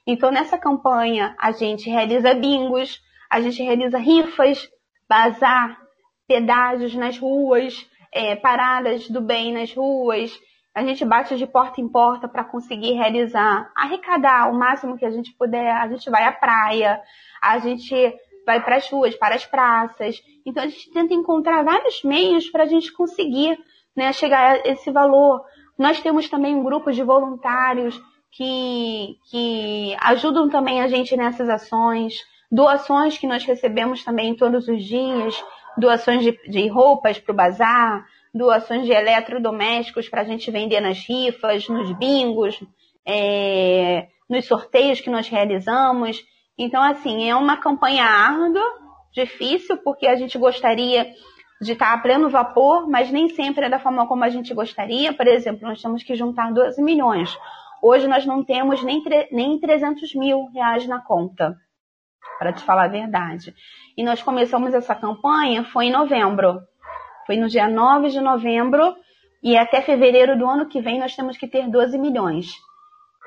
Então, 0.07 0.31
nessa 0.31 0.59
campanha, 0.59 1.35
a 1.39 1.53
gente 1.53 1.89
realiza 1.89 2.35
bingos, 2.35 3.01
a 3.31 3.41
gente 3.41 3.63
realiza 3.63 3.99
rifas, 3.99 4.69
bazar, 5.09 5.79
pedágios 6.29 6.95
nas 6.95 7.19
ruas, 7.19 7.89
é, 8.13 8.37
paradas 8.37 9.09
do 9.09 9.21
bem 9.21 9.53
nas 9.53 9.73
ruas, 9.73 10.33
a 10.77 10.83
gente 10.83 11.07
bate 11.07 11.39
de 11.39 11.47
porta 11.47 11.81
em 11.81 11.89
porta 11.89 12.29
para 12.29 12.45
conseguir 12.45 12.93
realizar, 12.93 13.72
arrecadar 13.74 14.51
o 14.51 14.55
máximo 14.55 14.99
que 14.99 15.07
a 15.07 15.11
gente 15.11 15.33
puder. 15.33 15.74
A 15.74 15.89
gente 15.89 16.11
vai 16.11 16.24
à 16.24 16.33
praia, 16.33 17.01
a 17.41 17.59
gente 17.59 17.95
vai 18.45 18.62
para 18.62 18.77
as 18.77 18.87
ruas, 18.91 19.16
para 19.16 19.35
as 19.35 19.47
praças. 19.47 20.22
Então 20.45 20.62
a 20.62 20.66
gente 20.66 20.93
tenta 20.93 21.14
encontrar 21.14 21.64
vários 21.64 22.03
meios 22.05 22.51
para 22.51 22.64
a 22.64 22.66
gente 22.66 22.93
conseguir 22.93 23.59
né, 23.97 24.12
chegar 24.12 24.57
a 24.57 24.68
esse 24.68 24.91
valor. 24.91 25.43
Nós 25.79 25.99
temos 26.03 26.29
também 26.29 26.55
um 26.55 26.62
grupo 26.62 26.93
de 26.93 27.03
voluntários 27.03 27.99
que, 28.31 29.16
que 29.31 29.97
ajudam 30.01 30.47
também 30.51 30.83
a 30.83 30.89
gente 30.89 31.16
nessas 31.16 31.49
ações, 31.49 32.18
doações 32.53 33.16
que 33.16 33.27
nós 33.27 33.43
recebemos 33.45 34.05
também 34.05 34.37
todos 34.37 34.68
os 34.68 34.85
dias, 34.85 35.43
doações 35.79 36.22
de, 36.22 36.39
de 36.51 36.68
roupas 36.68 37.18
para 37.18 37.33
o 37.33 37.37
bazar, 37.37 38.05
doações 38.37 38.87
de 38.87 38.93
eletrodomésticos 38.93 40.09
para 40.09 40.22
a 40.22 40.24
gente 40.24 40.51
vender 40.51 40.80
nas 40.80 40.99
rifas, 40.99 41.68
nos 41.68 41.97
bingos, 41.97 42.62
é, 43.07 44.09
nos 44.28 44.47
sorteios 44.47 45.01
que 45.01 45.11
nós 45.11 45.28
realizamos. 45.28 46.22
Então, 46.59 46.82
assim, 46.82 47.28
é 47.28 47.34
uma 47.34 47.57
campanha 47.57 48.05
árdua, 48.05 48.64
difícil, 49.12 49.78
porque 49.78 50.07
a 50.07 50.16
gente 50.16 50.39
gostaria 50.39 51.12
de 51.61 51.72
estar 51.72 51.93
a 51.93 51.99
pleno 51.99 52.28
vapor, 52.28 52.89
mas 52.89 53.11
nem 53.11 53.28
sempre 53.30 53.66
é 53.66 53.70
da 53.70 53.78
forma 53.78 54.07
como 54.07 54.24
a 54.24 54.28
gente 54.28 54.53
gostaria. 54.53 55.12
Por 55.12 55.26
exemplo, 55.26 55.66
nós 55.66 55.80
temos 55.80 56.03
que 56.03 56.14
juntar 56.14 56.53
12 56.53 56.82
milhões. 56.82 57.37
Hoje 57.82 58.07
nós 58.07 58.26
não 58.26 58.45
temos 58.45 58.82
nem, 58.82 59.03
nem 59.30 59.59
300 59.59 60.14
mil 60.14 60.47
reais 60.53 60.87
na 60.87 61.01
conta, 61.01 61.57
para 62.39 62.53
te 62.53 62.62
falar 62.62 62.84
a 62.84 62.89
verdade. 62.89 63.55
E 63.97 64.03
nós 64.03 64.22
começamos 64.22 64.74
essa 64.74 64.95
campanha, 64.95 65.64
foi 65.64 65.87
em 65.87 65.93
novembro. 65.93 66.61
Foi 67.27 67.37
no 67.37 67.49
dia 67.49 67.68
9 67.68 68.09
de 68.09 68.20
novembro 68.20 68.97
e 69.43 69.57
até 69.57 69.83
fevereiro 69.83 70.39
do 70.39 70.47
ano 70.47 70.66
que 70.66 70.81
vem 70.81 70.99
nós 70.99 71.14
temos 71.14 71.37
que 71.37 71.47
ter 71.47 71.68
12 71.68 71.99
milhões. 71.99 72.53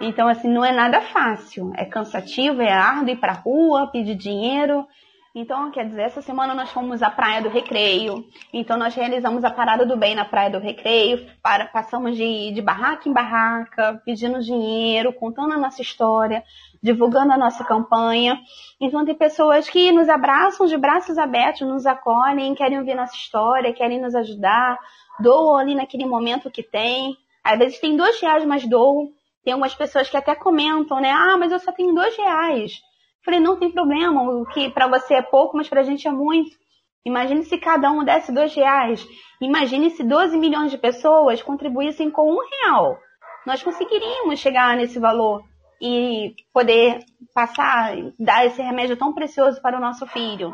Então, 0.01 0.27
assim, 0.27 0.49
não 0.49 0.63
é 0.63 0.71
nada 0.71 1.01
fácil. 1.01 1.73
É 1.75 1.83
cansativo, 1.83 2.61
é 2.61 2.71
árduo 2.71 3.09
ir 3.09 3.17
pra 3.17 3.33
rua, 3.33 3.87
pedir 3.87 4.15
dinheiro. 4.15 4.87
Então, 5.35 5.69
quer 5.71 5.85
dizer, 5.85 6.03
essa 6.03 6.21
semana 6.21 6.55
nós 6.55 6.71
fomos 6.71 7.03
à 7.03 7.09
Praia 7.09 7.41
do 7.41 7.49
Recreio. 7.49 8.25
Então, 8.51 8.77
nós 8.77 8.95
realizamos 8.95 9.43
a 9.43 9.51
Parada 9.51 9.85
do 9.85 9.95
Bem 9.95 10.15
na 10.15 10.25
Praia 10.25 10.49
do 10.49 10.57
Recreio. 10.57 11.27
Para, 11.43 11.65
passamos 11.65 12.15
de, 12.15 12.51
de 12.51 12.61
barraca 12.61 13.07
em 13.07 13.13
barraca, 13.13 14.01
pedindo 14.05 14.41
dinheiro, 14.41 15.13
contando 15.13 15.53
a 15.53 15.57
nossa 15.57 15.81
história, 15.81 16.43
divulgando 16.81 17.33
a 17.33 17.37
nossa 17.37 17.63
campanha. 17.63 18.39
Então, 18.79 19.05
tem 19.05 19.15
pessoas 19.15 19.69
que 19.69 19.91
nos 19.91 20.09
abraçam 20.09 20.65
de 20.65 20.77
braços 20.77 21.17
abertos, 21.17 21.67
nos 21.67 21.85
acolhem, 21.85 22.55
querem 22.55 22.79
ouvir 22.79 22.95
nossa 22.95 23.15
história, 23.15 23.73
querem 23.73 24.01
nos 24.01 24.15
ajudar, 24.15 24.77
doam 25.19 25.57
ali 25.57 25.75
naquele 25.75 26.05
momento 26.05 26.51
que 26.51 26.63
tem. 26.63 27.15
Às 27.43 27.57
vezes 27.57 27.79
tem 27.79 27.95
dois 27.95 28.19
reais, 28.21 28.45
mas 28.45 28.65
doam. 28.67 29.09
Tem 29.43 29.53
algumas 29.53 29.75
pessoas 29.75 30.09
que 30.09 30.17
até 30.17 30.35
comentam, 30.35 30.99
né? 30.99 31.11
Ah, 31.11 31.37
mas 31.37 31.51
eu 31.51 31.59
só 31.59 31.71
tenho 31.71 31.93
dois 31.93 32.15
reais. 32.17 32.81
Falei, 33.23 33.39
não 33.39 33.57
tem 33.57 33.71
problema, 33.71 34.21
o 34.23 34.45
que 34.45 34.69
para 34.69 34.87
você 34.87 35.15
é 35.15 35.21
pouco, 35.21 35.57
mas 35.57 35.67
para 35.67 35.81
a 35.81 35.83
gente 35.83 36.07
é 36.07 36.11
muito. 36.11 36.57
Imagine 37.05 37.43
se 37.43 37.57
cada 37.57 37.91
um 37.91 38.03
desse 38.03 38.31
dois 38.31 38.53
reais. 38.53 39.05
Imagine 39.41 39.89
se 39.89 40.03
12 40.03 40.37
milhões 40.37 40.71
de 40.71 40.77
pessoas 40.77 41.41
contribuíssem 41.41 42.11
com 42.11 42.31
um 42.31 42.39
real. 42.39 42.97
Nós 43.45 43.63
conseguiríamos 43.63 44.39
chegar 44.39 44.75
nesse 44.75 44.99
valor 44.99 45.43
e 45.81 46.35
poder 46.53 46.99
passar, 47.33 47.95
dar 48.19 48.45
esse 48.45 48.61
remédio 48.61 48.97
tão 48.97 49.13
precioso 49.13 49.61
para 49.61 49.77
o 49.77 49.81
nosso 49.81 50.05
filho. 50.07 50.53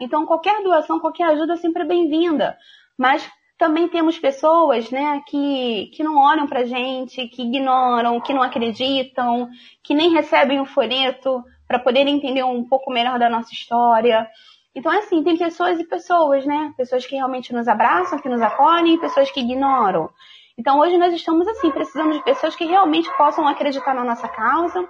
Então, 0.00 0.26
qualquer 0.26 0.62
doação, 0.62 0.98
qualquer 0.98 1.24
ajuda 1.24 1.54
é 1.54 1.56
sempre 1.56 1.84
bem-vinda. 1.84 2.56
Mas 2.98 3.28
também 3.58 3.86
temos 3.88 4.18
pessoas, 4.18 4.90
né, 4.90 5.22
que, 5.28 5.90
que 5.94 6.02
não 6.02 6.18
olham 6.18 6.46
pra 6.46 6.64
gente, 6.64 7.28
que 7.28 7.42
ignoram, 7.42 8.20
que 8.20 8.32
não 8.32 8.42
acreditam, 8.42 9.48
que 9.82 9.94
nem 9.94 10.10
recebem 10.10 10.58
o 10.58 10.62
um 10.62 10.66
folheto 10.66 11.44
para 11.68 11.78
poder 11.78 12.06
entender 12.08 12.42
um 12.42 12.64
pouco 12.64 12.90
melhor 12.90 13.18
da 13.18 13.30
nossa 13.30 13.52
história. 13.52 14.28
Então, 14.74 14.92
é 14.92 14.98
assim, 14.98 15.22
tem 15.22 15.36
pessoas 15.36 15.78
e 15.78 15.84
pessoas, 15.84 16.44
né? 16.44 16.72
Pessoas 16.76 17.06
que 17.06 17.14
realmente 17.14 17.52
nos 17.52 17.68
abraçam, 17.68 18.18
que 18.18 18.28
nos 18.28 18.42
acolhem, 18.42 18.98
pessoas 18.98 19.30
que 19.30 19.40
ignoram. 19.40 20.10
Então, 20.58 20.78
hoje 20.78 20.98
nós 20.98 21.14
estamos 21.14 21.46
assim, 21.48 21.70
precisando 21.70 22.12
de 22.12 22.22
pessoas 22.22 22.54
que 22.54 22.64
realmente 22.64 23.08
possam 23.16 23.46
acreditar 23.48 23.94
na 23.94 24.04
nossa 24.04 24.28
causa, 24.28 24.86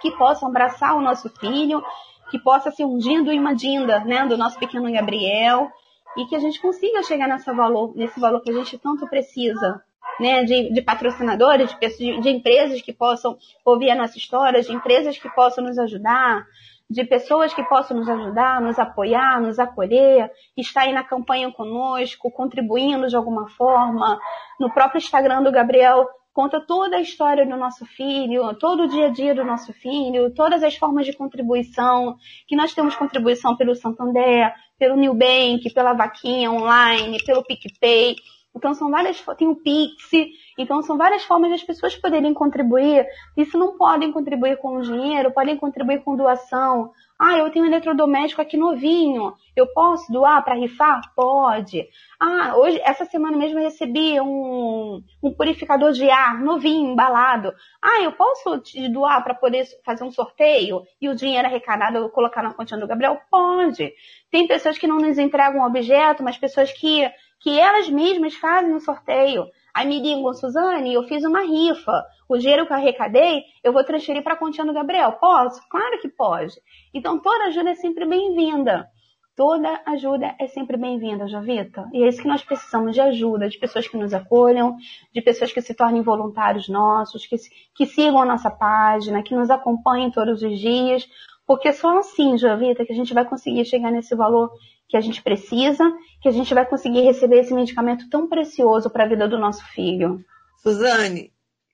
que 0.00 0.10
possam 0.12 0.48
abraçar 0.48 0.96
o 0.96 1.00
nosso 1.00 1.28
filho, 1.38 1.82
que 2.30 2.38
possa 2.38 2.70
ser 2.70 2.84
um 2.84 2.98
dindo 2.98 3.32
e 3.32 3.38
uma 3.38 3.54
dinda, 3.54 4.00
né, 4.00 4.26
do 4.26 4.36
nosso 4.36 4.58
pequeno 4.58 4.90
Gabriel, 4.92 5.68
e 6.16 6.26
que 6.26 6.36
a 6.36 6.38
gente 6.38 6.60
consiga 6.60 7.02
chegar 7.02 7.28
nesse 7.28 7.52
valor, 7.52 7.92
nesse 7.96 8.20
valor 8.20 8.40
que 8.40 8.50
a 8.50 8.54
gente 8.54 8.78
tanto 8.78 9.06
precisa, 9.08 9.82
né, 10.20 10.44
de, 10.44 10.72
de 10.72 10.82
patrocinadores, 10.82 11.76
de, 11.98 12.20
de, 12.20 12.30
empresas 12.30 12.80
que 12.80 12.92
possam 12.92 13.36
ouvir 13.64 13.90
a 13.90 13.96
nossa 13.96 14.16
história, 14.16 14.62
de 14.62 14.72
empresas 14.72 15.18
que 15.18 15.28
possam 15.30 15.64
nos 15.64 15.76
ajudar, 15.78 16.46
de 16.94 17.04
pessoas 17.04 17.52
que 17.52 17.62
possam 17.64 17.96
nos 17.96 18.08
ajudar, 18.08 18.60
nos 18.60 18.78
apoiar, 18.78 19.40
nos 19.40 19.58
acolher, 19.58 20.30
estar 20.56 20.82
aí 20.82 20.92
na 20.92 21.02
campanha 21.02 21.50
conosco, 21.50 22.30
contribuindo 22.30 23.08
de 23.08 23.16
alguma 23.16 23.48
forma. 23.48 24.16
No 24.60 24.72
próprio 24.72 24.98
Instagram 24.98 25.42
do 25.42 25.50
Gabriel 25.50 26.06
conta 26.32 26.60
toda 26.60 26.96
a 26.96 27.00
história 27.00 27.44
do 27.44 27.56
nosso 27.56 27.84
filho, 27.84 28.54
todo 28.58 28.84
o 28.84 28.88
dia 28.88 29.06
a 29.06 29.10
dia 29.10 29.34
do 29.34 29.44
nosso 29.44 29.72
filho, 29.72 30.32
todas 30.34 30.62
as 30.62 30.76
formas 30.76 31.04
de 31.04 31.12
contribuição, 31.12 32.16
que 32.46 32.54
nós 32.54 32.72
temos 32.72 32.94
contribuição 32.94 33.56
pelo 33.56 33.74
Santander, 33.74 34.52
pelo 34.78 34.96
New 34.96 35.14
Bank, 35.14 35.68
pela 35.74 35.94
vaquinha 35.94 36.50
online, 36.50 37.18
pelo 37.24 37.42
PicPay. 37.42 38.14
Então 38.56 38.72
são 38.72 38.90
várias, 38.90 39.20
tem 39.36 39.48
o 39.48 39.56
Pix, 39.56 40.10
então 40.56 40.80
são 40.82 40.96
várias 40.96 41.24
formas 41.24 41.50
das 41.50 41.62
pessoas 41.62 41.96
poderem 41.96 42.32
contribuir. 42.32 43.06
Se 43.36 43.56
não 43.58 43.76
podem 43.76 44.12
contribuir 44.12 44.58
com 44.58 44.80
dinheiro, 44.80 45.32
podem 45.32 45.56
contribuir 45.56 46.02
com 46.02 46.16
doação. 46.16 46.92
Ah, 47.18 47.38
eu 47.38 47.50
tenho 47.50 47.64
um 47.64 47.68
eletrodoméstico 47.68 48.42
aqui 48.42 48.56
novinho. 48.56 49.34
Eu 49.54 49.68
posso 49.68 50.12
doar 50.12 50.44
para 50.44 50.54
rifar? 50.54 51.00
Pode. 51.14 51.88
Ah, 52.20 52.56
hoje, 52.56 52.80
essa 52.82 53.04
semana 53.04 53.36
mesmo 53.36 53.58
eu 53.58 53.64
recebi 53.64 54.20
um, 54.20 55.02
um 55.22 55.32
purificador 55.32 55.92
de 55.92 56.08
ar 56.10 56.40
novinho, 56.40 56.90
embalado. 56.90 57.52
Ah, 57.80 58.02
eu 58.02 58.12
posso 58.12 58.58
te 58.58 58.88
doar 58.88 59.22
para 59.22 59.34
poder 59.34 59.64
fazer 59.84 60.04
um 60.04 60.10
sorteio 60.10 60.82
e 61.00 61.08
o 61.08 61.14
dinheiro 61.14 61.46
arrecadado 61.46 61.98
eu 61.98 62.08
colocar 62.08 62.42
na 62.42 62.52
continha 62.52 62.80
do 62.80 62.86
Gabriel? 62.86 63.20
Pode. 63.30 63.92
Tem 64.30 64.46
pessoas 64.48 64.76
que 64.76 64.86
não 64.86 64.96
nos 64.96 65.16
entregam 65.16 65.60
um 65.60 65.66
objeto, 65.66 66.22
mas 66.22 66.36
pessoas 66.36 66.72
que 66.72 67.08
que 67.44 67.60
elas 67.60 67.90
mesmas 67.90 68.34
fazem 68.36 68.74
um 68.74 68.80
sorteio. 68.80 69.44
Aí 69.74 69.86
me 69.86 70.00
ligam, 70.00 70.32
Suzane, 70.32 70.94
eu 70.94 71.02
fiz 71.02 71.22
uma 71.24 71.42
rifa. 71.42 72.02
O 72.26 72.38
dinheiro 72.38 72.66
que 72.66 72.72
eu 72.72 72.76
arrecadei, 72.76 73.42
eu 73.62 73.70
vou 73.70 73.84
transferir 73.84 74.24
para 74.24 74.32
a 74.32 74.38
continha 74.38 74.66
do 74.66 74.72
Gabriel. 74.72 75.12
Posso? 75.12 75.60
Claro 75.68 76.00
que 76.00 76.08
pode. 76.08 76.54
Então 76.94 77.20
toda 77.20 77.44
ajuda 77.44 77.68
é 77.68 77.74
sempre 77.74 78.06
bem-vinda. 78.06 78.88
Toda 79.36 79.82
ajuda 79.84 80.34
é 80.40 80.46
sempre 80.46 80.78
bem-vinda, 80.78 81.28
Jovita. 81.28 81.86
E 81.92 82.02
é 82.02 82.08
isso 82.08 82.22
que 82.22 82.28
nós 82.28 82.42
precisamos 82.42 82.94
de 82.94 83.02
ajuda, 83.02 83.46
de 83.46 83.58
pessoas 83.58 83.86
que 83.86 83.98
nos 83.98 84.14
acolham, 84.14 84.76
de 85.12 85.20
pessoas 85.20 85.52
que 85.52 85.60
se 85.60 85.74
tornem 85.74 86.00
voluntários 86.00 86.66
nossos, 86.66 87.26
que, 87.26 87.36
que 87.74 87.84
sigam 87.84 88.22
a 88.22 88.24
nossa 88.24 88.50
página, 88.50 89.22
que 89.22 89.34
nos 89.34 89.50
acompanhem 89.50 90.10
todos 90.10 90.42
os 90.42 90.58
dias. 90.58 91.06
Porque 91.46 91.74
só 91.74 91.98
assim, 91.98 92.38
Jovita, 92.38 92.86
que 92.86 92.92
a 92.92 92.96
gente 92.96 93.12
vai 93.12 93.26
conseguir 93.26 93.66
chegar 93.66 93.90
nesse 93.90 94.14
valor 94.14 94.50
que 94.88 94.96
a 94.96 95.00
gente 95.00 95.22
precisa, 95.22 95.84
que 96.20 96.28
a 96.28 96.32
gente 96.32 96.52
vai 96.54 96.66
conseguir 96.66 97.02
receber 97.02 97.40
esse 97.40 97.54
medicamento 97.54 98.08
tão 98.08 98.28
precioso 98.28 98.90
para 98.90 99.04
a 99.04 99.08
vida 99.08 99.28
do 99.28 99.38
nosso 99.38 99.64
filho. 99.72 100.24
Suzane, 100.62 101.32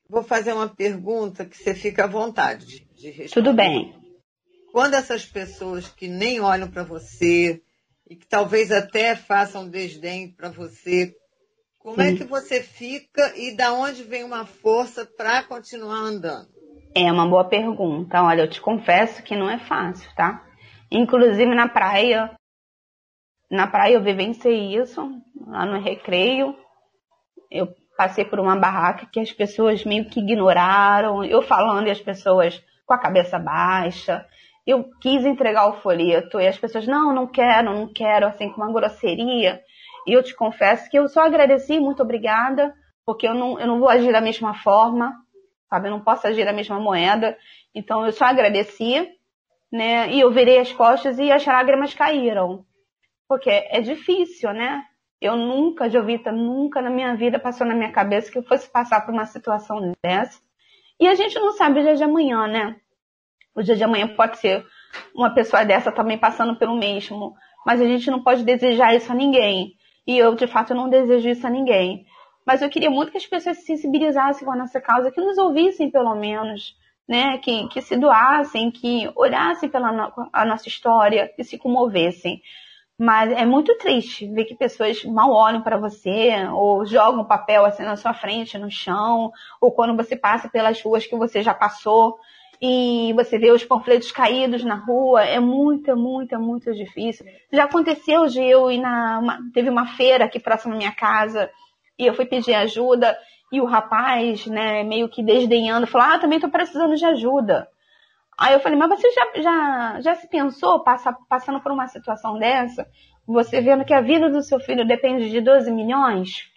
vou 0.08 0.22
fazer 0.22 0.52
uma 0.52 0.68
pergunta 0.68 1.44
que 1.44 1.56
você 1.56 1.74
fica 1.74 2.04
à 2.04 2.06
vontade 2.06 2.86
de 2.94 3.10
responder. 3.10 3.30
Tudo 3.32 3.52
bem. 3.52 3.94
Quando 4.72 4.94
essas 4.94 5.24
pessoas 5.24 5.88
que 5.88 6.08
nem 6.08 6.40
olham 6.40 6.70
para 6.70 6.84
você 6.84 7.60
e 8.08 8.16
que 8.16 8.26
talvez 8.26 8.70
até 8.70 9.14
façam 9.16 9.68
desdém 9.68 10.32
para 10.32 10.48
você, 10.48 11.14
como 11.78 12.00
é 12.00 12.08
Sim. 12.08 12.14
é 12.14 12.16
que 12.18 12.24
você 12.24 12.62
fica 12.62 13.32
e 13.36 13.56
da 13.56 13.72
onde 13.72 14.02
vem 14.02 14.22
uma 14.22 14.44
força 14.44 15.04
para 15.04 15.42
continuar 15.42 16.00
andando? 16.00 16.48
É 16.94 17.10
uma 17.10 17.26
boa 17.28 17.48
pergunta. 17.48 18.22
Olha, 18.22 18.42
eu 18.42 18.50
te 18.50 18.60
confesso 18.60 19.22
que 19.22 19.36
não 19.36 19.48
é 19.48 19.58
fácil, 19.58 20.10
tá? 20.14 20.44
Inclusive 20.90 21.54
na 21.54 21.68
praia, 21.68 22.30
na 23.50 23.66
praia 23.66 23.94
eu 23.94 24.02
vivenciei 24.02 24.76
isso, 24.76 25.10
lá 25.46 25.66
no 25.66 25.80
recreio. 25.80 26.54
Eu 27.50 27.68
passei 27.96 28.24
por 28.24 28.38
uma 28.38 28.56
barraca 28.56 29.06
que 29.12 29.18
as 29.18 29.32
pessoas 29.32 29.84
meio 29.84 30.08
que 30.08 30.20
ignoraram, 30.20 31.24
eu 31.24 31.42
falando 31.42 31.88
e 31.88 31.90
as 31.90 32.00
pessoas 32.00 32.62
com 32.86 32.94
a 32.94 32.98
cabeça 32.98 33.38
baixa. 33.38 34.24
Eu 34.64 34.88
quis 35.00 35.24
entregar 35.24 35.68
o 35.68 35.80
folheto 35.80 36.38
e 36.38 36.46
as 36.46 36.56
pessoas, 36.56 36.86
não, 36.86 37.12
não 37.12 37.26
quero, 37.26 37.74
não 37.74 37.92
quero, 37.92 38.26
assim, 38.26 38.50
com 38.50 38.62
uma 38.62 38.72
grosseria. 38.72 39.60
E 40.06 40.12
eu 40.12 40.22
te 40.22 40.34
confesso 40.34 40.88
que 40.88 40.98
eu 40.98 41.08
só 41.08 41.22
agradeci, 41.22 41.80
muito 41.80 42.02
obrigada, 42.02 42.72
porque 43.04 43.26
eu 43.26 43.34
não, 43.34 43.58
eu 43.58 43.66
não 43.66 43.80
vou 43.80 43.88
agir 43.88 44.12
da 44.12 44.20
mesma 44.20 44.54
forma, 44.54 45.12
sabe? 45.68 45.88
Eu 45.88 45.92
não 45.92 46.00
posso 46.00 46.26
agir 46.26 46.44
da 46.44 46.52
mesma 46.52 46.78
moeda. 46.78 47.36
Então 47.74 48.06
eu 48.06 48.12
só 48.12 48.26
agradeci, 48.26 49.08
né? 49.72 50.10
E 50.12 50.20
eu 50.20 50.30
virei 50.30 50.58
as 50.58 50.72
costas 50.72 51.18
e 51.18 51.32
as 51.32 51.44
lágrimas 51.44 51.94
caíram. 51.94 52.64
Porque 53.30 53.48
é 53.48 53.80
difícil, 53.80 54.52
né? 54.52 54.82
Eu 55.20 55.36
nunca, 55.36 55.88
Jovita, 55.88 56.32
nunca 56.32 56.82
na 56.82 56.90
minha 56.90 57.14
vida 57.14 57.38
passou 57.38 57.64
na 57.64 57.76
minha 57.76 57.92
cabeça 57.92 58.28
que 58.28 58.36
eu 58.36 58.42
fosse 58.42 58.68
passar 58.68 59.06
por 59.06 59.14
uma 59.14 59.24
situação 59.24 59.92
dessa. 60.02 60.40
E 60.98 61.06
a 61.06 61.14
gente 61.14 61.38
não 61.38 61.52
sabe 61.52 61.78
o 61.78 61.82
dia 61.84 61.94
de 61.94 62.02
amanhã, 62.02 62.48
né? 62.48 62.74
O 63.54 63.62
dia 63.62 63.76
de 63.76 63.84
amanhã 63.84 64.08
pode 64.16 64.36
ser 64.38 64.66
uma 65.14 65.32
pessoa 65.32 65.64
dessa 65.64 65.92
também 65.92 66.18
passando 66.18 66.58
pelo 66.58 66.76
mesmo. 66.76 67.36
Mas 67.64 67.80
a 67.80 67.84
gente 67.84 68.10
não 68.10 68.20
pode 68.20 68.42
desejar 68.42 68.96
isso 68.96 69.12
a 69.12 69.14
ninguém. 69.14 69.76
E 70.04 70.18
eu, 70.18 70.34
de 70.34 70.48
fato, 70.48 70.74
não 70.74 70.90
desejo 70.90 71.28
isso 71.28 71.46
a 71.46 71.50
ninguém. 71.50 72.04
Mas 72.44 72.62
eu 72.62 72.68
queria 72.68 72.90
muito 72.90 73.12
que 73.12 73.18
as 73.18 73.26
pessoas 73.28 73.58
se 73.58 73.62
sensibilizassem 73.62 74.44
com 74.44 74.52
a 74.52 74.56
nossa 74.56 74.80
causa, 74.80 75.12
que 75.12 75.20
nos 75.20 75.38
ouvissem 75.38 75.88
pelo 75.88 76.16
menos, 76.16 76.74
né? 77.08 77.38
Que, 77.38 77.68
que 77.68 77.80
se 77.80 77.96
doassem, 77.96 78.72
que 78.72 79.08
olhassem 79.14 79.68
pela 79.68 79.92
no, 79.92 80.28
a 80.32 80.44
nossa 80.44 80.66
história, 80.66 81.28
que 81.28 81.44
se 81.44 81.56
comovessem. 81.56 82.42
Mas 83.00 83.32
é 83.32 83.46
muito 83.46 83.74
triste 83.78 84.26
ver 84.26 84.44
que 84.44 84.54
pessoas 84.54 85.02
mal 85.06 85.32
olham 85.32 85.62
para 85.62 85.78
você, 85.78 86.34
ou 86.52 86.84
jogam 86.84 87.24
papel 87.24 87.64
assim 87.64 87.82
na 87.82 87.96
sua 87.96 88.12
frente, 88.12 88.58
no 88.58 88.70
chão, 88.70 89.32
ou 89.58 89.72
quando 89.72 89.96
você 89.96 90.14
passa 90.14 90.50
pelas 90.50 90.82
ruas 90.82 91.06
que 91.06 91.16
você 91.16 91.40
já 91.40 91.54
passou 91.54 92.18
e 92.60 93.14
você 93.14 93.38
vê 93.38 93.50
os 93.52 93.64
panfletos 93.64 94.12
caídos 94.12 94.62
na 94.62 94.74
rua, 94.74 95.24
é 95.24 95.40
muito, 95.40 95.96
muito, 95.96 96.38
muito 96.38 96.74
difícil. 96.74 97.24
Já 97.50 97.64
aconteceu 97.64 98.26
de 98.26 98.42
eu 98.42 98.70
ir 98.70 98.76
na. 98.76 99.18
Uma, 99.18 99.38
teve 99.54 99.70
uma 99.70 99.86
feira 99.96 100.26
aqui 100.26 100.38
próximo 100.38 100.74
à 100.74 100.76
minha 100.76 100.92
casa 100.92 101.50
e 101.98 102.04
eu 102.04 102.12
fui 102.12 102.26
pedir 102.26 102.52
ajuda 102.52 103.16
e 103.50 103.62
o 103.62 103.64
rapaz, 103.64 104.46
né, 104.46 104.84
meio 104.84 105.08
que 105.08 105.22
desdenhando, 105.22 105.86
falou: 105.86 106.06
Ah, 106.06 106.18
também 106.18 106.38
tô 106.38 106.50
precisando 106.50 106.94
de 106.94 107.06
ajuda. 107.06 107.66
Aí 108.40 108.54
eu 108.54 108.60
falei, 108.60 108.78
mas 108.78 108.88
você 108.88 109.10
já, 109.10 109.42
já, 109.42 110.00
já 110.00 110.14
se 110.14 110.26
pensou 110.26 110.82
passa, 110.82 111.14
passando 111.28 111.60
por 111.60 111.70
uma 111.70 111.86
situação 111.86 112.38
dessa? 112.38 112.86
Você 113.26 113.60
vendo 113.60 113.84
que 113.84 113.92
a 113.92 114.00
vida 114.00 114.30
do 114.30 114.40
seu 114.40 114.58
filho 114.58 114.88
depende 114.88 115.28
de 115.30 115.42
12 115.42 115.70
milhões? 115.70 116.48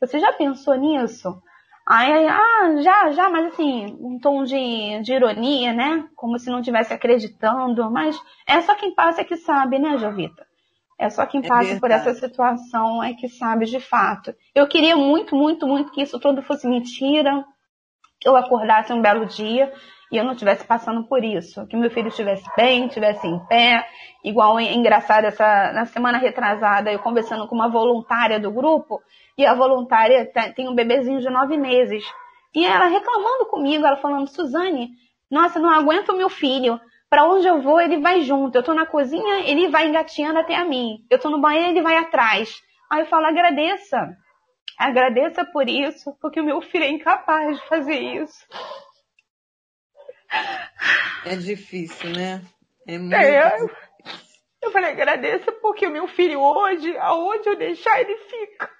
Você 0.00 0.20
já 0.20 0.32
pensou 0.32 0.76
nisso? 0.76 1.42
Aí, 1.88 2.28
ah, 2.28 2.76
já, 2.80 3.10
já, 3.10 3.28
mas 3.28 3.46
assim, 3.46 3.98
um 4.00 4.20
tom 4.20 4.44
de, 4.44 5.00
de 5.02 5.12
ironia, 5.12 5.72
né? 5.72 6.08
Como 6.14 6.38
se 6.38 6.50
não 6.50 6.60
estivesse 6.60 6.94
acreditando. 6.94 7.90
Mas 7.90 8.16
é 8.46 8.60
só 8.60 8.76
quem 8.76 8.94
passa 8.94 9.24
que 9.24 9.36
sabe, 9.36 9.80
né, 9.80 9.98
Jovita? 9.98 10.46
É 10.96 11.10
só 11.10 11.26
quem 11.26 11.40
é 11.44 11.48
passa 11.48 11.80
por 11.80 11.90
essa 11.90 12.14
situação 12.14 13.02
é 13.02 13.12
que 13.14 13.28
sabe 13.28 13.64
de 13.64 13.80
fato. 13.80 14.32
Eu 14.54 14.68
queria 14.68 14.94
muito, 14.96 15.34
muito, 15.34 15.66
muito 15.66 15.90
que 15.90 16.02
isso 16.02 16.20
tudo 16.20 16.42
fosse 16.42 16.68
mentira, 16.68 17.44
que 18.20 18.28
eu 18.28 18.36
acordasse 18.36 18.92
um 18.92 19.02
belo 19.02 19.26
dia 19.26 19.72
e 20.10 20.16
eu 20.16 20.24
não 20.24 20.32
estivesse 20.32 20.64
passando 20.64 21.04
por 21.04 21.22
isso. 21.22 21.66
Que 21.66 21.76
meu 21.76 21.90
filho 21.90 22.08
estivesse 22.08 22.44
bem, 22.56 22.86
estivesse 22.86 23.26
em 23.26 23.38
pé. 23.46 23.86
Igual 24.24 24.58
é 24.58 24.72
engraçado, 24.72 25.24
essa, 25.24 25.72
na 25.72 25.84
semana 25.86 26.18
retrasada, 26.18 26.92
eu 26.92 26.98
conversando 26.98 27.46
com 27.46 27.54
uma 27.54 27.68
voluntária 27.68 28.40
do 28.40 28.50
grupo, 28.50 29.00
e 29.36 29.46
a 29.46 29.54
voluntária 29.54 30.30
tem 30.54 30.68
um 30.68 30.74
bebezinho 30.74 31.20
de 31.20 31.30
nove 31.30 31.56
meses. 31.56 32.04
E 32.54 32.64
ela 32.64 32.86
reclamando 32.86 33.46
comigo, 33.46 33.86
ela 33.86 33.96
falando, 33.96 34.26
Suzane, 34.28 34.90
nossa, 35.30 35.60
não 35.60 35.70
aguento 35.70 36.16
meu 36.16 36.28
filho. 36.28 36.80
Para 37.08 37.24
onde 37.24 37.46
eu 37.46 37.62
vou, 37.62 37.80
ele 37.80 37.98
vai 37.98 38.22
junto. 38.22 38.56
Eu 38.56 38.62
tô 38.62 38.74
na 38.74 38.84
cozinha, 38.84 39.40
ele 39.48 39.68
vai 39.68 39.86
engatinhando 39.88 40.40
até 40.40 40.54
a 40.56 40.64
mim. 40.64 40.98
Eu 41.08 41.18
tô 41.18 41.30
no 41.30 41.40
banheiro, 41.40 41.70
ele 41.70 41.82
vai 41.82 41.96
atrás. 41.96 42.60
Aí 42.90 43.00
eu 43.00 43.06
falo, 43.06 43.26
agradeça. 43.26 44.16
Agradeça 44.78 45.44
por 45.44 45.68
isso, 45.68 46.16
porque 46.20 46.40
o 46.40 46.44
meu 46.44 46.60
filho 46.60 46.84
é 46.84 46.90
incapaz 46.90 47.58
de 47.58 47.68
fazer 47.68 47.98
isso. 47.98 48.46
É 51.24 51.36
difícil, 51.36 52.10
né? 52.10 52.42
É 52.86 52.98
muito 52.98 53.14
é, 53.14 53.50
difícil. 53.50 53.76
Eu 54.62 54.72
falei, 54.72 54.90
agradeça 54.90 55.52
porque 55.52 55.86
o 55.86 55.90
meu 55.90 56.08
filho 56.08 56.40
hoje, 56.40 56.96
aonde 56.98 57.48
eu 57.48 57.56
deixar, 57.56 58.00
ele 58.00 58.16
fica. 58.16 58.70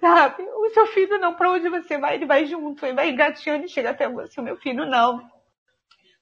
Sabe? 0.00 0.42
O 0.42 0.70
seu 0.70 0.86
filho 0.88 1.18
não, 1.18 1.34
para 1.34 1.50
onde 1.50 1.68
você 1.68 1.98
vai, 1.98 2.14
ele 2.14 2.26
vai 2.26 2.46
junto, 2.46 2.84
ele 2.86 2.94
vai 2.94 3.10
engatinhando 3.10 3.64
e 3.64 3.68
chega 3.68 3.90
até 3.90 4.08
você. 4.08 4.40
O 4.40 4.44
meu 4.44 4.56
filho 4.56 4.86
não. 4.86 5.20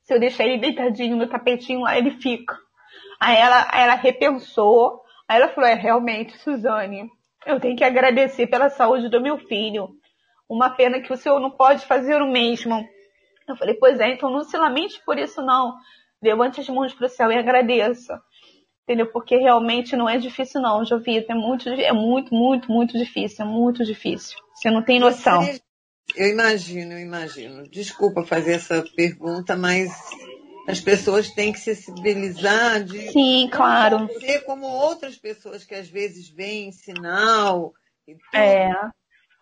Se 0.03 0.15
eu 0.15 0.21
deixar 0.21 0.45
ele 0.45 0.59
deitadinho 0.59 1.17
no 1.17 1.29
tapetinho 1.29 1.81
lá, 1.81 1.97
ele 1.97 2.13
fica. 2.13 2.57
Aí 3.21 3.37
ela, 3.37 3.67
aí 3.71 3.83
ela 3.83 3.95
repensou, 3.95 5.03
aí 5.29 5.41
ela 5.41 5.49
falou, 5.49 5.69
é 5.69 5.75
realmente, 5.75 6.37
Suzane, 6.39 7.11
eu 7.45 7.61
tenho 7.61 7.77
que 7.77 7.85
agradecer 7.85 8.47
pela 8.47 8.71
saúde 8.71 9.09
do 9.09 9.21
meu 9.21 9.39
filho. 9.39 9.89
Uma 10.49 10.71
pena 10.71 11.01
que 11.01 11.13
o 11.13 11.17
senhor 11.17 11.41
não 11.41 11.51
pode 11.51 11.85
fazer 11.87 12.21
o 12.23 12.31
mesmo 12.31 12.87
eu 13.49 13.57
falei, 13.57 13.75
pois 13.75 14.01
é, 14.01 14.13
então 14.13 14.31
não 14.31 14.45
se 14.45 14.57
lamente 14.57 15.01
por 15.05 15.19
isso 15.19 15.43
não. 15.43 15.75
Levante 16.23 16.61
as 16.61 16.69
mãos 16.69 16.95
para 16.95 17.07
o 17.07 17.09
céu 17.09 17.31
e 17.31 17.37
agradeça. 17.37 18.21
Entendeu? 18.83 19.07
Porque 19.11 19.37
realmente 19.37 19.97
não 19.97 20.09
é 20.09 20.17
difícil 20.17 20.61
não, 20.61 20.85
Jovita. 20.85 21.33
É 21.33 21.35
muito, 21.35 21.69
é 21.69 21.93
muito, 21.93 22.33
muito, 22.33 22.71
muito 22.71 22.97
difícil. 22.97 23.45
É 23.45 23.49
muito 23.49 23.85
difícil. 23.85 24.39
Você 24.55 24.71
não 24.71 24.83
tem 24.83 25.01
noção. 25.01 25.43
Você, 25.43 25.61
eu 26.15 26.29
imagino, 26.29 26.93
eu 26.93 27.01
imagino. 27.01 27.69
Desculpa 27.69 28.25
fazer 28.25 28.53
essa 28.55 28.85
pergunta, 28.95 29.57
mas 29.57 29.91
as 30.69 30.81
pessoas 30.81 31.31
têm 31.31 31.53
que 31.53 31.59
se 31.59 31.75
sensibilizar 31.75 32.83
de 32.85 33.11
Sim, 33.11 33.49
claro. 33.53 34.09
ser 34.21 34.41
como 34.45 34.67
outras 34.67 35.17
pessoas 35.17 35.65
que 35.65 35.75
às 35.75 35.89
vezes 35.89 36.29
veem 36.29 36.71
sinal. 36.71 37.73
é. 38.35 38.71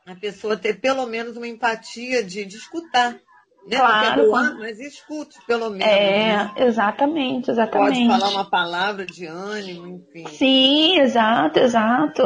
A 0.06 0.14
pessoa 0.20 0.56
ter 0.56 0.80
pelo 0.80 1.06
menos 1.06 1.36
uma 1.36 1.48
empatia 1.48 2.22
de, 2.22 2.44
de 2.44 2.56
escutar. 2.56 3.18
Né? 3.66 3.76
Claro. 3.78 4.26
Doar, 4.26 4.58
mas 4.58 4.78
escute, 4.78 5.38
pelo 5.46 5.70
menos. 5.70 5.86
É, 5.86 6.52
exatamente, 6.66 7.50
exatamente. 7.50 8.06
Pode 8.06 8.20
falar 8.20 8.30
uma 8.30 8.44
palavra 8.48 9.06
de 9.06 9.26
ânimo, 9.26 9.86
enfim. 9.86 10.26
Sim, 10.28 10.98
exato, 10.98 11.58
exato. 11.58 12.22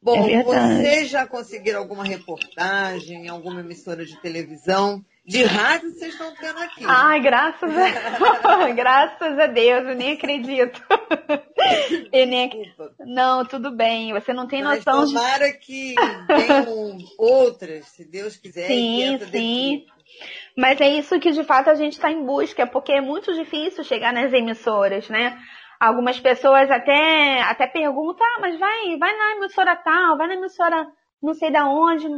Bom, 0.00 0.28
É 0.28 0.42
vocês 0.42 1.10
já 1.10 1.26
conseguiram 1.26 1.80
alguma 1.80 2.04
reportagem 2.04 3.26
em 3.26 3.28
alguma 3.28 3.60
emissora 3.60 4.06
de 4.06 4.16
televisão? 4.20 5.04
De 5.26 5.42
rádio 5.42 5.90
vocês 5.90 6.14
estão 6.14 6.32
tendo 6.40 6.58
aqui. 6.58 6.84
Ai, 6.86 7.20
graças 7.20 7.70
a... 7.70 8.70
graças 8.72 9.38
a 9.38 9.46
Deus, 9.46 9.86
eu 9.86 9.94
nem 9.94 10.12
acredito. 10.12 10.80
Eu 12.10 12.26
nem 12.26 12.48
Desculpa. 12.48 12.94
Não, 13.00 13.44
tudo 13.44 13.70
bem. 13.70 14.14
Você 14.14 14.32
não 14.32 14.46
tem 14.46 14.62
Mas 14.62 14.82
noção 14.82 15.04
de. 15.04 15.12
tomara 15.12 15.52
que 15.52 15.94
tenham 16.26 16.98
outras, 17.18 17.86
se 17.88 18.04
Deus 18.04 18.36
quiser. 18.36 18.68
Sim, 18.68 19.18
sim. 19.30 19.84
fruto. 19.86 19.97
Mas 20.56 20.80
é 20.80 20.88
isso 20.88 21.18
que 21.20 21.30
de 21.30 21.44
fato 21.44 21.70
a 21.70 21.74
gente 21.74 21.92
está 21.92 22.10
em 22.10 22.24
busca, 22.24 22.66
porque 22.66 22.92
é 22.92 23.00
muito 23.00 23.32
difícil 23.34 23.84
chegar 23.84 24.12
nas 24.12 24.32
emissoras, 24.32 25.08
né? 25.08 25.38
Algumas 25.78 26.18
pessoas 26.18 26.70
até, 26.70 27.40
até 27.42 27.66
perguntam, 27.66 28.26
ah, 28.26 28.40
mas 28.40 28.58
vai, 28.58 28.96
vai 28.98 29.16
na 29.16 29.32
emissora 29.36 29.76
tal, 29.76 30.16
vai 30.16 30.26
na 30.26 30.34
emissora 30.34 30.88
não 31.22 31.34
sei 31.34 31.52
da 31.52 31.66
onde, 31.66 32.08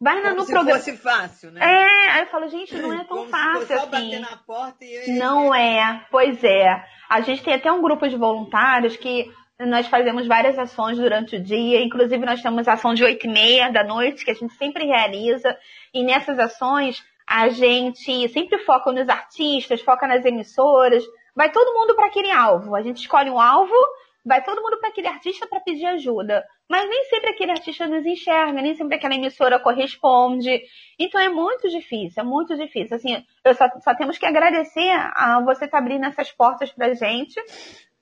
vai 0.00 0.16
na, 0.16 0.30
Como 0.30 0.36
no 0.36 0.42
se 0.46 0.52
programa. 0.52 0.78
fosse 0.78 0.96
fácil, 0.96 1.50
né? 1.50 1.60
É, 1.62 2.10
aí 2.10 2.20
eu 2.20 2.26
falo, 2.26 2.48
gente, 2.48 2.76
não 2.76 2.92
é 2.92 3.04
tão 3.04 3.16
Como 3.18 3.24
se 3.24 3.30
fácil 3.30 3.66
só 3.66 3.74
assim. 3.74 3.90
bater 3.90 4.20
na 4.20 4.36
porta 4.36 4.84
e... 4.84 5.18
Não 5.18 5.54
é, 5.54 6.04
pois 6.10 6.42
é. 6.44 6.84
A 7.08 7.20
gente 7.22 7.42
tem 7.42 7.54
até 7.54 7.70
um 7.72 7.80
grupo 7.80 8.06
de 8.08 8.16
voluntários 8.16 8.96
que 8.96 9.30
nós 9.58 9.86
fazemos 9.86 10.26
várias 10.26 10.58
ações 10.58 10.98
durante 10.98 11.36
o 11.36 11.42
dia, 11.42 11.80
inclusive 11.80 12.24
nós 12.26 12.42
temos 12.42 12.68
ação 12.68 12.92
de 12.92 13.02
oito 13.04 13.26
e 13.26 13.30
meia 13.30 13.70
da 13.70 13.82
noite, 13.82 14.24
que 14.24 14.30
a 14.30 14.34
gente 14.34 14.52
sempre 14.54 14.84
realiza, 14.84 15.56
e 15.94 16.04
nessas 16.04 16.38
ações 16.38 17.02
a 17.26 17.48
gente 17.48 18.28
sempre 18.28 18.58
foca 18.58 18.92
nos 18.92 19.08
artistas, 19.08 19.80
foca 19.80 20.06
nas 20.06 20.24
emissoras, 20.24 21.04
vai 21.34 21.50
todo 21.50 21.74
mundo 21.74 21.94
para 21.96 22.06
aquele 22.06 22.30
alvo. 22.30 22.76
A 22.76 22.82
gente 22.82 22.98
escolhe 22.98 23.28
um 23.28 23.40
alvo, 23.40 23.74
vai 24.24 24.42
todo 24.42 24.62
mundo 24.62 24.78
para 24.78 24.88
aquele 24.88 25.08
artista 25.08 25.46
para 25.46 25.60
pedir 25.60 25.86
ajuda. 25.86 26.44
Mas 26.68 26.88
nem 26.88 27.04
sempre 27.04 27.30
aquele 27.30 27.52
artista 27.52 27.86
nos 27.86 28.04
enxerga, 28.06 28.62
nem 28.62 28.74
sempre 28.74 28.96
aquela 28.96 29.14
emissora 29.14 29.58
corresponde. 29.58 30.62
Então 30.98 31.20
é 31.20 31.28
muito 31.28 31.68
difícil, 31.68 32.22
é 32.22 32.24
muito 32.24 32.56
difícil. 32.56 32.96
Assim, 32.96 33.24
eu 33.44 33.54
só, 33.54 33.68
só 33.80 33.94
temos 33.94 34.18
que 34.18 34.26
agradecer 34.26 34.90
a 34.90 35.40
você 35.44 35.64
estar 35.64 35.78
abrindo 35.78 36.06
essas 36.06 36.30
portas 36.32 36.72
pra 36.72 36.94
gente. 36.94 37.40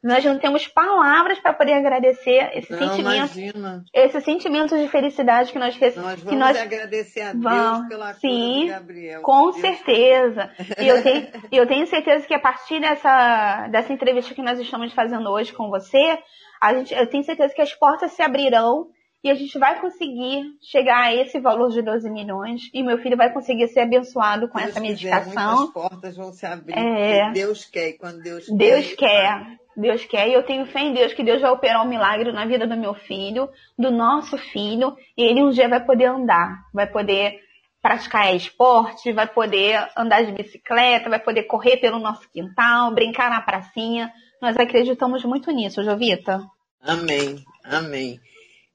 Nós 0.05 0.23
não 0.23 0.39
temos 0.39 0.69
palavras 0.69 1.41
para 1.41 1.55
poder 1.55 1.73
agradecer 1.73 2.51
esse 2.55 2.71
Não, 2.71 2.79
sentimento, 2.79 3.39
imagina. 3.39 3.85
esse 3.95 4.21
sentimento 4.21 4.77
de 4.77 4.87
felicidade 4.89 5.51
que 5.51 5.59
nós 5.59 5.75
recebemos. 5.75 6.11
Nós 6.11 6.19
que 6.21 6.25
vamos 6.27 6.41
nós 6.41 6.57
agradecer 6.59 7.23
a 7.23 7.33
Deus 7.33 7.43
Vamos, 7.43 7.89
pela 7.89 8.07
cura 8.09 8.19
sim, 8.21 8.67
do 8.67 8.73
Gabriel. 8.73 9.23
com 9.23 9.51
Deus 9.51 9.61
certeza. 9.63 10.51
E 10.79 10.87
eu 10.87 11.03
tenho, 11.03 11.27
eu 11.51 11.67
tenho 11.67 11.87
certeza 11.87 12.27
que 12.27 12.35
a 12.35 12.39
partir 12.39 12.81
dessa, 12.81 13.67
dessa 13.69 13.93
entrevista 13.95 14.35
que 14.35 14.43
nós 14.43 14.61
estamos 14.61 14.93
fazendo 14.93 15.31
hoje 15.31 15.55
com 15.55 15.71
você, 15.71 16.19
a 16.61 16.75
gente, 16.75 16.93
eu 16.93 17.07
tenho 17.09 17.25
certeza 17.25 17.55
que 17.55 17.63
as 17.63 17.73
portas 17.73 18.13
se 18.13 18.21
abrirão 18.21 18.89
e 19.23 19.31
a 19.31 19.35
gente 19.35 19.59
vai 19.59 19.81
conseguir 19.81 20.43
chegar 20.61 21.05
a 21.05 21.15
esse 21.15 21.41
valor 21.41 21.71
de 21.71 21.81
12 21.81 22.11
milhões 22.11 22.69
e 22.75 22.83
meu 22.83 22.99
filho 22.99 23.17
vai 23.17 23.33
conseguir 23.33 23.69
ser 23.69 23.81
abençoado 23.81 24.49
com 24.51 24.59
Deus 24.59 24.71
essa 24.71 24.81
quiser, 24.83 25.15
medicação. 25.15 25.57
muitas 25.57 25.73
portas 25.73 26.15
vão 26.17 26.31
se 26.31 26.45
abrir. 26.45 26.77
É. 26.79 27.33
Deus 27.33 27.65
quer. 27.65 27.89
E 27.89 27.93
quando 27.95 28.21
Deus, 28.23 28.45
Deus 28.51 28.87
quer. 28.93 28.97
quer, 28.97 29.47
Deus 29.77 30.05
quer, 30.05 30.29
e 30.29 30.33
eu 30.33 30.43
tenho 30.43 30.67
fé 30.67 30.81
em 30.81 30.93
Deus 30.93 31.13
que 31.13 31.23
Deus 31.23 31.41
vai 31.41 31.51
operar 31.51 31.85
um 31.85 31.89
milagre 31.89 32.31
na 32.33 32.47
vida 32.47 32.67
do 32.67 32.77
meu 32.77 32.95
filho, 32.95 33.49
do 33.79 33.91
nosso 33.91 34.39
filho, 34.39 34.97
e 35.17 35.23
ele 35.23 35.43
um 35.43 35.51
dia 35.51 35.69
vai 35.69 35.85
poder 35.85 36.07
andar, 36.07 36.65
vai 36.73 36.87
poder 36.87 37.41
praticar 37.83 38.35
esporte, 38.35 39.13
vai 39.13 39.27
poder 39.27 39.87
andar 39.97 40.25
de 40.25 40.33
bicicleta, 40.33 41.11
vai 41.11 41.19
poder 41.19 41.43
correr 41.43 41.77
pelo 41.77 41.99
nosso 41.99 42.27
quintal, 42.31 42.95
brincar 42.95 43.29
na 43.29 43.43
pracinha. 43.43 44.11
Nós 44.41 44.57
acreditamos 44.57 45.23
muito 45.25 45.51
nisso, 45.51 45.85
Jovita. 45.85 46.41
Amém. 46.81 47.45
Amém. 47.63 48.19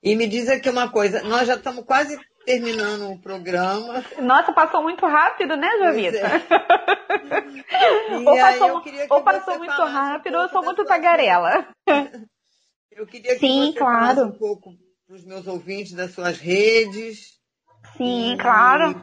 E 0.04 0.16
me 0.16 0.28
diz 0.28 0.47
aqui 0.47 0.70
uma 0.70 0.89
coisa. 0.89 1.24
Nós 1.24 1.47
já 1.47 1.56
estamos 1.56 1.86
quase 1.86 2.20
terminando 2.50 3.12
o 3.12 3.20
programa. 3.20 4.04
Nossa, 4.20 4.52
passou 4.52 4.82
muito 4.82 5.06
rápido, 5.06 5.56
né, 5.56 5.70
Jovita? 5.78 6.18
é. 6.18 6.39
Ou 8.26 8.36
passou, 8.38 8.82
que 8.82 8.91
ou 9.10 9.22
passou 9.22 9.58
muito 9.58 9.72
falasse 9.76 9.91
um 9.91 9.93
rápido, 9.93 10.36
ou 10.36 10.41
eu 10.43 10.50
sou 10.50 10.64
muito 10.64 10.84
tagarela. 10.86 11.68
Eu 12.91 13.06
queria 13.08 13.34
que 13.36 13.39
Sim, 13.39 13.72
você 13.72 13.80
claro. 13.80 14.00
falasse 14.16 14.22
um 14.24 14.38
pouco 14.38 14.74
para 15.08 15.16
os 15.16 15.24
meus 15.24 15.47
ouvintes 15.47 15.93
das 15.93 16.12
suas 16.12 16.38
redes. 16.38 17.38
Sim, 17.95 18.34
E 18.34 18.38
claro. 18.38 19.02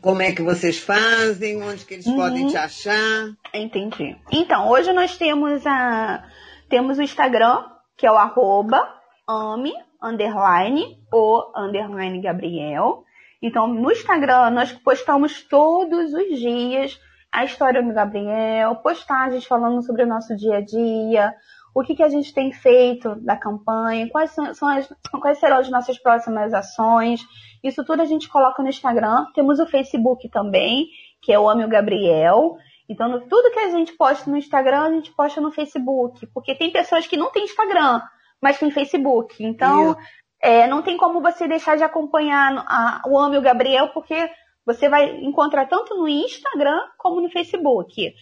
Como 0.00 0.20
é 0.22 0.32
que 0.32 0.42
vocês 0.42 0.78
fazem, 0.78 1.62
onde 1.62 1.84
que 1.84 1.94
eles 1.94 2.06
Uhum. 2.06 2.16
podem 2.16 2.46
te 2.48 2.56
achar. 2.56 3.26
Entendi. 3.54 4.16
Então, 4.32 4.68
hoje 4.68 4.92
nós 4.92 5.16
temos 5.16 5.64
a 5.66 6.28
temos 6.68 6.98
o 6.98 7.02
Instagram, 7.02 7.64
que 7.96 8.06
é 8.06 8.10
o 8.10 8.16
arroba 8.16 8.82
ame, 9.28 9.72
underline, 10.02 10.98
o 11.12 11.52
underline 11.56 12.20
Gabriel. 12.20 13.04
Então, 13.40 13.68
no 13.68 13.90
Instagram, 13.90 14.50
nós 14.50 14.72
postamos 14.72 15.42
todos 15.42 16.12
os 16.12 16.38
dias 16.38 17.00
a 17.30 17.44
história 17.44 17.82
do 17.82 17.92
Gabriel, 17.92 18.76
postagens 18.76 19.44
falando 19.44 19.82
sobre 19.82 20.02
o 20.02 20.06
nosso 20.06 20.34
dia 20.34 20.56
a 20.56 20.60
dia, 20.60 21.34
o 21.74 21.82
que, 21.82 21.94
que 21.94 22.02
a 22.02 22.08
gente 22.08 22.32
tem 22.32 22.50
feito 22.52 23.14
da 23.16 23.36
campanha, 23.36 24.08
quais, 24.08 24.30
são, 24.30 24.52
são 24.54 24.68
as, 24.68 24.88
quais 25.20 25.38
serão 25.38 25.58
as 25.58 25.70
nossas 25.70 25.98
próximas 25.98 26.52
ações. 26.54 27.20
Isso 27.62 27.84
tudo 27.84 28.02
a 28.02 28.06
gente 28.06 28.28
coloca 28.28 28.62
no 28.62 28.68
Instagram. 28.68 29.26
Temos 29.34 29.60
o 29.60 29.66
Facebook 29.66 30.28
também, 30.30 30.86
que 31.20 31.32
é 31.32 31.38
o 31.38 31.48
Ame 31.48 31.64
o 31.64 31.68
Gabriel. 31.68 32.56
Então, 32.88 33.20
tudo 33.28 33.52
que 33.52 33.60
a 33.60 33.70
gente 33.70 33.92
posta 33.92 34.30
no 34.30 34.36
Instagram, 34.36 34.80
a 34.80 34.90
gente 34.92 35.12
posta 35.12 35.40
no 35.40 35.52
Facebook. 35.52 36.26
Porque 36.28 36.54
tem 36.54 36.72
pessoas 36.72 37.06
que 37.06 37.16
não 37.16 37.30
têm 37.30 37.44
Instagram, 37.44 38.00
mas 38.42 38.58
têm 38.58 38.70
Facebook. 38.70 39.42
Então, 39.44 39.96
é, 40.42 40.66
não 40.66 40.82
tem 40.82 40.96
como 40.96 41.20
você 41.20 41.48
deixar 41.48 41.76
de 41.76 41.82
acompanhar 41.82 42.64
a- 42.66 43.02
o 43.06 43.18
Ame 43.18 43.38
o 43.38 43.42
Gabriel, 43.42 43.88
porque 43.88 44.30
você 44.64 44.88
vai 44.88 45.08
encontrar 45.24 45.66
tanto 45.66 45.94
no 45.96 46.06
Instagram 46.06 46.78
como 46.98 47.20
no 47.20 47.30
Facebook, 47.30 48.12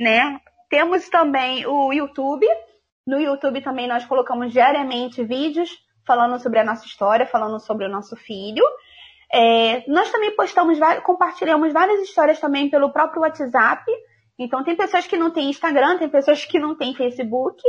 né? 0.00 0.40
Temos 0.70 1.08
também 1.08 1.66
o 1.66 1.92
YouTube. 1.92 2.46
No 3.06 3.20
YouTube 3.20 3.60
também 3.60 3.86
nós 3.86 4.04
colocamos 4.04 4.52
diariamente 4.52 5.22
vídeos 5.22 5.70
falando 6.06 6.38
sobre 6.40 6.58
a 6.60 6.64
nossa 6.64 6.86
história, 6.86 7.26
falando 7.26 7.58
sobre 7.60 7.84
o 7.86 7.88
nosso 7.90 8.16
filho. 8.16 8.64
É, 9.32 9.84
nós 9.90 10.10
também 10.10 10.34
postamos, 10.36 10.78
compartilhamos 11.04 11.72
várias 11.72 12.00
histórias 12.00 12.38
também 12.38 12.70
pelo 12.70 12.92
próprio 12.92 13.22
WhatsApp. 13.22 13.84
Então 14.38 14.62
tem 14.62 14.76
pessoas 14.76 15.06
que 15.06 15.16
não 15.16 15.30
têm 15.30 15.50
Instagram, 15.50 15.98
tem 15.98 16.08
pessoas 16.08 16.44
que 16.44 16.58
não 16.58 16.76
têm 16.76 16.94
Facebook, 16.94 17.60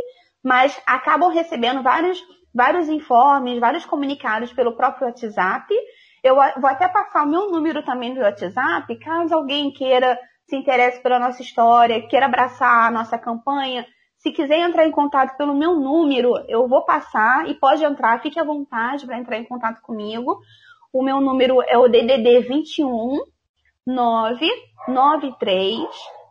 mas 0.47 0.81
acabam 0.85 1.29
recebendo 1.29 1.83
vários, 1.83 2.23
vários 2.55 2.87
informes, 2.87 3.59
vários 3.59 3.85
comunicados 3.85 4.53
pelo 4.53 4.77
próprio 4.77 5.07
WhatsApp. 5.07 5.75
Eu 6.23 6.35
vou 6.35 6.69
até 6.69 6.87
passar 6.87 7.23
o 7.23 7.29
meu 7.29 7.51
número 7.51 7.83
também 7.83 8.13
do 8.13 8.21
WhatsApp, 8.21 8.97
caso 8.99 9.35
alguém 9.35 9.73
queira 9.73 10.17
se 10.49 10.55
interesse 10.55 11.03
pela 11.03 11.19
nossa 11.19 11.41
história, 11.41 12.07
queira 12.07 12.27
abraçar 12.27 12.87
a 12.87 12.91
nossa 12.91 13.17
campanha. 13.17 13.85
Se 14.19 14.31
quiser 14.31 14.59
entrar 14.59 14.87
em 14.87 14.91
contato 14.91 15.35
pelo 15.35 15.53
meu 15.53 15.75
número, 15.75 16.31
eu 16.47 16.65
vou 16.65 16.85
passar 16.85 17.49
e 17.49 17.53
pode 17.53 17.83
entrar, 17.83 18.21
fique 18.21 18.39
à 18.39 18.43
vontade 18.45 19.05
para 19.05 19.19
entrar 19.19 19.37
em 19.37 19.43
contato 19.43 19.81
comigo. 19.81 20.39
O 20.93 21.03
meu 21.03 21.19
número 21.19 21.61
é 21.61 21.77
o 21.77 21.89
DDD 21.89 22.39
21 22.47 23.17
993 23.85 25.89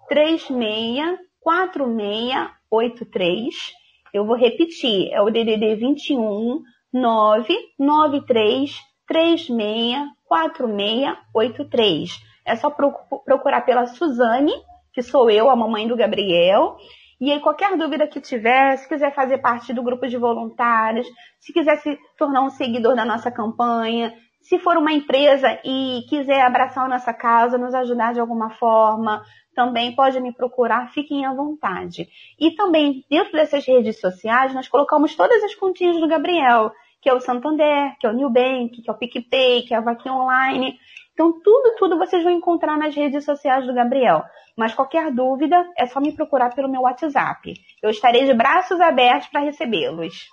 36 0.09 1.19
4683. 1.43 3.86
Eu 4.17 4.25
vou 4.25 4.35
repetir, 4.35 5.13
é 5.13 5.21
o 5.21 5.31
DDD 5.31 5.75
21 5.77 6.63
993 6.91 8.75
36 9.07 9.99
4683. 10.25 12.19
É 12.47 12.57
só 12.57 12.71
procu- 12.71 13.23
procurar 13.25 13.61
pela 13.61 13.87
Suzane, 13.87 14.55
que 14.95 15.03
sou 15.03 15.31
eu, 15.31 15.51
a 15.51 15.57
mamãe 15.57 15.87
do 15.87 15.95
Gabriel. 15.95 16.79
E 17.21 17.31
aí, 17.31 17.41
qualquer 17.41 17.77
dúvida 17.77 18.07
que 18.07 18.19
tiver, 18.19 18.79
se 18.79 18.89
quiser 18.89 19.15
fazer 19.15 19.37
parte 19.39 19.75
do 19.75 19.83
grupo 19.83 20.07
de 20.09 20.17
voluntários, 20.17 21.07
se 21.39 21.53
quiser 21.53 21.77
se 21.79 21.99
tornar 22.17 22.41
um 22.41 22.49
seguidor 22.51 22.97
da 22.97 23.05
nossa 23.05 23.31
campanha, 23.31 24.15
se 24.49 24.61
for 24.61 24.77
uma 24.77 24.93
empresa 24.93 25.59
e 25.65 26.05
quiser 26.09 26.43
abraçar 26.43 26.89
nossa 26.89 27.13
causa, 27.13 27.59
nos 27.59 27.75
ajudar 27.75 28.15
de 28.15 28.21
alguma 28.21 28.51
forma, 28.51 29.25
também 29.57 29.95
pode 29.97 30.21
me 30.21 30.33
procurar, 30.33 30.93
fiquem 30.93 31.27
à 31.27 31.35
vontade. 31.35 32.09
E 32.39 32.53
também, 32.53 33.05
dentro 33.11 33.33
dessas 33.33 33.67
redes 33.67 33.99
sociais, 33.99 34.55
nós 34.55 34.69
colocamos 34.69 35.17
todas 35.17 35.43
as 35.43 35.55
continhas 35.57 36.01
do 36.01 36.07
Gabriel, 36.07 36.71
que 37.03 37.09
é 37.09 37.15
o 37.15 37.21
Santander, 37.21 37.97
que 37.99 38.07
é 38.07 38.11
o 38.11 38.13
Newbank, 38.13 38.83
que 38.83 38.89
é 38.89 38.93
o 38.93 38.97
PicPay, 38.97 39.63
que 39.63 39.75
é 39.75 39.79
a 39.79 39.81
Vaquinha 39.81 40.15
Online. 40.15 40.79
Então, 41.13 41.41
tudo, 41.43 41.75
tudo 41.77 41.99
vocês 41.99 42.23
vão 42.23 42.33
encontrar 42.33 42.79
nas 42.79 42.95
redes 42.95 43.25
sociais 43.25 43.67
do 43.67 43.75
Gabriel. 43.75 44.23
Mas 44.57 44.75
qualquer 44.75 45.11
dúvida, 45.11 45.69
é 45.77 45.87
só 45.87 46.01
me 46.01 46.13
procurar 46.13 46.55
pelo 46.55 46.71
meu 46.71 46.83
WhatsApp. 46.83 47.53
Eu 47.83 47.91
estarei 47.91 48.27
de 48.27 48.35
braços 48.35 48.81
abertos 48.81 49.29
para 49.29 49.41
recebê-los. 49.41 50.29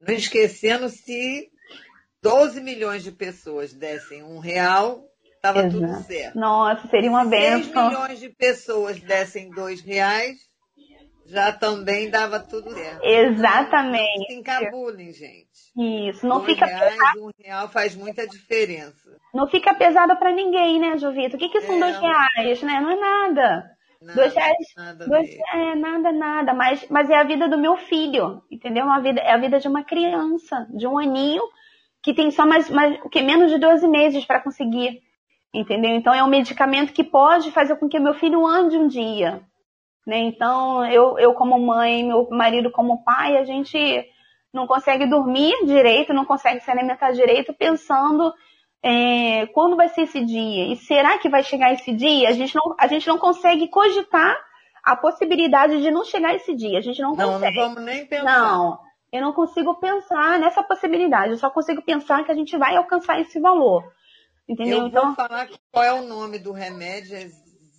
Não 0.00 0.14
esquecendo 0.14 0.88
se 0.88 1.50
12 2.22 2.60
milhões 2.60 3.02
de 3.02 3.10
pessoas 3.10 3.72
dessem 3.72 4.22
um 4.22 4.38
real, 4.38 5.04
estava 5.34 5.68
tudo 5.68 5.94
certo. 6.02 6.38
Nossa, 6.38 6.86
seria 6.88 7.10
uma 7.10 7.24
Se 7.24 7.30
6 7.30 7.66
benção. 7.66 7.88
milhões 7.88 8.20
de 8.20 8.28
pessoas 8.28 9.00
dessem 9.00 9.50
dois 9.50 9.80
reais, 9.80 10.38
já 11.24 11.52
também 11.52 12.10
dava 12.10 12.38
tudo 12.40 12.72
certo. 12.72 13.04
Exatamente. 13.04 14.18
Não 14.18 14.26
se 14.26 14.34
encabulem, 14.34 15.12
gente. 15.12 15.48
Isso, 16.10 16.26
não 16.26 16.40
dois 16.40 16.52
fica 16.52 16.66
reais, 16.66 16.94
pesado. 16.94 17.26
Um 17.26 17.30
real 17.38 17.68
faz 17.68 17.94
muita 17.94 18.26
diferença. 18.26 19.16
Não 19.32 19.46
fica 19.46 19.72
pesado 19.74 20.16
para 20.16 20.32
ninguém, 20.32 20.78
né, 20.78 20.98
Jovita? 20.98 21.36
O 21.36 21.38
que, 21.38 21.48
que 21.48 21.60
são 21.62 21.76
é, 21.76 21.80
dois 21.80 21.98
reais, 21.98 22.62
né? 22.62 22.80
Não 22.80 22.90
é 22.90 22.96
nada. 22.96 23.70
nada 24.02 24.14
dois 24.14 24.34
reais, 24.34 24.66
nada 24.76 25.06
dois, 25.06 25.30
é 25.54 25.74
nada, 25.74 26.12
nada. 26.12 26.52
Mas, 26.52 26.84
mas 26.90 27.08
é 27.08 27.16
a 27.16 27.24
vida 27.24 27.48
do 27.48 27.56
meu 27.56 27.76
filho, 27.76 28.42
entendeu? 28.50 28.84
Uma 28.84 29.00
vida, 29.00 29.20
é 29.20 29.32
a 29.32 29.38
vida 29.38 29.58
de 29.58 29.68
uma 29.68 29.84
criança, 29.84 30.66
de 30.74 30.86
um 30.86 30.98
aninho 30.98 31.42
que 32.02 32.14
tem 32.14 32.30
só 32.30 32.46
mais, 32.46 32.68
mais 32.70 32.98
o 33.04 33.08
que 33.08 33.22
menos 33.22 33.50
de 33.50 33.58
12 33.58 33.86
meses 33.86 34.24
para 34.24 34.40
conseguir, 34.40 35.00
entendeu? 35.52 35.90
Então 35.90 36.14
é 36.14 36.22
um 36.22 36.28
medicamento 36.28 36.92
que 36.92 37.04
pode 37.04 37.50
fazer 37.50 37.76
com 37.76 37.88
que 37.88 37.98
meu 37.98 38.14
filho 38.14 38.46
ande 38.46 38.76
um 38.76 38.86
dia, 38.86 39.42
né? 40.06 40.18
Então, 40.18 40.84
eu, 40.86 41.18
eu 41.18 41.34
como 41.34 41.58
mãe, 41.58 42.04
meu 42.04 42.28
marido 42.30 42.70
como 42.70 43.04
pai, 43.04 43.36
a 43.36 43.44
gente 43.44 43.78
não 44.52 44.66
consegue 44.66 45.06
dormir 45.06 45.54
direito, 45.64 46.12
não 46.12 46.24
consegue 46.24 46.60
se 46.60 46.70
alimentar 46.70 47.12
direito 47.12 47.54
pensando 47.54 48.32
é, 48.82 49.46
quando 49.48 49.76
vai 49.76 49.88
ser 49.90 50.02
esse 50.02 50.24
dia. 50.24 50.72
E 50.72 50.76
será 50.76 51.18
que 51.18 51.28
vai 51.28 51.42
chegar 51.42 51.72
esse 51.72 51.92
dia? 51.92 52.28
A 52.28 52.32
gente 52.32 52.54
não, 52.54 52.74
a 52.78 52.86
gente 52.86 53.06
não 53.06 53.18
consegue 53.18 53.68
cogitar 53.68 54.36
a 54.82 54.96
possibilidade 54.96 55.80
de 55.80 55.90
não 55.90 56.04
chegar 56.04 56.34
esse 56.34 56.54
dia. 56.54 56.78
A 56.78 56.82
gente 56.82 57.00
não, 57.00 57.14
não 57.14 57.34
consegue. 57.34 57.56
Não, 57.56 57.68
vamos 57.68 57.82
nem 57.82 58.06
pensar. 58.06 58.24
Não, 58.24 58.78
eu 59.12 59.20
não 59.20 59.32
consigo 59.32 59.74
pensar 59.76 60.38
nessa 60.38 60.62
possibilidade. 60.62 61.32
Eu 61.32 61.38
só 61.38 61.50
consigo 61.50 61.82
pensar 61.82 62.24
que 62.24 62.30
a 62.30 62.34
gente 62.34 62.56
vai 62.56 62.76
alcançar 62.76 63.20
esse 63.20 63.40
valor. 63.40 63.92
Entendeu? 64.48 64.78
Eu 64.78 64.86
então, 64.88 65.06
vou 65.06 65.14
falar 65.14 65.48
qual 65.70 65.84
é 65.84 65.92
o 65.92 66.02
nome 66.02 66.38
do 66.38 66.52
remédio. 66.52 67.16
É 67.16 67.28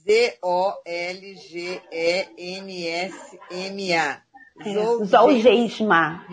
Z-O-L-G-E-N-S-M-A. 0.04 1.02
Zolgesma. 5.06 6.26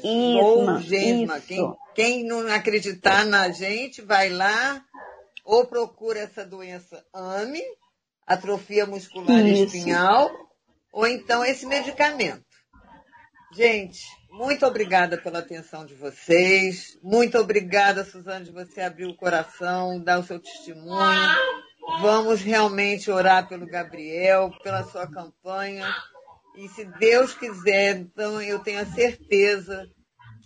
Zolgesma. 0.00 1.40
Quem, 1.40 1.76
quem 1.94 2.24
não 2.24 2.46
acreditar 2.52 3.24
na 3.26 3.50
gente, 3.50 4.00
vai 4.02 4.28
lá 4.30 4.82
ou 5.44 5.66
procura 5.66 6.20
essa 6.20 6.44
doença 6.44 7.04
AME, 7.12 7.62
atrofia 8.26 8.86
muscular 8.86 9.44
Isso. 9.44 9.76
espinhal, 9.76 10.30
ou 10.92 11.06
então 11.06 11.44
esse 11.44 11.66
medicamento. 11.66 12.44
Gente, 13.52 14.00
muito 14.32 14.64
obrigada 14.64 15.18
pela 15.18 15.40
atenção 15.40 15.84
de 15.84 15.94
vocês. 15.94 16.98
Muito 17.02 17.36
obrigada, 17.36 18.02
Suzane, 18.02 18.46
de 18.46 18.50
você 18.50 18.80
abrir 18.80 19.06
o 19.06 19.14
coração, 19.14 20.02
dar 20.02 20.18
o 20.18 20.24
seu 20.24 20.40
testemunho. 20.40 21.36
Vamos 22.00 22.40
realmente 22.40 23.10
orar 23.10 23.46
pelo 23.46 23.66
Gabriel, 23.66 24.50
pela 24.62 24.84
sua 24.84 25.06
campanha. 25.06 25.86
E 26.56 26.66
se 26.68 26.84
Deus 26.98 27.34
quiser, 27.34 27.98
então 27.98 28.40
eu 28.40 28.58
tenho 28.60 28.80
a 28.80 28.86
certeza 28.86 29.86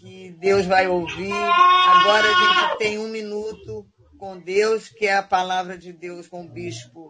que 0.01 0.31
Deus 0.41 0.67
vai 0.67 0.89
ouvir. 0.89 1.33
Agora 1.33 2.27
a 2.29 2.35
gente 2.35 2.79
tem 2.79 2.99
um 2.99 3.09
minuto 3.09 3.87
com 4.19 4.39
Deus, 4.39 4.89
que 4.89 5.07
é 5.07 5.15
a 5.15 5.23
palavra 5.23 5.79
de 5.79 5.93
Deus 5.93 6.27
com 6.27 6.45
o 6.45 6.49
bispo 6.49 7.09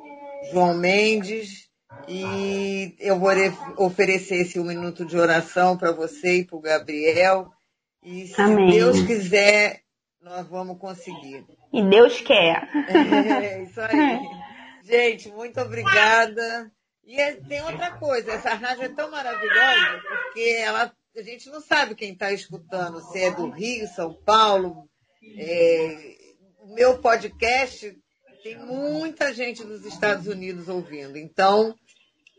João 0.53 0.77
Mendes. 0.77 1.70
E 2.09 2.94
eu 3.01 3.18
vou 3.18 3.30
oferecer 3.78 4.42
esse 4.42 4.61
um 4.61 4.64
minuto 4.64 5.05
de 5.05 5.16
oração 5.18 5.76
para 5.76 5.92
você 5.92 6.38
e 6.38 6.44
para 6.44 6.57
o 6.57 6.61
Gabriel. 6.61 7.51
E 8.03 8.26
se 8.26 8.40
Amém. 8.40 8.70
Deus 8.70 9.03
quiser, 9.03 9.80
nós 10.20 10.47
vamos 10.47 10.78
conseguir. 10.78 11.44
E 11.72 11.82
Deus 11.82 12.20
quer. 12.20 12.68
É, 12.88 13.62
isso 13.64 13.80
aí. 13.80 14.20
Gente, 14.84 15.28
muito 15.30 15.61
obrigada. 15.61 16.70
E 17.05 17.20
é, 17.20 17.34
tem 17.34 17.62
outra 17.62 17.92
coisa, 17.92 18.32
essa 18.32 18.55
rádio 18.55 18.84
é 18.84 18.88
tão 18.88 19.11
maravilhosa 19.11 20.03
porque 20.03 20.57
ela, 20.59 20.92
a 21.16 21.22
gente 21.22 21.49
não 21.51 21.61
sabe 21.61 21.94
quem 21.94 22.12
está 22.12 22.32
escutando, 22.32 23.01
se 23.01 23.22
é 23.22 23.30
do 23.30 23.49
Rio, 23.49 23.86
São 23.88 24.12
Paulo. 24.12 24.88
É, 25.38 26.16
meu 26.74 26.99
podcast 26.99 27.97
tem 28.42 28.59
muita 28.59 29.32
gente 29.32 29.64
dos 29.64 29.84
Estados 29.84 30.26
Unidos 30.26 30.68
ouvindo. 30.68 31.16
Então, 31.16 31.74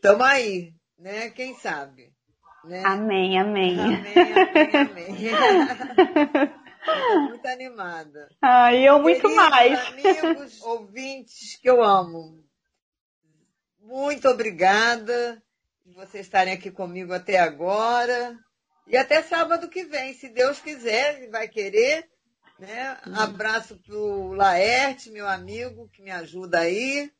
estamos 0.07 0.25
aí, 0.25 0.73
né? 0.97 1.29
Quem 1.31 1.55
sabe? 1.55 2.13
Né? 2.63 2.81
Amém, 2.85 3.39
amém. 3.39 3.79
Amém, 3.79 4.13
amém, 4.85 5.29
amém. 5.33 6.57
muito 7.29 7.47
animada. 7.47 8.29
Ah, 8.41 8.73
eu 8.73 8.99
muito 8.99 9.21
Queridos 9.21 9.35
mais. 9.35 9.87
amigos, 9.87 10.61
ouvintes 10.63 11.57
que 11.59 11.69
eu 11.69 11.83
amo. 11.83 12.43
Muito 13.79 14.27
obrigada 14.27 15.41
por 15.83 15.93
vocês 15.93 16.25
estarem 16.25 16.53
aqui 16.53 16.71
comigo 16.71 17.13
até 17.13 17.39
agora. 17.39 18.37
E 18.85 18.95
até 18.95 19.21
sábado 19.21 19.69
que 19.69 19.83
vem, 19.83 20.13
se 20.13 20.29
Deus 20.29 20.59
quiser 20.59 21.23
e 21.23 21.27
vai 21.29 21.47
querer. 21.47 22.09
Né? 22.57 22.97
Abraço 23.15 23.77
pro 23.85 24.31
Laerte, 24.33 25.11
meu 25.11 25.27
amigo, 25.27 25.89
que 25.89 26.01
me 26.01 26.09
ajuda 26.11 26.59
aí. 26.59 27.11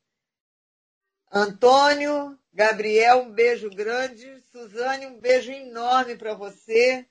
Antônio, 1.31 2.37
Gabriel, 2.57 3.19
um 3.19 3.31
beijo 3.31 3.69
grande. 3.69 4.25
Suzane, 4.51 5.05
um 5.05 5.19
beijo 5.19 5.51
enorme 5.51 6.15
para 6.15 6.33
você. 6.33 7.05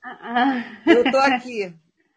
Eu 0.84 1.08
tô 1.08 1.18
aqui 1.18 1.72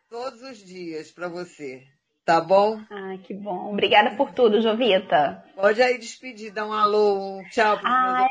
todos 0.10 0.42
os 0.42 0.58
dias 0.58 1.12
para 1.12 1.28
você. 1.28 1.84
Tá 2.26 2.42
bom? 2.42 2.82
Ah, 2.90 3.18
que 3.24 3.36
bom. 3.36 3.72
Obrigada 3.72 4.16
por 4.16 4.32
tudo, 4.32 4.60
Jovita. 4.62 5.44
Pode 5.54 5.80
aí 5.80 6.00
despedir, 6.00 6.52
dar 6.52 6.66
um 6.66 6.74
alô, 6.74 7.38
um 7.38 7.44
tchau 7.52 7.78
para 7.78 7.88
ah, 7.88 8.28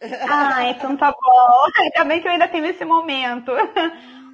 meus 0.00 0.22
Ah, 0.26 0.70
então 0.70 0.96
tá 0.96 1.12
bom. 1.12 1.66
Ainda 1.82 2.04
bem 2.06 2.22
que 2.22 2.26
eu 2.26 2.32
ainda 2.32 2.48
tenho 2.48 2.64
esse 2.64 2.84
momento. 2.86 3.52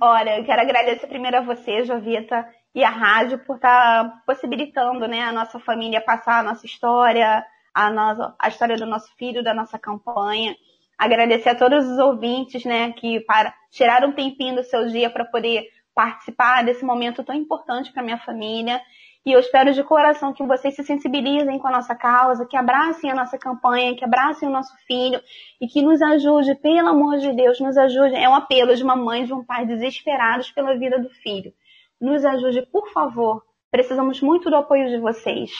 Olha, 0.00 0.38
eu 0.38 0.44
quero 0.44 0.62
agradecer 0.62 1.08
primeiro 1.08 1.38
a 1.38 1.40
você, 1.40 1.84
Jovita, 1.84 2.48
e 2.72 2.84
a 2.84 2.90
rádio 2.90 3.40
por 3.40 3.56
estar 3.56 4.04
tá 4.04 4.22
possibilitando 4.24 5.08
né, 5.08 5.22
a 5.22 5.32
nossa 5.32 5.58
família 5.58 6.00
passar 6.00 6.38
a 6.38 6.42
nossa 6.44 6.64
história, 6.64 7.44
a, 7.74 7.90
nossa, 7.90 8.34
a 8.38 8.48
história 8.48 8.76
do 8.76 8.86
nosso 8.86 9.14
filho, 9.16 9.42
da 9.42 9.54
nossa 9.54 9.78
campanha. 9.78 10.56
Agradecer 10.98 11.50
a 11.50 11.54
todos 11.54 11.86
os 11.86 11.98
ouvintes 11.98 12.64
né, 12.64 12.92
que 12.92 13.20
para, 13.20 13.54
tiraram 13.70 14.08
um 14.08 14.12
tempinho 14.12 14.56
do 14.56 14.64
seu 14.64 14.86
dia 14.88 15.08
para 15.08 15.24
poder 15.24 15.66
participar 15.94 16.64
desse 16.64 16.84
momento 16.84 17.24
tão 17.24 17.34
importante 17.34 17.92
para 17.92 18.02
minha 18.02 18.18
família. 18.18 18.80
E 19.24 19.32
eu 19.32 19.40
espero 19.40 19.74
de 19.74 19.84
coração 19.84 20.32
que 20.32 20.42
vocês 20.42 20.74
se 20.74 20.82
sensibilizem 20.82 21.58
com 21.58 21.68
a 21.68 21.72
nossa 21.72 21.94
causa, 21.94 22.46
que 22.46 22.56
abracem 22.56 23.10
a 23.10 23.14
nossa 23.14 23.36
campanha, 23.36 23.94
que 23.94 24.04
abracem 24.04 24.48
o 24.48 24.52
nosso 24.52 24.74
filho 24.86 25.20
e 25.60 25.66
que 25.66 25.82
nos 25.82 26.00
ajude, 26.00 26.54
pelo 26.54 26.88
amor 26.88 27.18
de 27.18 27.32
Deus, 27.34 27.60
nos 27.60 27.76
ajude. 27.76 28.14
É 28.14 28.28
um 28.28 28.34
apelo 28.34 28.74
de 28.74 28.82
uma 28.82 28.96
mãe 28.96 29.24
de 29.24 29.34
um 29.34 29.44
pai 29.44 29.66
desesperados 29.66 30.50
pela 30.52 30.74
vida 30.78 30.98
do 30.98 31.10
filho. 31.10 31.52
Nos 32.00 32.24
ajude, 32.24 32.62
por 32.72 32.90
favor. 32.92 33.44
Precisamos 33.70 34.22
muito 34.22 34.48
do 34.48 34.56
apoio 34.56 34.88
de 34.88 34.98
vocês. 34.98 35.50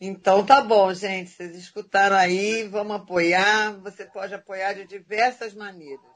Então 0.00 0.44
tá 0.46 0.60
bom, 0.60 0.92
gente. 0.94 1.30
Vocês 1.30 1.56
escutaram 1.56 2.16
aí, 2.16 2.64
vamos 2.68 2.96
apoiar. 2.96 3.72
Você 3.80 4.04
pode 4.04 4.32
apoiar 4.32 4.74
de 4.74 4.86
diversas 4.86 5.54
maneiras. 5.54 6.06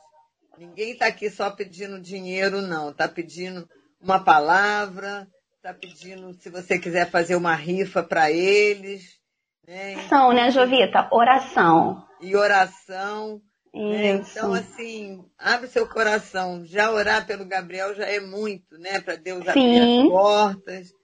Ninguém 0.57 0.93
está 0.93 1.07
aqui 1.07 1.29
só 1.31 1.51
pedindo 1.51 2.01
dinheiro, 2.01 2.61
não. 2.61 2.91
Está 2.91 3.09
pedindo 3.09 3.69
uma 4.01 4.23
palavra, 4.23 5.27
está 5.57 5.75
pedindo 5.75 6.33
se 6.35 6.51
você 6.51 6.79
quiser 6.79 7.11
fazer 7.11 7.35
uma 7.35 7.55
rifa 7.55 8.03
para 8.03 8.31
eles. 8.31 9.19
Né? 9.67 9.95
Oração, 9.97 10.33
né, 10.33 10.51
Jovita? 10.51 11.09
Oração. 11.11 12.05
E 12.21 12.37
oração. 12.37 13.41
Né? 13.75 14.09
Então, 14.09 14.53
assim, 14.53 15.25
abre 15.39 15.67
seu 15.67 15.89
coração. 15.89 16.65
Já 16.65 16.91
orar 16.93 17.27
pelo 17.27 17.47
Gabriel 17.47 17.95
já 17.95 18.05
é 18.05 18.21
muito, 18.21 18.79
né? 18.79 19.01
Para 19.01 19.17
Deus 19.17 19.49
abrir 19.49 19.55
Sim. 19.55 20.03
as 20.03 20.09
portas. 20.09 21.02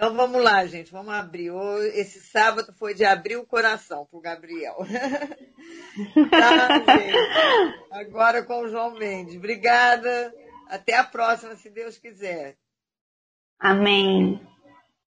Então 0.00 0.14
vamos 0.14 0.42
lá, 0.42 0.64
gente, 0.64 0.90
vamos 0.90 1.12
abrir. 1.12 1.52
Esse 1.92 2.20
sábado 2.20 2.72
foi 2.78 2.94
de 2.94 3.04
abrir 3.04 3.36
o 3.36 3.44
coração 3.44 4.06
para 4.06 4.18
o 4.18 4.22
Gabriel. 4.22 4.76
tá, 6.30 6.96
gente? 6.96 7.18
Agora 7.90 8.42
com 8.42 8.62
o 8.62 8.68
João 8.70 8.94
Mendes. 8.94 9.36
Obrigada. 9.36 10.32
Até 10.68 10.96
a 10.96 11.04
próxima, 11.04 11.54
se 11.54 11.68
Deus 11.68 11.98
quiser. 11.98 12.56
Amém. 13.58 14.40